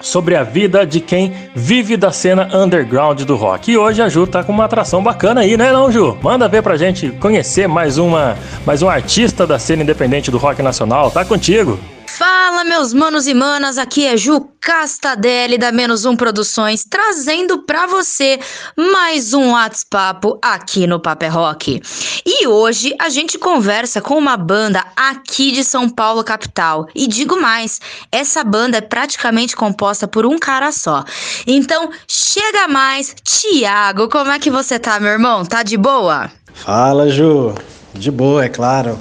sobre 0.01 0.37
a 0.37 0.43
vida 0.43 0.87
de 0.87 1.01
quem 1.01 1.33
vive 1.55 1.97
da 1.97 2.13
cena 2.13 2.49
underground 2.55 3.23
do 3.23 3.37
rock. 3.37 3.71
E 3.71 3.79
hoje 3.79 4.03
a 4.03 4.09
Ju 4.09 4.27
tá 4.27 4.43
com 4.45 4.53
uma 4.53 4.65
atração 4.65 5.03
bacana 5.03 5.41
aí, 5.41 5.57
né, 5.57 5.73
não, 5.73 5.91
Ju? 5.91 6.17
Manda 6.23 6.49
ver 6.49 6.63
pra 6.63 6.77
gente 6.77 7.11
conhecer 7.11 7.67
mais 7.67 7.99
uma, 7.99 8.37
mais 8.65 8.83
um 8.83 8.89
artista 8.89 9.47
da 9.47 9.59
cena 9.59 9.83
independente 9.83 10.31
do 10.31 10.39
rock 10.39 10.63
nacional. 10.63 11.11
Tá 11.11 11.25
contigo. 11.25 11.79
Fala, 12.19 12.65
meus 12.65 12.93
manos 12.93 13.29
e 13.29 13.33
manas, 13.33 13.79
aqui 13.79 14.05
é 14.05 14.17
Ju 14.17 14.49
Castadelli 14.61 15.57
da 15.57 15.71
Menos 15.71 16.05
Um 16.05 16.17
Produções, 16.17 16.83
trazendo 16.83 17.63
pra 17.63 17.87
você 17.87 18.41
mais 18.77 19.33
um 19.33 19.53
WhatsApp 19.53 20.27
aqui 20.43 20.85
no 20.85 20.99
Paper 20.99 21.33
Rock. 21.33 21.81
E 22.27 22.49
hoje 22.49 22.93
a 23.01 23.09
gente 23.09 23.39
conversa 23.39 24.01
com 24.01 24.19
uma 24.19 24.37
banda 24.37 24.85
aqui 24.97 25.53
de 25.53 25.63
São 25.63 25.89
Paulo, 25.89 26.25
capital. 26.25 26.89
E 26.93 27.07
digo 27.07 27.41
mais, 27.41 27.81
essa 28.11 28.43
banda 28.43 28.79
é 28.79 28.81
praticamente 28.81 29.55
composta 29.55 30.09
por 30.09 30.27
um 30.27 30.41
cara 30.41 30.73
só. 30.73 31.05
Então, 31.47 31.89
chega 32.09 32.67
mais, 32.67 33.15
Tiago, 33.23 34.09
como 34.09 34.33
é 34.33 34.41
que 34.41 34.51
você 34.51 34.77
tá, 34.77 34.99
meu 34.99 35.13
irmão? 35.13 35.47
Tá 35.47 35.63
de 35.63 35.77
boa? 35.77 36.29
Fala, 36.53 37.09
Ju. 37.09 37.55
De 37.95 38.11
boa, 38.11 38.45
é 38.45 38.49
claro. 38.49 38.99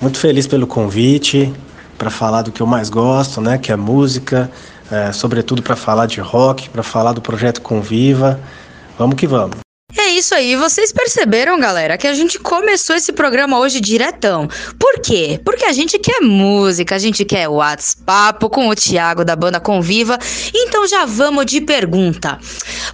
Muito 0.00 0.18
feliz 0.18 0.48
pelo 0.48 0.66
convite 0.66 1.54
para 2.02 2.10
falar 2.10 2.42
do 2.42 2.50
que 2.50 2.60
eu 2.60 2.66
mais 2.66 2.90
gosto, 2.90 3.40
né? 3.40 3.56
Que 3.56 3.70
é 3.70 3.76
música, 3.76 4.50
é, 4.90 5.12
sobretudo 5.12 5.62
para 5.62 5.76
falar 5.76 6.06
de 6.06 6.20
rock, 6.20 6.68
para 6.68 6.82
falar 6.82 7.12
do 7.12 7.20
projeto 7.20 7.62
Conviva. 7.62 8.40
Vamos 8.98 9.14
que 9.14 9.24
vamos. 9.24 9.58
Isso 10.12 10.34
aí, 10.34 10.56
vocês 10.56 10.92
perceberam, 10.92 11.58
galera, 11.58 11.96
que 11.96 12.06
a 12.06 12.12
gente 12.12 12.38
começou 12.38 12.94
esse 12.94 13.12
programa 13.12 13.58
hoje 13.58 13.80
diretão. 13.80 14.46
Por 14.78 15.00
quê? 15.00 15.40
Porque 15.42 15.64
a 15.64 15.72
gente 15.72 15.98
quer 15.98 16.20
música, 16.20 16.94
a 16.94 16.98
gente 16.98 17.24
quer 17.24 17.48
WhatsApp 17.48 18.46
com 18.50 18.68
o 18.68 18.74
Thiago 18.74 19.24
da 19.24 19.34
banda 19.34 19.58
Conviva. 19.58 20.18
Então 20.54 20.86
já 20.86 21.06
vamos 21.06 21.46
de 21.46 21.62
pergunta. 21.62 22.38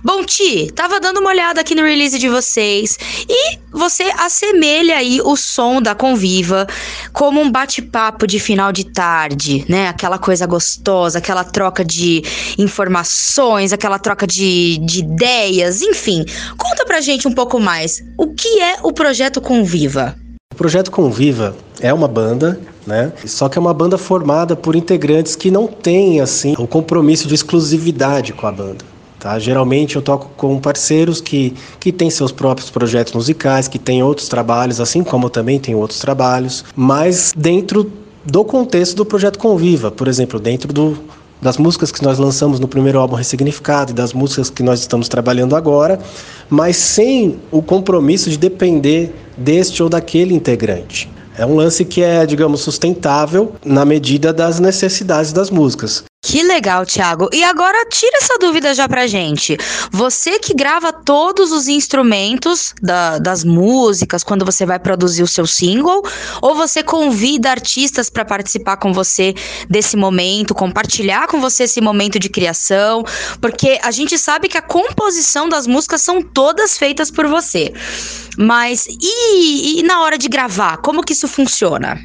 Bom, 0.03 0.25
Ti, 0.25 0.71
tava 0.73 1.01
dando 1.01 1.19
uma 1.19 1.31
olhada 1.31 1.61
aqui 1.61 1.75
no 1.75 1.83
release 1.83 2.19
de 2.21 2.29
vocês 2.29 2.97
e 3.29 3.59
você 3.73 4.05
assemelha 4.17 4.97
aí 4.97 5.21
o 5.21 5.37
som 5.37 5.83
da 5.83 5.97
Conviva 5.97 6.69
como 7.13 7.41
um 7.41 7.51
bate-papo 7.51 8.27
de 8.29 8.39
final 8.39 8.71
de 8.73 8.85
tarde, 8.85 9.65
né? 9.69 9.89
Aquela 9.89 10.19
coisa 10.19 10.47
gostosa, 10.47 11.19
aquela 11.19 11.43
troca 11.43 11.85
de 11.85 12.23
informações, 12.57 13.73
aquela 13.73 13.99
troca 13.99 14.27
de, 14.27 14.79
de 14.79 15.01
ideias, 15.01 15.83
enfim. 15.83 16.25
Conta 16.57 16.87
pra 16.87 17.01
gente 17.01 17.08
um 17.27 17.33
pouco 17.33 17.59
mais. 17.59 18.05
O 18.19 18.29
que 18.29 18.61
é 18.61 18.77
o 18.83 18.93
projeto 18.93 19.41
Conviva? 19.41 20.15
O 20.53 20.57
projeto 20.57 20.91
Conviva 20.91 21.57
é 21.81 21.93
uma 21.93 22.09
banda, 22.09 22.61
né? 22.87 23.13
Só 23.25 23.49
que 23.49 23.57
é 23.57 23.61
uma 23.61 23.73
banda 23.73 23.97
formada 23.97 24.57
por 24.57 24.75
integrantes 24.75 25.37
que 25.37 25.51
não 25.51 25.67
têm 25.67 26.21
assim 26.21 26.55
o 26.59 26.67
compromisso 26.67 27.29
de 27.29 27.35
exclusividade 27.35 28.33
com 28.33 28.47
a 28.47 28.53
banda. 28.53 28.85
Tá? 29.19 29.39
Geralmente 29.39 29.97
eu 29.97 30.03
toco 30.03 30.31
com 30.37 30.61
parceiros 30.61 31.21
que, 31.21 31.55
que 31.81 31.91
têm 31.91 32.09
seus 32.09 32.31
próprios 32.31 32.71
projetos 32.71 33.15
musicais, 33.15 33.67
que 33.67 33.79
têm 33.79 34.03
outros 34.03 34.29
trabalhos, 34.29 34.81
assim 34.81 35.03
como 35.03 35.27
eu 35.27 35.31
também 35.31 35.59
tenho 35.59 35.79
outros 35.79 35.99
trabalhos, 35.99 36.65
mas 36.77 37.33
dentro 37.37 37.91
do 38.25 38.45
contexto 38.45 38.95
do 38.95 39.05
projeto 39.05 39.39
Conviva, 39.39 39.91
por 39.91 40.07
exemplo, 40.07 40.39
dentro 40.39 40.73
do, 40.73 40.97
das 41.41 41.57
músicas 41.57 41.93
que 41.93 42.03
nós 42.03 42.19
lançamos 42.19 42.59
no 42.59 42.69
primeiro 42.69 42.99
álbum 42.99 43.17
Ressignificado 43.17 43.93
e 43.93 43.95
das 43.95 44.13
músicas 44.13 44.51
que 44.51 44.63
nós 44.63 44.81
estamos 44.81 45.09
trabalhando 45.09 45.55
agora, 45.55 45.99
mas 46.51 46.77
sem 46.77 47.39
o 47.51 47.63
compromisso 47.63 48.29
de 48.31 48.37
depender 48.37 49.15
deste 49.37 49.83
ou 49.83 49.89
daquele 49.89 50.35
integrante. 50.35 51.11
É 51.37 51.47
um 51.47 51.55
lance 51.55 51.85
que 51.85 52.03
é, 52.03 52.27
digamos, 52.27 52.61
sustentável 52.61 53.53
na 53.65 53.85
medida 53.85 54.33
das 54.33 54.59
necessidades 54.59 55.33
das 55.33 55.51
músicas. 55.51 56.08
Que 56.21 56.43
legal, 56.43 56.85
Thiago. 56.85 57.29
E 57.33 57.45
agora 57.45 57.87
tira 57.89 58.19
essa 58.19 58.37
dúvida 58.39 58.75
já 58.75 58.89
pra 58.89 59.07
gente. 59.07 59.57
Você 59.93 60.41
que 60.41 60.53
grava 60.53 60.93
todos 60.93 61.53
os 61.53 61.69
instrumentos 61.69 62.75
da- 62.83 63.19
das 63.19 63.45
músicas 63.45 64.25
quando 64.25 64.45
você 64.45 64.67
vai 64.67 64.81
produzir 64.81 65.23
o 65.23 65.29
seu 65.29 65.47
single, 65.47 66.03
ou 66.43 66.57
você 66.57 66.83
convida 66.83 67.51
artistas 67.51 68.11
pra 68.11 68.25
participar 68.25 68.79
com 68.79 68.93
você 68.93 69.33
desse 69.71 69.97
momento, 69.97 70.57
compartilhar 70.57 71.29
com 71.29 71.41
você 71.41 71.63
esse 71.63 71.81
momento 71.81 72.19
de 72.19 72.29
criação? 72.29 73.05
Porque 73.41 73.79
a 73.81 73.93
gente 73.93 74.19
sabe 74.19 74.49
que 74.49 74.59
a 74.59 74.63
composição 74.63 75.49
das 75.49 75.69
músicas 75.69 76.03
são 76.03 76.21
todas 76.21 76.77
feitas 76.77 77.13
por 77.13 77.29
você. 77.29 77.73
Mas 78.37 78.87
e, 78.89 79.79
e 79.79 79.83
na 79.85 80.03
hora 80.03 80.19
de 80.19 80.29
gravar, 80.29 80.79
como 80.79 81.03
que 81.05 81.13
isso 81.13 81.29
funciona? 81.29 81.97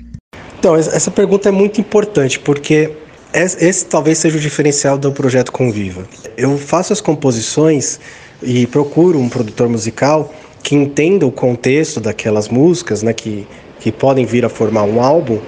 Então, 0.59 0.77
es- 0.77 0.87
essa 0.87 1.09
pergunta 1.11 1.49
é 1.49 1.51
muito 1.51 1.81
importante, 1.81 2.39
porque 2.39 2.95
es- 3.33 3.61
esse 3.61 3.85
talvez 3.85 4.17
seja 4.17 4.37
o 4.37 4.39
diferencial 4.41 4.97
do 4.97 5.11
projeto 5.11 5.51
Conviva. 5.51 6.03
Eu 6.37 6.57
faço 6.57 6.93
as 6.93 7.01
composições 7.01 7.99
e 8.41 8.67
procuro 8.67 9.19
um 9.19 9.29
produtor 9.29 9.69
musical 9.69 10.33
que 10.61 10.75
entenda 10.75 11.25
o 11.25 11.31
contexto 11.31 11.99
daquelas 11.99 12.47
músicas, 12.47 13.03
né, 13.03 13.13
que, 13.13 13.45
que 13.79 13.91
podem 13.91 14.25
vir 14.25 14.45
a 14.45 14.49
formar 14.49 14.83
um 14.83 15.01
álbum, 15.01 15.39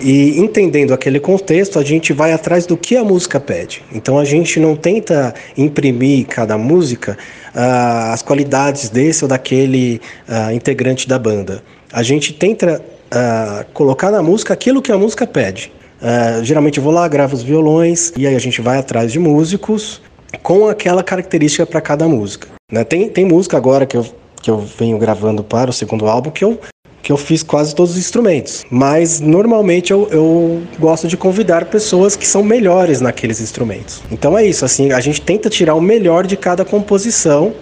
e 0.00 0.38
entendendo 0.38 0.92
aquele 0.92 1.20
contexto, 1.20 1.78
a 1.78 1.84
gente 1.84 2.12
vai 2.12 2.32
atrás 2.32 2.66
do 2.66 2.76
que 2.76 2.96
a 2.96 3.04
música 3.04 3.38
pede. 3.38 3.82
Então 3.92 4.18
a 4.18 4.24
gente 4.24 4.58
não 4.58 4.74
tenta 4.74 5.32
imprimir 5.56 6.26
cada 6.26 6.58
música 6.58 7.16
ah, 7.54 8.12
as 8.12 8.20
qualidades 8.20 8.88
desse 8.88 9.24
ou 9.24 9.28
daquele 9.28 10.00
ah, 10.28 10.52
integrante 10.52 11.06
da 11.08 11.18
banda. 11.20 11.62
A 11.92 12.02
gente 12.02 12.32
tenta 12.32 12.82
ah, 13.12 13.64
colocar 13.72 14.10
na 14.10 14.20
música 14.22 14.52
aquilo 14.52 14.82
que 14.82 14.90
a 14.90 14.98
música 14.98 15.24
pede. 15.24 15.72
Ah, 16.02 16.40
geralmente 16.42 16.78
eu 16.78 16.84
vou 16.84 16.92
lá, 16.92 17.06
gravo 17.06 17.34
os 17.34 17.42
violões 17.42 18.12
e 18.16 18.26
aí 18.26 18.34
a 18.34 18.38
gente 18.38 18.60
vai 18.60 18.78
atrás 18.78 19.12
de 19.12 19.18
músicos 19.18 20.00
com 20.42 20.68
aquela 20.68 21.02
característica 21.02 21.64
para 21.64 21.80
cada 21.80 22.08
música. 22.08 22.48
né? 22.70 22.82
Tem, 22.82 23.08
tem 23.08 23.24
música 23.24 23.56
agora 23.56 23.86
que 23.86 23.96
eu 23.96 24.04
que 24.42 24.50
eu 24.50 24.58
venho 24.58 24.98
gravando 24.98 25.44
para 25.44 25.70
o 25.70 25.72
segundo 25.72 26.06
álbum 26.08 26.28
que 26.28 26.44
eu 26.44 26.58
que 27.00 27.10
eu 27.10 27.16
fiz 27.16 27.42
quase 27.42 27.74
todos 27.74 27.92
os 27.92 27.98
instrumentos. 27.98 28.64
Mas 28.70 29.20
normalmente 29.20 29.90
eu, 29.90 30.08
eu 30.10 30.62
gosto 30.78 31.08
de 31.08 31.16
convidar 31.16 31.64
pessoas 31.64 32.14
que 32.14 32.26
são 32.26 32.44
melhores 32.44 33.00
naqueles 33.00 33.40
instrumentos. 33.40 34.00
Então 34.10 34.38
é 34.38 34.44
isso, 34.44 34.64
assim, 34.64 34.92
a 34.92 35.00
gente 35.00 35.20
tenta 35.20 35.50
tirar 35.50 35.74
o 35.74 35.80
melhor 35.80 36.26
de 36.26 36.36
cada 36.36 36.64
composição 36.64 37.54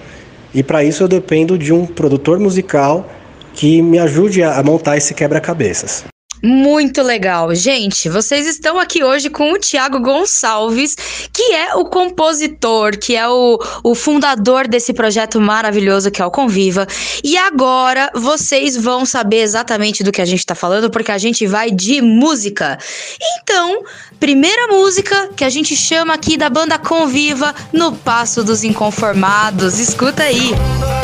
e 0.55 0.63
para 0.63 0.85
isso 0.85 1.03
eu 1.03 1.09
dependo 1.09 1.57
de 1.57 1.73
um 1.73 1.87
produtor 1.87 2.39
musical 2.39 3.09
que 3.55 3.81
me 3.81 3.99
ajude 3.99 4.43
a 4.43 4.63
montar 4.63 4.97
esse 4.97 5.15
quebra-cabeças. 5.15 6.05
Muito 6.43 7.03
legal. 7.03 7.55
Gente, 7.55 8.09
vocês 8.09 8.47
estão 8.47 8.79
aqui 8.79 9.05
hoje 9.05 9.29
com 9.29 9.53
o 9.53 9.59
Tiago 9.59 10.01
Gonçalves, 10.01 10.97
que 11.33 11.53
é 11.53 11.75
o 11.75 11.85
compositor, 11.85 12.99
que 12.99 13.15
é 13.15 13.29
o, 13.29 13.59
o 13.85 13.95
fundador 13.95 14.67
desse 14.67 14.95
projeto 14.95 15.41
maravilhoso 15.41 16.11
que 16.11 16.23
é 16.23 16.25
o 16.25 16.31
Conviva. 16.31 16.87
E 17.23 17.37
agora 17.37 18.11
vocês 18.15 18.77
vão 18.77 19.05
saber 19.05 19.43
exatamente 19.43 20.03
do 20.03 20.11
que 20.11 20.23
a 20.23 20.25
gente 20.25 20.47
tá 20.47 20.55
falando, 20.55 20.91
porque 20.91 21.13
a 21.13 21.19
gente 21.19 21.47
vai 21.47 21.71
de 21.71 22.01
música. 22.01 22.79
Então, 23.43 23.83
primeira 24.19 24.67
música 24.69 25.29
que 25.37 25.45
a 25.45 25.51
gente 25.51 25.77
chama 25.77 26.15
aqui 26.15 26.39
da 26.39 26.49
banda 26.49 26.79
Conviva 26.79 27.55
no 27.73 27.93
Passo 27.93 28.43
dos 28.43 28.65
Inconformados. 28.65 29.79
Escuta 29.79 30.23
aí. 30.23 30.53
Ou 30.53 31.00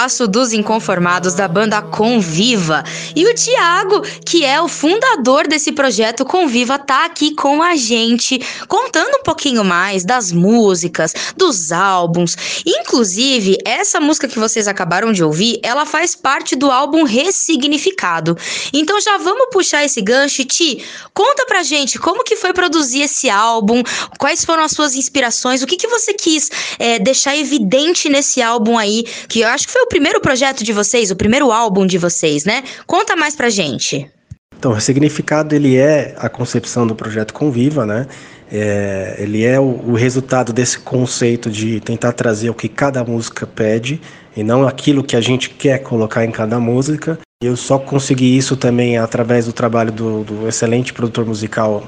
Passo 0.00 0.28
dos 0.28 0.52
Inconformados 0.52 1.34
da 1.34 1.48
banda 1.48 1.82
Conviva. 1.82 2.84
E 3.16 3.26
o 3.26 3.34
Thiago, 3.34 4.00
que 4.24 4.44
é 4.44 4.62
o 4.62 4.68
fundador 4.68 5.48
desse 5.48 5.72
projeto 5.72 6.24
Conviva, 6.24 6.78
tá 6.78 7.04
aqui 7.04 7.34
com 7.34 7.60
a 7.60 7.74
gente, 7.74 8.40
contando 8.68 9.16
um 9.16 9.24
pouquinho 9.24 9.64
mais 9.64 10.04
das 10.04 10.30
músicas, 10.30 11.12
dos 11.36 11.72
álbuns. 11.72 12.36
Inclusive, 12.64 13.58
essa 13.64 13.98
música 13.98 14.28
que 14.28 14.38
vocês 14.38 14.68
acabaram 14.68 15.10
de 15.12 15.24
ouvir, 15.24 15.58
ela 15.64 15.84
faz 15.84 16.14
parte 16.14 16.54
do 16.54 16.70
álbum 16.70 17.02
Ressignificado. 17.02 18.38
Então 18.72 19.00
já 19.00 19.18
vamos 19.18 19.48
puxar 19.50 19.84
esse 19.84 20.00
gancho. 20.00 20.44
Ti, 20.44 20.80
conta 21.12 21.44
pra 21.44 21.64
gente 21.64 21.98
como 21.98 22.22
que 22.22 22.36
foi 22.36 22.52
produzir 22.52 23.00
esse 23.00 23.28
álbum, 23.28 23.82
quais 24.16 24.44
foram 24.44 24.62
as 24.62 24.70
suas 24.70 24.94
inspirações, 24.94 25.60
o 25.60 25.66
que, 25.66 25.76
que 25.76 25.88
você 25.88 26.14
quis 26.14 26.48
é, 26.78 26.98
deixar 26.98 27.36
evidente 27.36 28.08
nesse 28.08 28.40
álbum 28.40 28.78
aí, 28.78 29.04
que 29.28 29.40
eu 29.40 29.48
acho 29.48 29.66
que 29.66 29.72
foi 29.72 29.82
o 29.82 29.88
primeiro 29.88 30.20
projeto 30.20 30.62
de 30.62 30.72
vocês, 30.72 31.10
o 31.10 31.16
primeiro 31.16 31.50
álbum 31.50 31.86
de 31.86 31.98
vocês, 31.98 32.44
né? 32.44 32.62
Conta 32.86 33.16
mais 33.16 33.34
pra 33.34 33.48
gente. 33.48 34.10
Então, 34.58 34.72
o 34.72 34.80
significado 34.80 35.54
ele 35.54 35.76
é 35.76 36.14
a 36.18 36.28
concepção 36.28 36.86
do 36.86 36.94
projeto 36.94 37.32
Conviva, 37.32 37.86
né? 37.86 38.06
É, 38.50 39.16
ele 39.18 39.44
é 39.44 39.60
o, 39.60 39.64
o 39.64 39.94
resultado 39.94 40.52
desse 40.52 40.78
conceito 40.78 41.50
de 41.50 41.80
tentar 41.80 42.12
trazer 42.12 42.50
o 42.50 42.54
que 42.54 42.68
cada 42.68 43.04
música 43.04 43.46
pede 43.46 44.00
e 44.36 44.42
não 44.42 44.66
aquilo 44.66 45.04
que 45.04 45.14
a 45.14 45.20
gente 45.20 45.50
quer 45.50 45.78
colocar 45.78 46.24
em 46.24 46.30
cada 46.30 46.58
música. 46.58 47.18
Eu 47.42 47.56
só 47.56 47.78
consegui 47.78 48.36
isso 48.36 48.56
também 48.56 48.98
através 48.98 49.46
do 49.46 49.52
trabalho 49.52 49.92
do, 49.92 50.24
do 50.24 50.48
excelente 50.48 50.92
produtor 50.92 51.24
musical 51.24 51.84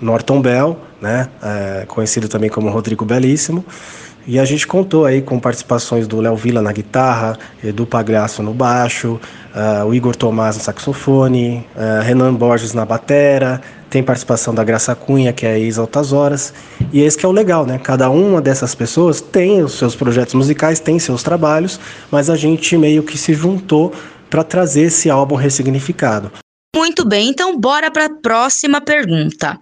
Norton 0.00 0.40
Bell, 0.40 0.78
né? 1.00 1.28
É, 1.42 1.84
conhecido 1.86 2.28
também 2.28 2.50
como 2.50 2.68
Rodrigo 2.68 3.04
Belíssimo. 3.04 3.64
E 4.30 4.38
a 4.38 4.44
gente 4.44 4.66
contou 4.66 5.06
aí 5.06 5.22
com 5.22 5.40
participações 5.40 6.06
do 6.06 6.20
Léo 6.20 6.36
Villa 6.36 6.60
na 6.60 6.70
guitarra, 6.70 7.38
Edu 7.64 7.86
Pagliasso 7.86 8.42
no 8.42 8.52
baixo, 8.52 9.18
ah, 9.54 9.86
o 9.86 9.94
Igor 9.94 10.14
Tomás 10.14 10.54
no 10.54 10.62
saxofone, 10.62 11.66
ah, 11.74 12.02
Renan 12.02 12.34
Borges 12.34 12.74
na 12.74 12.84
batera, 12.84 13.58
tem 13.88 14.02
participação 14.02 14.54
da 14.54 14.62
Graça 14.62 14.94
Cunha, 14.94 15.32
que 15.32 15.46
é 15.46 15.58
ex 15.58 15.78
Altas 15.78 16.12
Horas. 16.12 16.52
E 16.92 17.00
esse 17.00 17.16
que 17.16 17.24
é 17.24 17.28
o 17.28 17.32
legal, 17.32 17.64
né? 17.64 17.80
Cada 17.82 18.10
uma 18.10 18.38
dessas 18.42 18.74
pessoas 18.74 19.22
tem 19.22 19.62
os 19.62 19.78
seus 19.78 19.96
projetos 19.96 20.34
musicais, 20.34 20.78
tem 20.78 20.98
seus 20.98 21.22
trabalhos, 21.22 21.80
mas 22.10 22.28
a 22.28 22.36
gente 22.36 22.76
meio 22.76 23.02
que 23.02 23.16
se 23.16 23.32
juntou 23.32 23.94
para 24.28 24.44
trazer 24.44 24.82
esse 24.82 25.08
álbum 25.08 25.36
ressignificado. 25.36 26.30
Muito 26.78 27.04
bem, 27.04 27.30
então 27.30 27.58
bora 27.58 27.90
para 27.90 28.04
a 28.04 28.08
próxima 28.08 28.80
pergunta. 28.80 29.58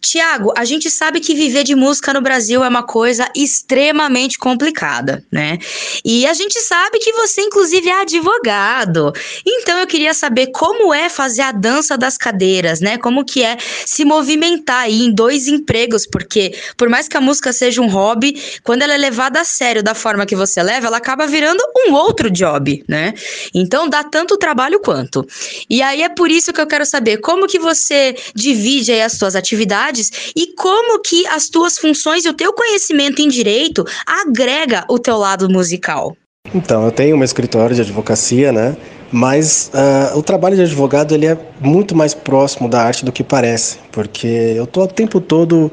Tiago, 0.00 0.54
a 0.56 0.64
gente 0.64 0.88
sabe 0.88 1.18
que 1.18 1.34
viver 1.34 1.64
de 1.64 1.74
música 1.74 2.12
no 2.12 2.20
Brasil 2.20 2.62
é 2.62 2.68
uma 2.68 2.84
coisa 2.84 3.28
extremamente 3.34 4.38
complicada, 4.38 5.24
né? 5.32 5.58
E 6.04 6.28
a 6.28 6.32
gente 6.32 6.60
sabe 6.60 7.00
que 7.00 7.12
você, 7.12 7.42
inclusive, 7.42 7.88
é 7.88 8.02
advogado. 8.02 9.12
Então 9.44 9.80
eu 9.80 9.86
queria 9.88 10.14
saber 10.14 10.52
como 10.52 10.94
é 10.94 11.08
fazer 11.08 11.42
a 11.42 11.50
dança 11.50 11.98
das 11.98 12.16
cadeiras, 12.16 12.80
né? 12.80 12.96
Como 12.98 13.24
que 13.24 13.42
é 13.42 13.56
se 13.84 14.04
movimentar 14.04 14.84
aí 14.84 15.06
em 15.06 15.12
dois 15.12 15.48
empregos, 15.48 16.06
porque 16.06 16.54
por 16.76 16.88
mais 16.88 17.08
que 17.08 17.16
a 17.16 17.20
música 17.20 17.52
seja 17.52 17.82
um 17.82 17.88
hobby, 17.88 18.40
quando 18.62 18.82
ela 18.82 18.94
é 18.94 18.98
levada 18.98 19.40
a 19.40 19.44
sério 19.44 19.82
da 19.82 19.92
forma 19.92 20.24
que 20.24 20.36
você 20.36 20.62
leva, 20.62 20.86
ela 20.86 20.98
acaba 20.98 21.26
virando 21.26 21.60
um 21.88 21.94
outro 21.94 22.30
job, 22.30 22.84
né? 22.86 23.12
Então 23.52 23.88
dá 23.88 24.04
tanto 24.04 24.38
trabalho 24.38 24.78
quanto. 24.78 25.26
E 25.68 25.82
aí 25.82 26.02
é 26.02 26.08
por 26.08 26.30
isso 26.30 26.52
que 26.52 26.59
eu 26.60 26.66
quero 26.66 26.86
saber 26.86 27.18
como 27.18 27.46
que 27.46 27.58
você 27.58 28.14
divide 28.34 28.92
as 29.00 29.12
suas 29.12 29.34
atividades 29.34 30.32
e 30.36 30.54
como 30.54 31.00
que 31.00 31.26
as 31.26 31.48
tuas 31.48 31.78
funções 31.78 32.24
e 32.24 32.28
o 32.28 32.34
teu 32.34 32.52
conhecimento 32.52 33.20
em 33.20 33.28
direito 33.28 33.84
agrega 34.06 34.84
o 34.88 34.98
teu 34.98 35.16
lado 35.16 35.48
musical. 35.48 36.16
Então, 36.54 36.84
eu 36.84 36.90
tenho 36.90 37.16
um 37.16 37.22
escritório 37.22 37.76
de 37.76 37.82
advocacia, 37.82 38.50
né? 38.50 38.76
Mas 39.12 39.70
ah, 39.74 40.12
o 40.14 40.22
trabalho 40.22 40.56
de 40.56 40.62
advogado 40.62 41.14
ele 41.14 41.26
é 41.26 41.36
muito 41.60 41.94
mais 41.94 42.14
próximo 42.14 42.68
da 42.68 42.82
arte 42.82 43.04
do 43.04 43.12
que 43.12 43.24
parece, 43.24 43.78
porque 43.90 44.26
eu 44.56 44.66
tô 44.66 44.82
o 44.82 44.88
tempo 44.88 45.20
todo 45.20 45.70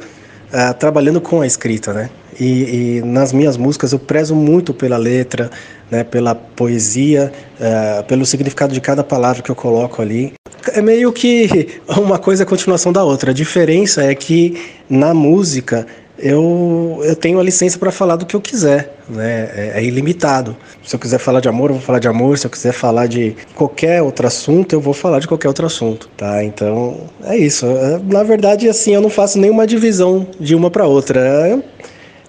ah, 0.51 0.73
trabalhando 0.73 1.21
com 1.21 1.41
a 1.41 1.47
escrita, 1.47 1.93
né? 1.93 2.09
E, 2.39 2.97
e 2.97 3.01
nas 3.01 3.33
minhas 3.33 3.57
músicas 3.57 3.93
eu 3.93 3.99
prezo 3.99 4.35
muito 4.35 4.73
pela 4.73 4.97
letra, 4.97 5.49
né? 5.89 6.03
Pela 6.03 6.35
poesia, 6.35 7.31
ah, 7.59 8.03
pelo 8.07 8.25
significado 8.25 8.73
de 8.73 8.81
cada 8.81 9.03
palavra 9.03 9.41
que 9.41 9.49
eu 9.49 9.55
coloco 9.55 10.01
ali. 10.01 10.33
É 10.73 10.81
meio 10.81 11.11
que 11.11 11.79
uma 11.97 12.19
coisa 12.19 12.43
é 12.43 12.45
continuação 12.45 12.91
da 12.91 13.03
outra. 13.03 13.31
A 13.31 13.33
diferença 13.33 14.03
é 14.03 14.13
que 14.13 14.61
na 14.89 15.13
música 15.13 15.85
eu, 16.19 16.99
eu 17.03 17.15
tenho 17.15 17.39
a 17.39 17.43
licença 17.43 17.77
para 17.77 17.91
falar 17.91 18.15
do 18.15 18.25
que 18.25 18.35
eu 18.35 18.41
quiser, 18.41 18.95
né? 19.07 19.49
É, 19.55 19.71
é 19.75 19.83
ilimitado. 19.83 20.57
Se 20.83 20.95
eu 20.95 20.99
quiser 20.99 21.19
falar 21.19 21.39
de 21.39 21.47
amor, 21.47 21.69
eu 21.69 21.75
vou 21.75 21.83
falar 21.83 21.99
de 21.99 22.07
amor. 22.07 22.37
Se 22.37 22.47
eu 22.47 22.51
quiser 22.51 22.73
falar 22.73 23.07
de 23.07 23.35
qualquer 23.53 24.01
outro 24.01 24.25
assunto, 24.25 24.73
eu 24.73 24.81
vou 24.81 24.93
falar 24.93 25.19
de 25.19 25.27
qualquer 25.27 25.47
outro 25.47 25.65
assunto, 25.65 26.09
tá? 26.17 26.43
Então 26.43 27.01
é 27.23 27.37
isso. 27.37 27.65
É, 27.65 27.99
Na 28.03 28.23
verdade, 28.23 28.67
assim, 28.67 28.93
eu 28.95 29.01
não 29.01 29.09
faço 29.09 29.37
nenhuma 29.37 29.67
divisão 29.67 30.25
de 30.39 30.55
uma 30.55 30.71
para 30.71 30.87
outra. 30.87 31.19
É, 31.19 31.59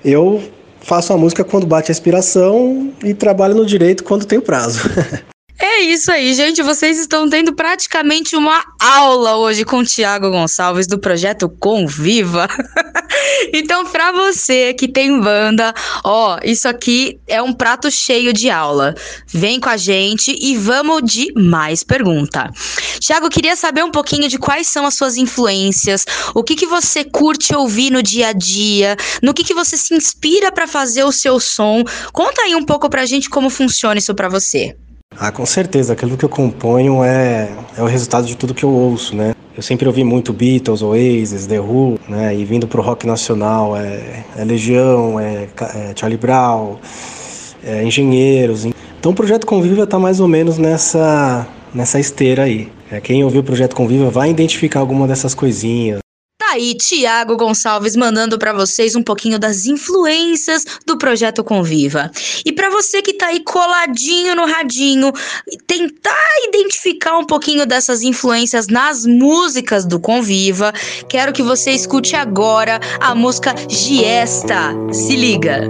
Eu 0.04 0.42
faço 0.80 1.12
a 1.12 1.18
música 1.18 1.44
quando 1.44 1.66
bate 1.66 1.90
a 1.90 1.92
inspiração 1.92 2.92
e 3.04 3.14
trabalho 3.14 3.54
no 3.54 3.66
direito 3.66 4.04
quando 4.04 4.24
tem 4.26 4.40
prazo. 4.40 4.80
É 5.60 5.80
isso 5.80 6.12
aí, 6.12 6.34
gente. 6.34 6.62
Vocês 6.62 7.00
estão 7.00 7.28
tendo 7.28 7.52
praticamente 7.52 8.36
uma 8.36 8.64
aula 8.78 9.36
hoje 9.36 9.64
com 9.64 9.78
o 9.78 9.84
Tiago 9.84 10.30
Gonçalves 10.30 10.86
do 10.86 11.00
projeto 11.00 11.48
Conviva. 11.48 12.46
então, 13.52 13.84
pra 13.86 14.12
você 14.12 14.72
que 14.72 14.86
tem 14.86 15.20
banda, 15.20 15.74
ó, 16.04 16.38
isso 16.44 16.68
aqui 16.68 17.18
é 17.26 17.42
um 17.42 17.52
prato 17.52 17.90
cheio 17.90 18.32
de 18.32 18.48
aula. 18.48 18.94
Vem 19.26 19.58
com 19.58 19.68
a 19.68 19.76
gente 19.76 20.36
e 20.40 20.56
vamos 20.56 21.02
de 21.02 21.32
mais 21.34 21.82
pergunta. 21.82 22.48
Tiago, 23.00 23.28
queria 23.28 23.56
saber 23.56 23.82
um 23.82 23.90
pouquinho 23.90 24.28
de 24.28 24.38
quais 24.38 24.68
são 24.68 24.86
as 24.86 24.94
suas 24.94 25.16
influências, 25.16 26.06
o 26.36 26.44
que 26.44 26.54
que 26.54 26.66
você 26.66 27.02
curte 27.02 27.52
ouvir 27.52 27.90
no 27.90 28.00
dia 28.00 28.28
a 28.28 28.32
dia, 28.32 28.96
no 29.20 29.34
que 29.34 29.42
que 29.42 29.54
você 29.54 29.76
se 29.76 29.92
inspira 29.92 30.52
pra 30.52 30.68
fazer 30.68 31.02
o 31.02 31.10
seu 31.10 31.40
som. 31.40 31.82
Conta 32.12 32.42
aí 32.42 32.54
um 32.54 32.64
pouco 32.64 32.88
pra 32.88 33.04
gente 33.06 33.28
como 33.28 33.50
funciona 33.50 33.98
isso 33.98 34.14
pra 34.14 34.28
você. 34.28 34.76
Ah, 35.20 35.32
com 35.32 35.44
certeza. 35.44 35.94
Aquilo 35.94 36.16
que 36.16 36.24
eu 36.24 36.28
componho 36.28 37.02
é, 37.02 37.50
é 37.76 37.82
o 37.82 37.86
resultado 37.86 38.26
de 38.26 38.36
tudo 38.36 38.54
que 38.54 38.64
eu 38.64 38.70
ouço, 38.70 39.16
né? 39.16 39.34
Eu 39.56 39.62
sempre 39.62 39.88
ouvi 39.88 40.04
muito 40.04 40.32
Beatles, 40.32 40.80
Oasis, 40.80 41.46
The 41.46 41.58
Who, 41.58 41.98
né? 42.08 42.36
E 42.36 42.44
vindo 42.44 42.68
pro 42.68 42.80
rock 42.80 43.04
nacional 43.04 43.76
é, 43.76 44.24
é 44.36 44.44
Legião, 44.44 45.18
é, 45.18 45.48
é 45.74 45.92
Charlie 45.96 46.16
Brown, 46.16 46.76
é 47.64 47.82
Engenheiros. 47.82 48.64
Então 48.64 49.10
o 49.10 49.14
Projeto 49.14 49.44
Conviva 49.44 49.84
tá 49.86 49.98
mais 49.98 50.20
ou 50.20 50.28
menos 50.28 50.56
nessa, 50.56 51.44
nessa 51.74 51.98
esteira 51.98 52.44
aí. 52.44 52.70
É, 52.88 53.00
quem 53.00 53.24
ouviu 53.24 53.40
o 53.40 53.44
Projeto 53.44 53.74
Conviva 53.74 54.10
vai 54.10 54.30
identificar 54.30 54.78
alguma 54.78 55.08
dessas 55.08 55.34
coisinhas. 55.34 55.98
Aí, 56.50 56.74
Tiago 56.74 57.36
Gonçalves 57.36 57.94
mandando 57.94 58.38
pra 58.38 58.54
vocês 58.54 58.96
um 58.96 59.02
pouquinho 59.02 59.38
das 59.38 59.66
influências 59.66 60.64
do 60.86 60.96
projeto 60.96 61.44
Conviva. 61.44 62.10
E 62.44 62.52
pra 62.52 62.70
você 62.70 63.02
que 63.02 63.12
tá 63.12 63.26
aí 63.26 63.40
coladinho 63.40 64.34
no 64.34 64.46
radinho, 64.46 65.12
tentar 65.66 66.16
identificar 66.48 67.18
um 67.18 67.24
pouquinho 67.26 67.66
dessas 67.66 68.02
influências 68.02 68.66
nas 68.66 69.04
músicas 69.04 69.84
do 69.84 70.00
Conviva, 70.00 70.72
quero 71.06 71.34
que 71.34 71.42
você 71.42 71.72
escute 71.72 72.16
agora 72.16 72.80
a 72.98 73.14
música 73.14 73.54
Giesta. 73.68 74.74
Se 74.90 75.16
liga. 75.16 75.68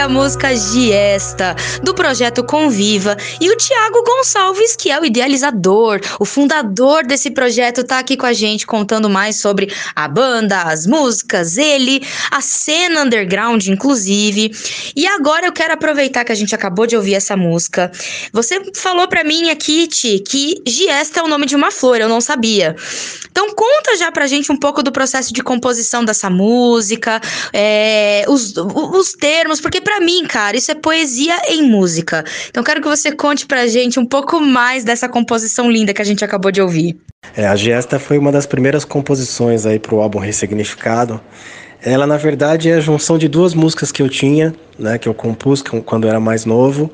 A 0.00 0.08
música 0.08 0.56
Giesta, 0.56 1.54
do 1.82 1.94
projeto 1.94 2.42
Conviva, 2.42 3.18
e 3.38 3.50
o 3.50 3.56
Tiago 3.56 4.02
Gonçalves, 4.02 4.74
que 4.74 4.90
é 4.90 4.98
o 4.98 5.04
idealizador, 5.04 6.00
o 6.18 6.24
fundador 6.24 7.04
desse 7.06 7.30
projeto, 7.30 7.84
tá 7.84 7.98
aqui 7.98 8.16
com 8.16 8.24
a 8.24 8.32
gente 8.32 8.66
contando 8.66 9.10
mais 9.10 9.36
sobre 9.36 9.70
a 9.94 10.08
banda, 10.08 10.62
as 10.62 10.86
músicas, 10.86 11.58
ele, 11.58 12.02
a 12.30 12.40
cena 12.40 13.02
underground, 13.02 13.66
inclusive. 13.66 14.50
E 14.96 15.06
agora 15.06 15.46
eu 15.46 15.52
quero 15.52 15.74
aproveitar 15.74 16.24
que 16.24 16.32
a 16.32 16.36
gente 16.36 16.54
acabou 16.54 16.86
de 16.86 16.96
ouvir 16.96 17.14
essa 17.14 17.36
música. 17.36 17.92
Você 18.32 18.72
falou 18.74 19.06
pra 19.06 19.22
mim 19.22 19.50
aqui, 19.50 19.86
Ti, 19.86 20.20
que 20.20 20.62
Giesta 20.66 21.20
é 21.20 21.22
o 21.22 21.28
nome 21.28 21.44
de 21.44 21.54
uma 21.54 21.70
flor, 21.70 22.00
eu 22.00 22.08
não 22.08 22.22
sabia. 22.22 22.74
Então 23.30 23.50
conta 23.54 23.96
já 23.98 24.10
pra 24.10 24.26
gente 24.26 24.50
um 24.50 24.56
pouco 24.56 24.82
do 24.82 24.90
processo 24.90 25.32
de 25.32 25.42
composição 25.42 26.04
dessa 26.04 26.30
música, 26.30 27.20
é, 27.52 28.24
os, 28.28 28.54
os 28.56 29.12
termos, 29.12 29.60
porque 29.60 29.80
pra 29.90 29.98
mim, 29.98 30.24
cara, 30.24 30.56
isso 30.56 30.70
é 30.70 30.74
poesia 30.76 31.34
em 31.48 31.68
música. 31.68 32.24
Então 32.48 32.62
quero 32.62 32.80
que 32.80 32.86
você 32.86 33.10
conte 33.10 33.44
pra 33.44 33.66
gente 33.66 33.98
um 33.98 34.06
pouco 34.06 34.40
mais 34.40 34.84
dessa 34.84 35.08
composição 35.08 35.68
linda 35.68 35.92
que 35.92 36.00
a 36.00 36.04
gente 36.04 36.24
acabou 36.24 36.52
de 36.52 36.62
ouvir. 36.62 36.96
É, 37.36 37.44
a 37.44 37.56
Gesta 37.56 37.98
foi 37.98 38.16
uma 38.16 38.30
das 38.30 38.46
primeiras 38.46 38.84
composições 38.84 39.66
aí 39.66 39.80
pro 39.80 40.00
álbum 40.00 40.20
Ressignificado. 40.20 41.20
Ela, 41.82 42.06
na 42.06 42.16
verdade, 42.16 42.70
é 42.70 42.74
a 42.74 42.80
junção 42.80 43.18
de 43.18 43.26
duas 43.26 43.52
músicas 43.52 43.90
que 43.90 44.00
eu 44.00 44.08
tinha, 44.08 44.54
né, 44.78 44.96
que 44.96 45.08
eu 45.08 45.14
compus 45.14 45.60
com- 45.60 45.82
quando 45.82 46.04
eu 46.04 46.10
era 46.10 46.20
mais 46.20 46.44
novo, 46.44 46.92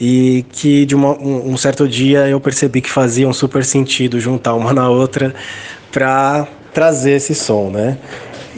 e 0.00 0.46
que 0.50 0.86
de 0.86 0.94
uma- 0.94 1.18
um, 1.18 1.50
um 1.52 1.56
certo 1.58 1.86
dia 1.86 2.26
eu 2.26 2.40
percebi 2.40 2.80
que 2.80 2.90
fazia 2.90 3.28
um 3.28 3.34
super 3.34 3.62
sentido 3.66 4.18
juntar 4.18 4.54
uma 4.54 4.72
na 4.72 4.88
outra 4.88 5.34
para 5.92 6.48
trazer 6.72 7.12
esse 7.12 7.34
som, 7.34 7.68
né? 7.68 7.98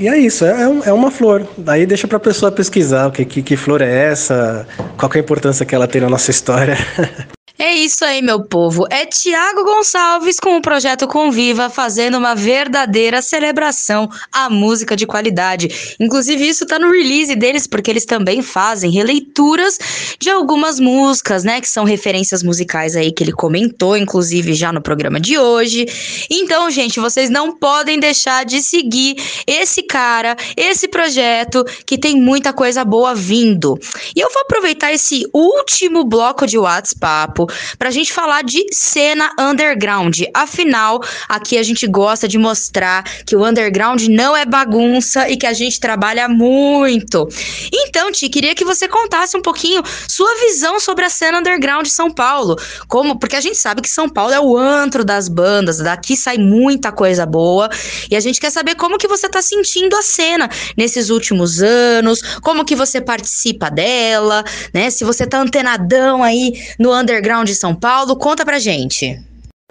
E 0.02 0.08
é 0.08 0.18
isso, 0.18 0.44
é, 0.44 0.50
é 0.50 0.88
é 0.88 0.92
uma 0.92 1.12
flor. 1.12 1.46
Daí 1.56 1.86
deixa 1.86 2.08
pra 2.08 2.18
pessoa 2.18 2.50
pesquisar 2.50 3.06
o 3.06 3.12
que, 3.12 3.24
que, 3.24 3.40
que 3.40 3.56
flor 3.56 3.80
é 3.80 4.10
essa, 4.10 4.66
qual 4.98 5.08
é 5.14 5.18
a 5.18 5.20
importância 5.20 5.64
que 5.64 5.76
ela 5.76 5.86
tem 5.86 6.00
na 6.00 6.10
nossa 6.10 6.28
história. 6.28 6.76
É 7.64 7.74
isso 7.74 8.04
aí, 8.04 8.20
meu 8.20 8.42
povo. 8.42 8.88
É 8.90 9.06
Tiago 9.06 9.62
Gonçalves 9.62 10.40
com 10.40 10.56
o 10.56 10.60
projeto 10.60 11.06
Conviva 11.06 11.70
fazendo 11.70 12.18
uma 12.18 12.34
verdadeira 12.34 13.22
celebração 13.22 14.10
à 14.32 14.50
música 14.50 14.96
de 14.96 15.06
qualidade. 15.06 15.94
Inclusive, 16.00 16.44
isso 16.44 16.66
tá 16.66 16.76
no 16.76 16.90
release 16.90 17.36
deles, 17.36 17.68
porque 17.68 17.88
eles 17.88 18.04
também 18.04 18.42
fazem 18.42 18.90
releituras 18.90 19.78
de 20.18 20.28
algumas 20.28 20.80
músicas, 20.80 21.44
né? 21.44 21.60
Que 21.60 21.68
são 21.68 21.84
referências 21.84 22.42
musicais 22.42 22.96
aí 22.96 23.12
que 23.12 23.22
ele 23.22 23.30
comentou, 23.30 23.96
inclusive, 23.96 24.54
já 24.54 24.72
no 24.72 24.82
programa 24.82 25.20
de 25.20 25.38
hoje. 25.38 25.86
Então, 26.28 26.68
gente, 26.68 26.98
vocês 26.98 27.30
não 27.30 27.56
podem 27.56 28.00
deixar 28.00 28.44
de 28.44 28.60
seguir 28.60 29.14
esse 29.46 29.84
cara, 29.84 30.36
esse 30.56 30.88
projeto, 30.88 31.64
que 31.86 31.96
tem 31.96 32.20
muita 32.20 32.52
coisa 32.52 32.84
boa 32.84 33.14
vindo. 33.14 33.78
E 34.16 34.18
eu 34.18 34.28
vou 34.32 34.42
aproveitar 34.42 34.92
esse 34.92 35.24
último 35.32 36.02
bloco 36.02 36.44
de 36.44 36.58
WhatsApp 36.58 37.51
pra 37.78 37.90
gente 37.90 38.12
falar 38.12 38.42
de 38.42 38.64
cena 38.72 39.30
underground. 39.38 40.20
Afinal, 40.34 41.00
aqui 41.28 41.58
a 41.58 41.62
gente 41.62 41.86
gosta 41.86 42.26
de 42.26 42.38
mostrar 42.38 43.04
que 43.26 43.36
o 43.36 43.44
underground 43.44 44.02
não 44.08 44.36
é 44.36 44.44
bagunça 44.44 45.28
e 45.28 45.36
que 45.36 45.46
a 45.46 45.52
gente 45.52 45.80
trabalha 45.80 46.28
muito. 46.28 47.28
Então, 47.72 48.10
Ti, 48.12 48.28
queria 48.28 48.54
que 48.54 48.64
você 48.64 48.88
contasse 48.88 49.36
um 49.36 49.42
pouquinho 49.42 49.82
sua 50.08 50.34
visão 50.40 50.78
sobre 50.80 51.04
a 51.04 51.10
cena 51.10 51.38
underground 51.38 51.84
de 51.84 51.92
São 51.92 52.10
Paulo. 52.10 52.56
Como, 52.88 53.18
porque 53.18 53.36
a 53.36 53.40
gente 53.40 53.56
sabe 53.56 53.82
que 53.82 53.88
São 53.88 54.08
Paulo 54.08 54.32
é 54.32 54.40
o 54.40 54.56
antro 54.56 55.04
das 55.04 55.28
bandas, 55.28 55.78
daqui 55.78 56.16
sai 56.16 56.38
muita 56.38 56.92
coisa 56.92 57.24
boa, 57.26 57.68
e 58.10 58.16
a 58.16 58.20
gente 58.20 58.40
quer 58.40 58.50
saber 58.50 58.74
como 58.74 58.98
que 58.98 59.08
você 59.08 59.28
tá 59.28 59.40
sentindo 59.42 59.96
a 59.96 60.02
cena 60.02 60.48
nesses 60.76 61.10
últimos 61.10 61.62
anos, 61.62 62.20
como 62.42 62.64
que 62.64 62.74
você 62.74 63.00
participa 63.00 63.70
dela, 63.70 64.44
né? 64.72 64.90
Se 64.90 65.04
você 65.04 65.26
tá 65.26 65.38
antenadão 65.38 66.22
aí 66.22 66.52
no 66.78 66.94
underground 66.94 67.41
de 67.44 67.54
São 67.54 67.74
Paulo, 67.74 68.16
conta 68.16 68.44
pra 68.44 68.58
gente. 68.58 69.20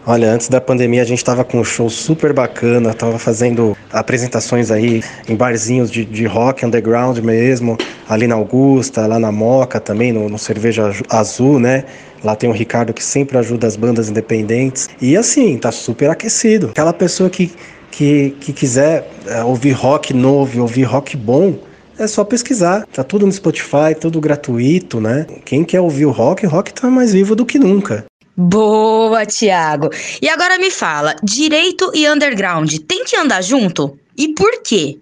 Olha, 0.05 0.31
antes 0.31 0.49
da 0.49 0.59
pandemia 0.59 1.03
a 1.03 1.05
gente 1.05 1.23
tava 1.23 1.43
com 1.43 1.59
um 1.59 1.63
show 1.63 1.87
super 1.87 2.33
bacana, 2.33 2.91
tava 2.91 3.19
fazendo 3.19 3.77
apresentações 3.93 4.71
aí 4.71 5.03
em 5.29 5.35
barzinhos 5.35 5.91
de, 5.91 6.03
de 6.03 6.25
rock 6.25 6.65
underground 6.65 7.19
mesmo, 7.19 7.77
ali 8.09 8.25
na 8.25 8.33
Augusta, 8.33 9.05
lá 9.05 9.19
na 9.19 9.31
Moca 9.31 9.79
também, 9.79 10.11
no, 10.11 10.27
no 10.27 10.39
Cerveja 10.39 10.91
Azul, 11.07 11.59
né? 11.59 11.83
Lá 12.23 12.35
tem 12.35 12.49
o 12.49 12.53
Ricardo 12.53 12.93
que 12.93 13.03
sempre 13.03 13.37
ajuda 13.37 13.67
as 13.67 13.75
bandas 13.75 14.09
independentes. 14.09 14.89
E 14.99 15.15
assim, 15.15 15.57
tá 15.57 15.71
super 15.71 16.09
aquecido. 16.09 16.69
Aquela 16.71 16.93
pessoa 16.93 17.29
que, 17.29 17.51
que, 17.91 18.35
que 18.39 18.53
quiser 18.53 19.07
eh, 19.27 19.43
ouvir 19.43 19.71
rock 19.71 20.15
novo, 20.15 20.61
ouvir 20.61 20.83
rock 20.83 21.15
bom, 21.15 21.59
é 22.03 22.07
só 22.07 22.23
pesquisar. 22.23 22.85
Tá 22.91 23.03
tudo 23.03 23.25
no 23.25 23.31
Spotify, 23.31 23.95
tudo 23.99 24.19
gratuito, 24.19 24.99
né? 24.99 25.25
Quem 25.45 25.63
quer 25.63 25.81
ouvir 25.81 26.05
o 26.05 26.11
rock, 26.11 26.45
o 26.45 26.49
rock 26.49 26.73
tá 26.73 26.89
mais 26.89 27.13
vivo 27.13 27.35
do 27.35 27.45
que 27.45 27.59
nunca. 27.59 28.05
Boa, 28.35 29.25
Thiago. 29.25 29.89
E 30.21 30.29
agora 30.29 30.57
me 30.57 30.71
fala, 30.71 31.15
direito 31.21 31.91
e 31.93 32.09
underground 32.09 32.73
tem 32.87 33.03
que 33.03 33.15
andar 33.15 33.41
junto? 33.41 33.97
E 34.17 34.33
por 34.33 34.63
quê? 34.63 34.97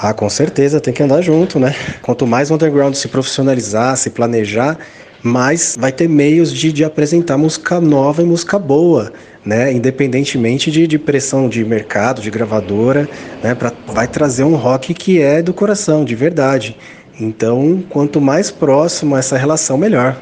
Ah, 0.00 0.14
com 0.14 0.30
certeza, 0.30 0.80
tem 0.80 0.94
que 0.94 1.02
andar 1.02 1.20
junto, 1.20 1.58
né? 1.58 1.74
Quanto 2.02 2.26
mais 2.26 2.50
o 2.50 2.54
underground 2.54 2.94
se 2.94 3.08
profissionalizar, 3.08 3.96
se 3.96 4.10
planejar, 4.10 4.78
mais 5.22 5.76
vai 5.78 5.92
ter 5.92 6.08
meios 6.08 6.52
de, 6.52 6.72
de 6.72 6.84
apresentar 6.84 7.36
música 7.36 7.80
nova 7.80 8.22
e 8.22 8.24
música 8.24 8.58
boa, 8.58 9.12
né? 9.44 9.72
Independentemente 9.72 10.70
de, 10.70 10.86
de 10.86 10.98
pressão 10.98 11.48
de 11.48 11.64
mercado, 11.64 12.20
de 12.20 12.30
gravadora, 12.30 13.08
né? 13.42 13.54
Pra, 13.54 13.72
vai 13.86 14.06
trazer 14.06 14.44
um 14.44 14.54
rock 14.54 14.94
que 14.94 15.20
é 15.20 15.42
do 15.42 15.52
coração, 15.52 16.04
de 16.04 16.14
verdade. 16.14 16.76
Então, 17.20 17.82
quanto 17.88 18.20
mais 18.20 18.50
próximo 18.50 19.16
essa 19.16 19.36
relação, 19.36 19.76
melhor. 19.76 20.16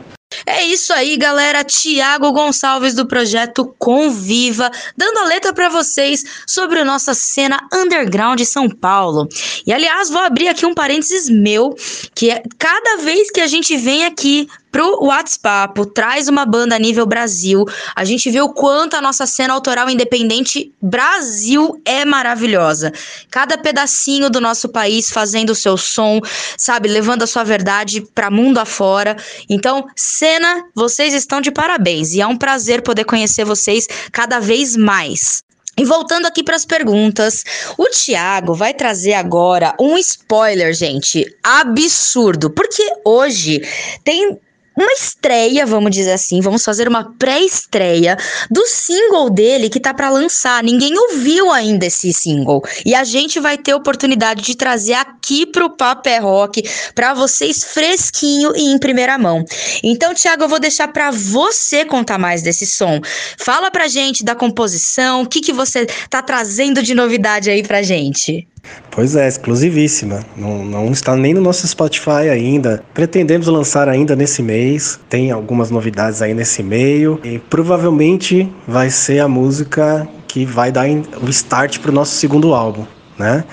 É 0.45 0.65
isso 0.65 0.93
aí, 0.93 1.17
galera. 1.17 1.63
Tiago 1.63 2.33
Gonçalves 2.33 2.95
do 2.95 3.07
projeto 3.07 3.75
Conviva, 3.79 4.71
dando 4.97 5.19
a 5.19 5.25
letra 5.25 5.53
pra 5.53 5.69
vocês 5.69 6.25
sobre 6.47 6.81
a 6.81 6.85
nossa 6.85 7.15
cena 7.15 7.61
underground 7.73 8.39
de 8.39 8.45
São 8.45 8.69
Paulo. 8.69 9.29
E 9.67 9.73
aliás, 9.73 10.11
vou 10.11 10.21
abrir 10.21 10.49
aqui 10.49 10.67
um 10.67 10.75
parênteses 10.75 11.29
meu, 11.29 11.75
que 12.15 12.31
é 12.31 12.43
cada 12.59 12.99
vez 13.03 13.31
que 13.31 13.41
a 13.41 13.47
gente 13.47 13.77
vem 13.77 14.05
aqui 14.05 14.49
pro 14.77 15.03
WhatsApp, 15.03 15.87
traz 15.95 16.29
uma 16.29 16.45
banda 16.45 16.77
a 16.77 16.79
nível 16.79 17.07
Brasil, 17.07 17.65
a 17.95 18.05
gente 18.05 18.31
vê 18.31 18.43
o 18.43 18.51
quanto 18.51 18.95
a 18.95 19.01
nossa 19.01 19.25
cena 19.25 19.55
autoral 19.55 19.89
independente 19.89 20.71
Brasil 20.83 21.81
é 21.83 22.05
maravilhosa. 22.05 22.93
Cada 23.31 23.57
pedacinho 23.57 24.29
do 24.29 24.39
nosso 24.39 24.69
país 24.69 25.11
fazendo 25.11 25.49
o 25.49 25.55
seu 25.55 25.79
som, 25.79 26.21
sabe, 26.59 26.91
levando 26.91 27.23
a 27.23 27.27
sua 27.27 27.43
verdade 27.43 28.03
para 28.15 28.31
mundo 28.31 28.59
afora. 28.59 29.17
Então, 29.49 29.87
cena, 29.97 30.65
vocês 30.75 31.15
estão 31.15 31.41
de 31.41 31.51
parabéns 31.51 32.13
e 32.13 32.21
é 32.21 32.27
um 32.27 32.37
prazer 32.37 32.83
poder 32.83 33.05
conhecer 33.05 33.47
vocês 33.47 33.89
cada 34.13 34.41
vez 34.41 34.77
mais. 34.77 35.43
E 35.79 35.85
voltando 35.85 36.27
aqui 36.27 36.43
para 36.43 36.57
as 36.57 36.65
perguntas, 36.65 37.45
o 37.77 37.85
Thiago 37.85 38.55
vai 38.55 38.73
trazer 38.73 39.13
agora 39.13 39.75
um 39.79 39.97
spoiler, 39.99 40.73
gente, 40.73 41.27
absurdo, 41.43 42.51
porque 42.51 42.83
hoje 43.05 43.61
tem 44.03 44.39
uma 44.77 44.93
estreia, 44.93 45.65
vamos 45.65 45.91
dizer 45.91 46.13
assim, 46.13 46.41
vamos 46.41 46.65
fazer 46.65 46.87
uma 46.87 47.15
pré-estreia 47.19 48.17
do 48.51 48.67
single 48.67 49.31
dele 49.31 49.71
que 49.71 49.81
tá 49.81 49.95
para 49.95 50.11
lançar. 50.11 50.63
Ninguém 50.63 50.93
ouviu 50.99 51.51
ainda 51.51 51.87
esse 51.87 52.13
single 52.13 52.63
e 52.85 52.95
a 52.95 53.03
gente 53.03 53.41
vai 53.41 53.57
ter 53.57 53.73
oportunidade 53.73 54.43
de 54.43 54.55
trazer 54.55 54.93
aqui 54.93 55.47
pro 55.47 55.71
Papo 55.71 56.09
é 56.09 56.19
Rock 56.19 56.63
para 56.95 57.15
vocês 57.15 57.65
fresquinho 57.65 58.53
e 58.55 58.71
em 58.71 58.79
primeira 58.79 59.17
mão. 59.17 59.45
Então, 59.83 60.15
Thiago, 60.15 60.45
eu 60.45 60.49
vou 60.49 60.61
deixar 60.61 60.89
para 60.89 61.11
você 61.11 61.85
contar 61.85 62.19
mais 62.19 62.43
desse 62.43 62.67
som. 62.67 63.01
Fala 63.39 63.71
pra 63.71 63.89
gente 63.89 64.25
da 64.25 64.35
composição, 64.35 65.23
o 65.23 65.27
que 65.27 65.41
que 65.41 65.53
você 65.53 65.87
tá 66.11 66.21
trazendo 66.21 66.83
de 66.83 66.95
novidade 66.95 67.49
aí 67.49 67.63
pra 67.63 67.83
gente. 67.83 68.47
Pois 68.91 69.15
é, 69.15 69.29
exclusivíssima. 69.29 70.21
Não, 70.37 70.65
não 70.65 70.91
está 70.91 71.15
nem 71.17 71.35
no 71.35 71.41
nosso 71.41 71.67
Spotify 71.67 72.31
ainda. 72.31 72.83
Pretendemos 72.95 73.47
lançar 73.47 73.89
ainda 73.89 74.17
nesse 74.17 74.43
mês. 74.43 74.99
Tem 75.09 75.31
algumas 75.31 75.71
novidades 75.71 76.23
aí 76.23 76.33
nesse 76.33 76.63
meio. 76.63 77.21
E 77.23 77.39
provavelmente 77.39 78.51
vai 78.67 78.91
ser 78.91 79.21
a 79.21 79.29
música 79.29 80.09
que 80.27 80.45
vai 80.45 80.73
dar 80.73 80.87
o 80.87 81.29
start 81.29 81.79
para 81.81 81.91
o 81.91 81.95
nosso 81.95 82.15
segundo 82.15 82.55
álbum, 82.55 82.85
né? 83.19 83.45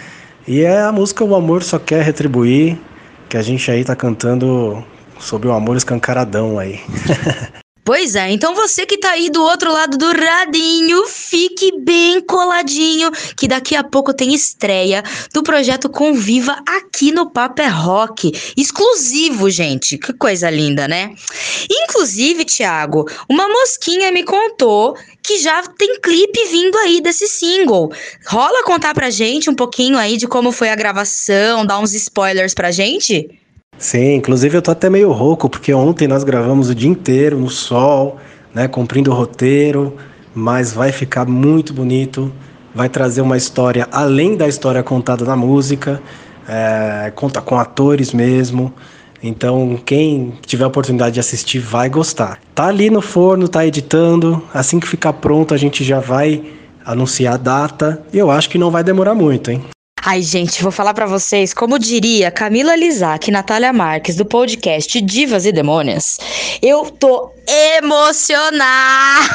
E 0.48 0.62
é 0.62 0.82
a 0.82 0.92
música 0.92 1.24
O 1.24 1.36
Amor 1.36 1.64
Só 1.64 1.80
Quer 1.80 2.04
Retribuir, 2.04 2.78
que 3.30 3.38
a 3.38 3.42
gente 3.42 3.72
aí 3.72 3.84
tá 3.84 3.96
cantando 3.96 4.84
sobre 5.18 5.48
o 5.48 5.54
amor 5.54 5.78
escancaradão 5.78 6.60
aí. 6.60 6.82
Pois 7.86 8.16
é, 8.16 8.32
então 8.32 8.56
você 8.56 8.86
que 8.86 8.98
tá 8.98 9.12
aí 9.12 9.30
do 9.30 9.44
outro 9.44 9.72
lado 9.72 9.98
do 9.98 10.10
radinho, 10.12 11.06
fique 11.06 11.78
bem 11.82 12.22
coladinho, 12.22 13.12
que 13.36 13.46
daqui 13.46 13.76
a 13.76 13.84
pouco 13.84 14.14
tem 14.14 14.34
estreia 14.34 15.04
do 15.34 15.44
projeto 15.44 15.90
Conviva 15.90 16.64
aqui 16.66 17.12
no 17.12 17.30
Papo 17.30 17.62
é 17.62 17.68
Rock. 17.68 18.32
Exclusivo, 18.56 19.50
gente. 19.50 19.98
Que 19.98 20.14
coisa 20.14 20.50
linda, 20.50 20.88
né? 20.88 21.14
Inclusive, 21.70 22.46
Thiago, 22.46 23.06
uma 23.28 23.50
mosquinha 23.50 24.14
me 24.14 24.24
contou 24.24 24.96
que 25.22 25.40
já 25.40 25.62
tem 25.64 26.00
clipe 26.00 26.46
vindo 26.46 26.78
aí 26.78 27.02
desse 27.02 27.28
single. 27.28 27.92
Rola 28.26 28.64
contar 28.64 28.94
pra 28.94 29.10
gente 29.10 29.50
um 29.50 29.56
pouquinho 29.56 29.98
aí 29.98 30.16
de 30.16 30.28
como 30.28 30.54
foi 30.54 30.70
a 30.70 30.76
gravação, 30.76 31.66
dar 31.66 31.80
uns 31.80 31.94
spoilers 31.94 32.54
pra 32.54 32.72
gente? 32.72 33.43
Sim, 33.78 34.16
inclusive 34.16 34.58
eu 34.58 34.62
tô 34.62 34.72
até 34.72 34.90
meio 34.90 35.12
rouco, 35.12 35.50
porque 35.50 35.74
ontem 35.74 36.08
nós 36.08 36.24
gravamos 36.24 36.70
o 36.70 36.76
dia 36.76 36.90
inteiro 36.90 37.38
no 37.38 37.50
sol, 37.50 38.18
né, 38.54 38.68
cumprindo 38.68 39.12
o 39.12 39.14
roteiro, 39.14 39.96
mas 40.34 40.72
vai 40.72 40.92
ficar 40.92 41.26
muito 41.26 41.74
bonito, 41.74 42.32
vai 42.74 42.88
trazer 42.88 43.22
uma 43.22 43.36
história 43.36 43.88
além 43.92 44.38
da 44.38 44.48
história 44.48 44.82
contada 44.82 45.26
na 45.26 45.36
música, 45.36 46.02
é, 46.48 47.12
conta 47.14 47.42
com 47.42 47.58
atores 47.58 48.14
mesmo, 48.14 48.74
então 49.22 49.78
quem 49.86 50.34
tiver 50.46 50.64
a 50.64 50.68
oportunidade 50.68 51.16
de 51.16 51.20
assistir 51.20 51.60
vai 51.60 51.90
gostar. 51.90 52.40
Tá 52.56 52.68
ali 52.68 52.90
no 52.90 53.02
forno, 53.02 53.48
tá 53.48 53.66
editando, 53.66 54.42
assim 54.54 54.80
que 54.80 54.88
ficar 54.88 55.14
pronto 55.14 55.54
a 55.54 55.58
gente 55.58 55.84
já 55.84 56.00
vai 56.00 56.44
anunciar 56.86 57.34
a 57.34 57.38
data, 57.38 58.02
e 58.14 58.18
eu 58.18 58.32
acho 58.32 58.50
que 58.50 58.58
não 58.58 58.72
vai 58.72 58.84
demorar 58.84 59.14
muito, 59.14 59.52
hein? 59.52 59.64
Ai, 60.06 60.22
gente, 60.22 60.62
vou 60.62 60.72
falar 60.72 60.94
pra 60.94 61.06
vocês, 61.06 61.54
como 61.54 61.80
diria 61.80 62.30
Camila 62.30 62.76
Lizac 62.76 63.30
e 63.30 63.32
Natália 63.32 63.72
Marques 63.72 64.18
do 64.18 64.26
podcast 64.26 65.00
Divas 65.00 65.46
e 65.46 65.52
Demônias, 65.54 66.20
eu 66.62 66.92
tô 66.92 67.32
emocionada 67.78 68.64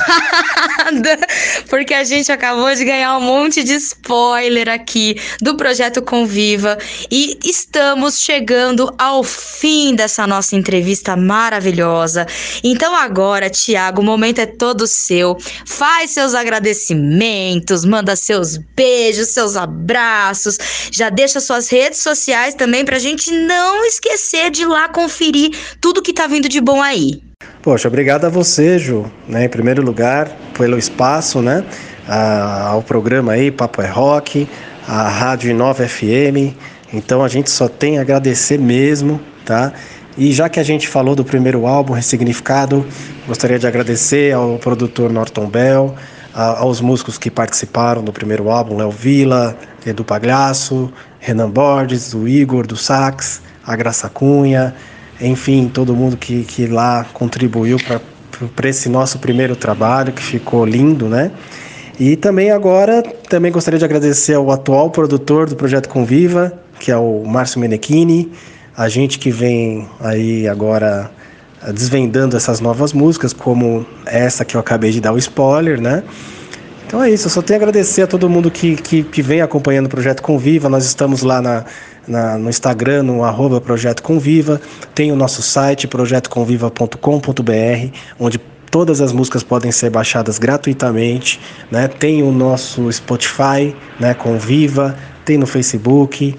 porque 1.68 1.92
a 1.92 2.04
gente 2.04 2.32
acabou 2.32 2.74
de 2.74 2.84
ganhar 2.84 3.16
um 3.18 3.20
monte 3.20 3.62
de 3.62 3.74
spoiler 3.74 4.68
aqui 4.68 5.20
do 5.42 5.56
projeto 5.56 6.00
Conviva 6.00 6.78
e 7.10 7.38
estamos 7.44 8.18
chegando 8.18 8.92
ao 8.98 9.22
fim 9.22 9.94
dessa 9.94 10.26
nossa 10.26 10.56
entrevista 10.56 11.16
maravilhosa. 11.16 12.26
Então 12.64 12.94
agora, 12.94 13.50
Tiago, 13.50 14.00
o 14.00 14.04
momento 14.04 14.38
é 14.38 14.46
todo 14.46 14.86
seu. 14.86 15.36
Faz 15.66 16.12
seus 16.12 16.34
agradecimentos, 16.34 17.84
manda 17.84 18.16
seus 18.16 18.56
beijos, 18.56 19.28
seus 19.28 19.56
abraços, 19.56 20.57
já 20.90 21.10
deixa 21.10 21.40
suas 21.40 21.68
redes 21.68 22.02
sociais 22.02 22.54
também 22.54 22.84
pra 22.84 22.98
gente 22.98 23.30
não 23.30 23.84
esquecer 23.84 24.50
de 24.50 24.62
ir 24.62 24.66
lá 24.66 24.88
conferir 24.88 25.50
tudo 25.80 26.02
que 26.02 26.12
tá 26.12 26.26
vindo 26.26 26.48
de 26.48 26.60
bom 26.60 26.82
aí. 26.82 27.22
Poxa, 27.62 27.88
obrigado 27.88 28.24
a 28.24 28.28
você, 28.28 28.78
Ju, 28.78 29.10
né, 29.28 29.44
em 29.44 29.48
primeiro 29.48 29.82
lugar, 29.82 30.28
pelo 30.56 30.78
espaço, 30.78 31.40
né, 31.40 31.64
a- 32.06 32.68
ao 32.68 32.82
programa 32.82 33.32
aí, 33.32 33.50
Papo 33.50 33.82
é 33.82 33.86
Rock, 33.86 34.48
a 34.86 35.08
Rádio 35.08 35.50
Inova 35.50 35.86
FM. 35.86 36.54
Então 36.92 37.22
a 37.22 37.28
gente 37.28 37.50
só 37.50 37.68
tem 37.68 37.98
a 37.98 38.00
agradecer 38.00 38.58
mesmo, 38.58 39.20
tá? 39.44 39.72
E 40.16 40.32
já 40.32 40.48
que 40.48 40.58
a 40.58 40.62
gente 40.62 40.88
falou 40.88 41.14
do 41.14 41.24
primeiro 41.24 41.66
álbum, 41.66 41.92
Ressignificado, 41.92 42.84
gostaria 43.26 43.58
de 43.58 43.66
agradecer 43.66 44.34
ao 44.34 44.58
produtor 44.58 45.12
Norton 45.12 45.46
Bell, 45.46 45.94
aos 46.38 46.80
músicos 46.80 47.18
que 47.18 47.30
participaram 47.30 48.02
do 48.02 48.12
primeiro 48.12 48.48
álbum, 48.48 48.76
Léo 48.76 48.92
Vila, 48.92 49.58
Edu 49.84 50.04
Pagliasso, 50.04 50.92
Renan 51.18 51.50
Borges, 51.50 52.14
o 52.14 52.28
Igor 52.28 52.64
do 52.64 52.76
Sax, 52.76 53.42
a 53.66 53.74
Graça 53.74 54.08
Cunha, 54.08 54.72
enfim, 55.20 55.68
todo 55.68 55.96
mundo 55.96 56.16
que, 56.16 56.44
que 56.44 56.68
lá 56.68 57.04
contribuiu 57.12 57.76
para 58.54 58.68
esse 58.68 58.88
nosso 58.88 59.18
primeiro 59.18 59.56
trabalho, 59.56 60.12
que 60.12 60.22
ficou 60.22 60.64
lindo, 60.64 61.08
né? 61.08 61.32
E 61.98 62.14
também 62.14 62.52
agora, 62.52 63.02
também 63.28 63.50
gostaria 63.50 63.80
de 63.80 63.84
agradecer 63.84 64.34
ao 64.34 64.52
atual 64.52 64.90
produtor 64.90 65.48
do 65.48 65.56
Projeto 65.56 65.88
Conviva, 65.88 66.52
que 66.78 66.92
é 66.92 66.96
o 66.96 67.24
Márcio 67.26 67.58
Menechini, 67.58 68.30
a 68.76 68.88
gente 68.88 69.18
que 69.18 69.32
vem 69.32 69.88
aí 69.98 70.46
agora 70.46 71.10
desvendando 71.74 72.36
essas 72.36 72.60
novas 72.60 72.92
músicas, 72.92 73.32
como 73.32 73.86
essa 74.06 74.44
que 74.44 74.56
eu 74.56 74.60
acabei 74.60 74.90
de 74.90 75.00
dar 75.00 75.12
o 75.12 75.18
spoiler, 75.18 75.80
né? 75.80 76.02
Então 76.86 77.02
é 77.02 77.10
isso, 77.10 77.26
eu 77.26 77.30
só 77.30 77.42
tenho 77.42 77.58
a 77.58 77.62
agradecer 77.62 78.02
a 78.02 78.06
todo 78.06 78.30
mundo 78.30 78.50
que, 78.50 78.76
que, 78.76 79.02
que 79.02 79.20
vem 79.20 79.42
acompanhando 79.42 79.86
o 79.86 79.88
Projeto 79.90 80.22
Conviva. 80.22 80.70
Nós 80.70 80.86
estamos 80.86 81.22
lá 81.22 81.42
na, 81.42 81.64
na- 82.06 82.38
no 82.38 82.48
Instagram, 82.48 83.02
no 83.02 83.22
arroba 83.22 83.60
Projeto 83.60 84.02
Conviva. 84.02 84.58
Tem 84.94 85.12
o 85.12 85.16
nosso 85.16 85.42
site, 85.42 85.86
projetoconviva.com.br, 85.86 87.92
onde 88.18 88.38
todas 88.70 89.02
as 89.02 89.12
músicas 89.12 89.42
podem 89.42 89.70
ser 89.70 89.90
baixadas 89.90 90.38
gratuitamente. 90.38 91.38
Né? 91.70 91.88
Tem 91.88 92.22
o 92.22 92.32
nosso 92.32 92.90
Spotify, 92.90 93.76
né, 94.00 94.14
Conviva, 94.14 94.96
tem 95.26 95.36
no 95.36 95.46
Facebook. 95.46 96.34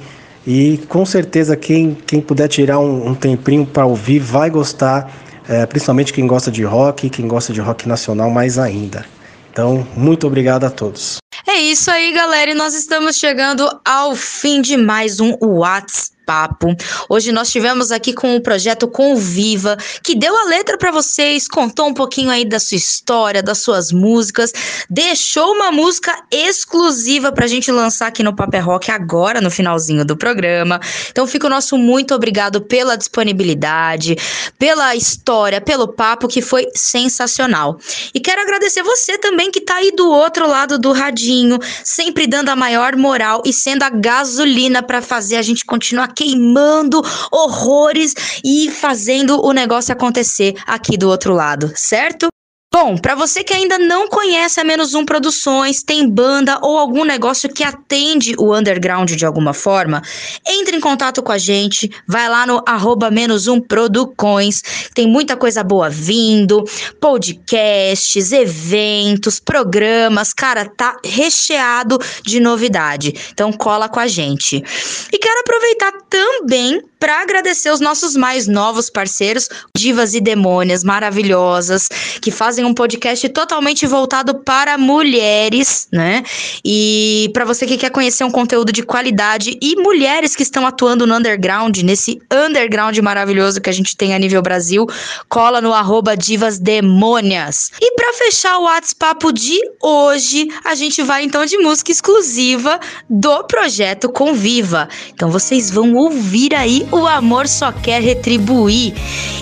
E 0.51 0.79
com 0.89 1.05
certeza 1.05 1.55
quem, 1.55 1.93
quem 1.93 2.19
puder 2.19 2.47
tirar 2.47 2.79
um, 2.79 3.09
um 3.09 3.13
tempinho 3.13 3.67
para 3.67 3.85
ouvir 3.85 4.17
vai 4.17 4.49
gostar, 4.49 5.13
é, 5.47 5.63
principalmente 5.67 6.11
quem 6.11 6.25
gosta 6.25 6.49
de 6.49 6.63
rock, 6.63 7.07
quem 7.07 7.27
gosta 7.27 7.53
de 7.53 7.61
rock 7.61 7.87
nacional 7.87 8.31
mais 8.31 8.57
ainda. 8.57 9.05
Então, 9.51 9.87
muito 9.95 10.25
obrigado 10.25 10.63
a 10.63 10.71
todos. 10.71 11.17
É 11.47 11.59
isso 11.59 11.91
aí, 11.91 12.11
galera, 12.11 12.49
e 12.49 12.55
nós 12.55 12.73
estamos 12.73 13.17
chegando 13.17 13.69
ao 13.85 14.15
fim 14.15 14.59
de 14.59 14.75
mais 14.75 15.19
um 15.19 15.35
Whats 15.39 16.13
Papo. 16.29 16.75
Hoje 17.09 17.31
nós 17.31 17.51
tivemos 17.51 17.91
aqui 17.91 18.13
com 18.13 18.35
o 18.35 18.41
projeto 18.41 18.87
Conviva, 18.87 19.75
que 20.03 20.13
deu 20.13 20.37
a 20.37 20.43
letra 20.43 20.77
para 20.77 20.91
vocês, 20.91 21.47
contou 21.47 21.87
um 21.87 21.93
pouquinho 21.93 22.29
aí 22.29 22.45
da 22.45 22.59
sua 22.59 22.77
história, 22.77 23.41
das 23.41 23.57
suas 23.57 23.91
músicas, 23.91 24.53
deixou 24.87 25.53
uma 25.53 25.71
música 25.71 26.15
exclusiva 26.29 27.31
pra 27.31 27.47
gente 27.47 27.71
lançar 27.71 28.05
aqui 28.05 28.21
no 28.21 28.35
Papel 28.35 28.63
Rock 28.63 28.91
agora, 28.91 29.41
no 29.41 29.49
finalzinho 29.49 30.05
do 30.05 30.15
programa. 30.15 30.79
Então 31.09 31.25
fica 31.25 31.47
o 31.47 31.49
nosso 31.49 31.79
muito 31.79 32.13
obrigado 32.13 32.61
pela 32.61 32.95
disponibilidade, 32.95 34.15
pela 34.59 34.95
história, 34.95 35.59
pelo 35.59 35.87
papo 35.87 36.27
que 36.27 36.43
foi 36.43 36.67
sensacional. 36.75 37.79
E 38.13 38.19
quero 38.19 38.39
agradecer 38.39 38.83
você 38.83 39.17
também 39.17 39.49
que 39.49 39.61
tá 39.61 39.77
aí 39.77 39.91
do 39.95 40.07
outro 40.07 40.47
lado 40.47 40.77
do 40.77 40.91
radinho, 40.91 41.57
sempre 41.83 42.27
dando 42.27 42.49
a 42.49 42.55
maior 42.55 42.95
moral 42.95 43.41
e 43.43 43.51
sendo 43.51 43.81
a 43.81 43.89
gasolina 43.89 44.83
para 44.83 45.01
fazer 45.01 45.35
a 45.35 45.41
gente 45.41 45.65
continuar 45.65 46.18
queimando 46.19 47.01
horrores 47.31 48.13
e 48.43 48.69
fazendo 48.69 49.41
o 49.41 49.53
negócio 49.53 49.93
acontecer 49.93 50.53
aqui 50.67 50.97
do 50.97 51.07
outro 51.07 51.33
lado, 51.33 51.71
certo? 51.77 52.27
Bom, 52.71 52.95
para 52.99 53.15
você 53.15 53.43
que 53.43 53.51
ainda 53.51 53.79
não 53.79 54.07
conhece 54.07 54.59
a 54.59 54.63
Menos 54.63 54.93
Um 54.93 55.03
Produções, 55.03 55.81
tem 55.81 56.07
banda 56.07 56.59
ou 56.61 56.77
algum 56.77 57.03
negócio 57.03 57.51
que 57.51 57.63
atende 57.63 58.35
o 58.37 58.55
underground 58.55 59.09
de 59.09 59.25
alguma 59.25 59.55
forma, 59.55 60.03
entre 60.45 60.77
em 60.77 60.79
contato 60.79 61.23
com 61.23 61.31
a 61.31 61.37
gente, 61.39 61.89
vai 62.07 62.29
lá 62.29 62.45
no 62.45 62.61
arroba 62.67 63.09
Menos 63.09 63.47
Um 63.47 63.59
Producões, 63.59 64.61
tem 64.93 65.07
muita 65.07 65.35
coisa 65.35 65.63
boa 65.63 65.89
vindo, 65.89 66.63
podcasts, 67.01 68.31
eventos, 68.31 69.39
programas, 69.39 70.31
cara, 70.31 70.69
tá 70.69 70.95
recheado 71.03 71.97
de 72.23 72.39
novidade. 72.39 73.15
Então 73.33 73.51
cola 73.51 73.89
com 73.89 73.99
a 73.99 74.05
gente. 74.05 74.63
E 75.11 75.17
quero 75.17 75.39
aproveitar 75.39 75.91
também 76.07 76.83
para 76.99 77.21
agradecer 77.21 77.71
os 77.71 77.79
nossos 77.79 78.15
mais 78.15 78.45
novos 78.45 78.89
parceiros, 78.89 79.47
Divas 79.75 80.13
e 80.13 80.19
Demônias 80.19 80.83
maravilhosas, 80.83 81.87
que 82.21 82.29
fazem 82.29 82.58
um 82.63 82.73
podcast 82.73 83.27
totalmente 83.29 83.85
voltado 83.85 84.35
para 84.35 84.77
mulheres, 84.77 85.87
né? 85.91 86.23
E 86.63 87.29
para 87.33 87.45
você 87.45 87.65
que 87.65 87.77
quer 87.77 87.89
conhecer 87.89 88.23
um 88.23 88.31
conteúdo 88.31 88.71
de 88.71 88.83
qualidade 88.83 89.57
e 89.61 89.75
mulheres 89.75 90.35
que 90.35 90.43
estão 90.43 90.65
atuando 90.65 91.05
no 91.05 91.15
underground, 91.15 91.77
nesse 91.79 92.21
underground 92.31 92.97
maravilhoso 92.99 93.61
que 93.61 93.69
a 93.69 93.73
gente 93.73 93.95
tem 93.95 94.13
a 94.13 94.19
nível 94.19 94.41
Brasil, 94.41 94.87
cola 95.27 95.61
no 95.61 95.73
arroba 95.73 96.15
Divas 96.15 96.59
Demônias. 96.59 97.71
E 97.81 97.95
para 97.95 98.13
fechar 98.13 98.57
o 98.57 98.63
WhatsApp 98.63 99.33
de 99.33 99.59
hoje, 99.81 100.47
a 100.63 100.75
gente 100.75 101.01
vai 101.03 101.23
então 101.23 101.45
de 101.45 101.57
música 101.57 101.91
exclusiva 101.91 102.79
do 103.09 103.43
projeto 103.43 104.09
Conviva. 104.09 104.87
Então 105.13 105.29
vocês 105.29 105.69
vão 105.69 105.93
ouvir 105.95 106.53
aí 106.53 106.87
O 106.91 107.05
Amor 107.05 107.47
Só 107.47 107.71
Quer 107.71 108.01
Retribuir. 108.01 108.93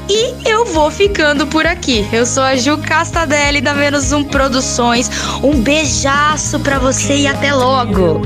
E 0.10 0.49
eu 0.49 0.65
vou 0.65 0.89
ficando 0.89 1.45
por 1.48 1.65
aqui. 1.65 2.07
Eu 2.14 2.26
sou 2.26 2.44
a 2.44 2.56
Ju 2.56 2.77
Castadelli 3.07 3.61
da 3.61 3.73
Menos 3.73 4.11
Um 4.11 4.21
Produções. 4.21 5.09
Um 5.41 5.61
beijaço 5.61 6.59
pra 6.59 6.77
você 6.77 7.15
e 7.15 7.27
até 7.27 7.53
logo. 7.53 8.21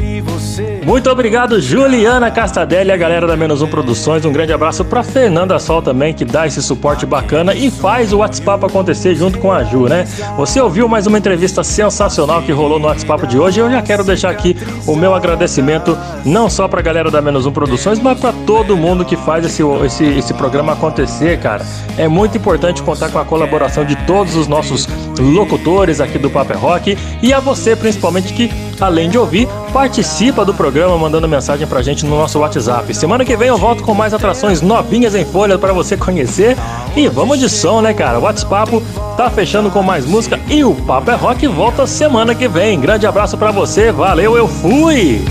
Muito 0.83 1.09
obrigado, 1.09 1.61
Juliana 1.61 2.31
Castadelli 2.31 2.91
a 2.91 2.97
galera 2.97 3.27
da 3.27 3.37
Menos 3.37 3.61
Um 3.61 3.67
Produções. 3.67 4.25
Um 4.25 4.31
grande 4.31 4.51
abraço 4.51 4.83
pra 4.83 5.03
Fernanda 5.03 5.59
Sol 5.59 5.81
também, 5.81 6.13
que 6.13 6.25
dá 6.25 6.47
esse 6.47 6.61
suporte 6.63 7.05
bacana 7.05 7.53
e 7.53 7.69
faz 7.69 8.11
o 8.11 8.17
WhatsApp 8.17 8.65
acontecer 8.65 9.13
junto 9.13 9.37
com 9.37 9.51
a 9.51 9.63
Ju, 9.63 9.87
né? 9.87 10.07
Você 10.35 10.59
ouviu 10.59 10.87
mais 10.87 11.05
uma 11.05 11.19
entrevista 11.19 11.63
sensacional 11.63 12.41
que 12.41 12.51
rolou 12.51 12.79
no 12.79 12.87
WhatsApp 12.87 13.27
de 13.27 13.37
hoje. 13.37 13.59
Eu 13.59 13.69
já 13.69 13.83
quero 13.83 14.03
deixar 14.03 14.31
aqui 14.31 14.57
o 14.87 14.95
meu 14.95 15.13
agradecimento, 15.13 15.95
não 16.25 16.49
só 16.49 16.67
pra 16.67 16.81
galera 16.81 17.11
da 17.11 17.21
Menos 17.21 17.45
Um 17.45 17.51
Produções, 17.51 17.99
mas 17.99 18.19
pra 18.19 18.33
todo 18.47 18.75
mundo 18.75 19.05
que 19.05 19.15
faz 19.15 19.45
esse, 19.45 19.61
esse, 19.85 20.03
esse 20.05 20.33
programa 20.33 20.73
acontecer, 20.73 21.39
cara. 21.39 21.63
É 21.97 22.07
muito 22.07 22.35
importante 22.37 22.81
contar 22.81 23.09
com 23.09 23.19
a 23.19 23.25
colaboração 23.25 23.85
de 23.85 23.95
todos 24.07 24.35
os 24.35 24.47
nossos 24.47 24.70
locutores 25.19 25.99
aqui 25.99 26.17
do 26.17 26.29
Paper 26.29 26.57
Rock 26.57 26.97
e 27.21 27.33
a 27.33 27.39
você, 27.39 27.75
principalmente, 27.75 28.33
que 28.33 28.49
além 28.79 29.09
de 29.09 29.17
ouvir, 29.17 29.47
participa 29.71 30.43
do 30.43 30.53
programa 30.53 30.97
mandando 30.97 31.27
mensagem 31.27 31.67
pra 31.67 31.81
gente 31.81 32.05
no 32.05 32.17
nosso 32.17 32.39
WhatsApp. 32.39 32.93
Semana 32.93 33.23
que 33.23 33.35
vem 33.35 33.49
eu 33.49 33.57
volto 33.57 33.83
com 33.83 33.93
mais 33.93 34.13
atrações 34.13 34.61
novinhas 34.61 35.15
em 35.15 35.25
folha 35.25 35.57
para 35.57 35.73
você 35.73 35.95
conhecer. 35.95 36.57
E 36.95 37.07
vamos 37.07 37.39
de 37.39 37.49
som, 37.49 37.81
né, 37.81 37.93
cara? 37.93 38.19
O 38.19 38.23
WhatsApp 38.23 38.81
tá 39.15 39.29
fechando 39.29 39.69
com 39.69 39.81
mais 39.81 40.05
música 40.05 40.39
e 40.49 40.63
o 40.63 40.73
Papo 40.73 41.11
é 41.11 41.15
Rock 41.15 41.47
volta 41.47 41.85
semana 41.85 42.33
que 42.35 42.47
vem. 42.47 42.79
Grande 42.79 43.05
abraço 43.05 43.37
pra 43.37 43.51
você, 43.51 43.91
valeu, 43.91 44.35
eu 44.35 44.47
fui! 44.47 45.21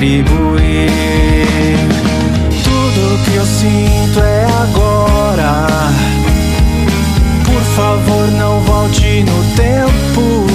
Retribuir. 0.00 0.88
Tudo 2.64 3.22
que 3.24 3.36
eu 3.36 3.44
sinto 3.44 4.20
é 4.20 4.46
agora. 4.62 5.66
Por 7.44 7.62
favor, 7.76 8.30
não 8.32 8.60
volte 8.60 9.22
no 9.24 9.44
tempo. 9.54 10.46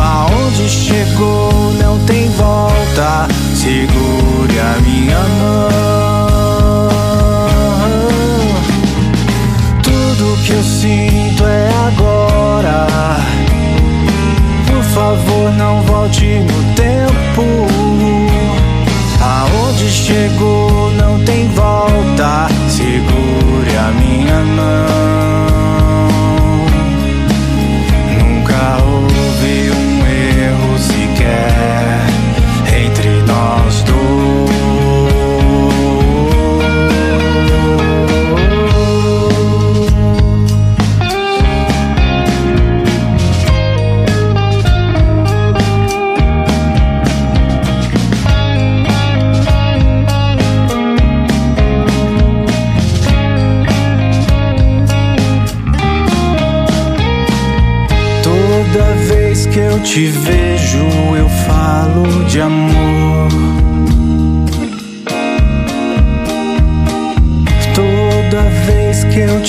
Aonde 0.00 0.68
chegou 0.68 1.72
não 1.80 1.98
tem 2.00 2.28
volta. 2.30 3.28
Segure 3.54 4.58
a 4.58 4.80
minha 4.80 5.18
mão. 5.40 6.88
Tudo 9.82 10.42
que 10.44 10.52
eu 10.52 10.62
sinto 10.62 11.46
é 11.46 11.70
agora. 11.86 12.86
Por 14.66 14.82
favor, 14.82 15.52
não 15.52 15.82
volte 15.82 16.40
no 16.40 16.61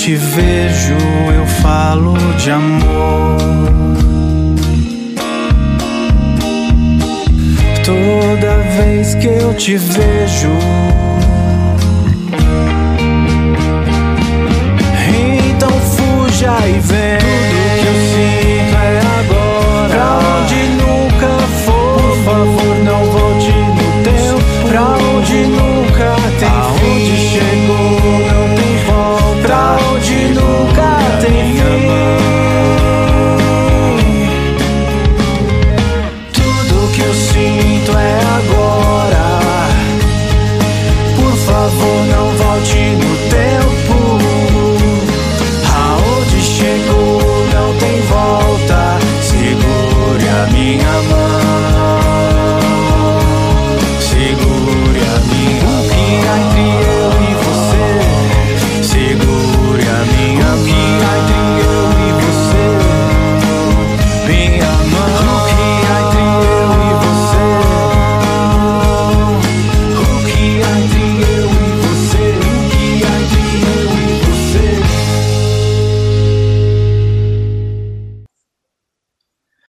te 0.04 0.16
vejo, 0.16 0.98
eu 1.34 1.46
falo 1.62 2.14
de 2.38 2.52
amor. 2.52 3.38
Toda 7.86 8.58
vez 8.84 9.16
que 9.16 9.28
eu 9.28 9.54
te 9.54 9.78
vejo, 9.78 10.50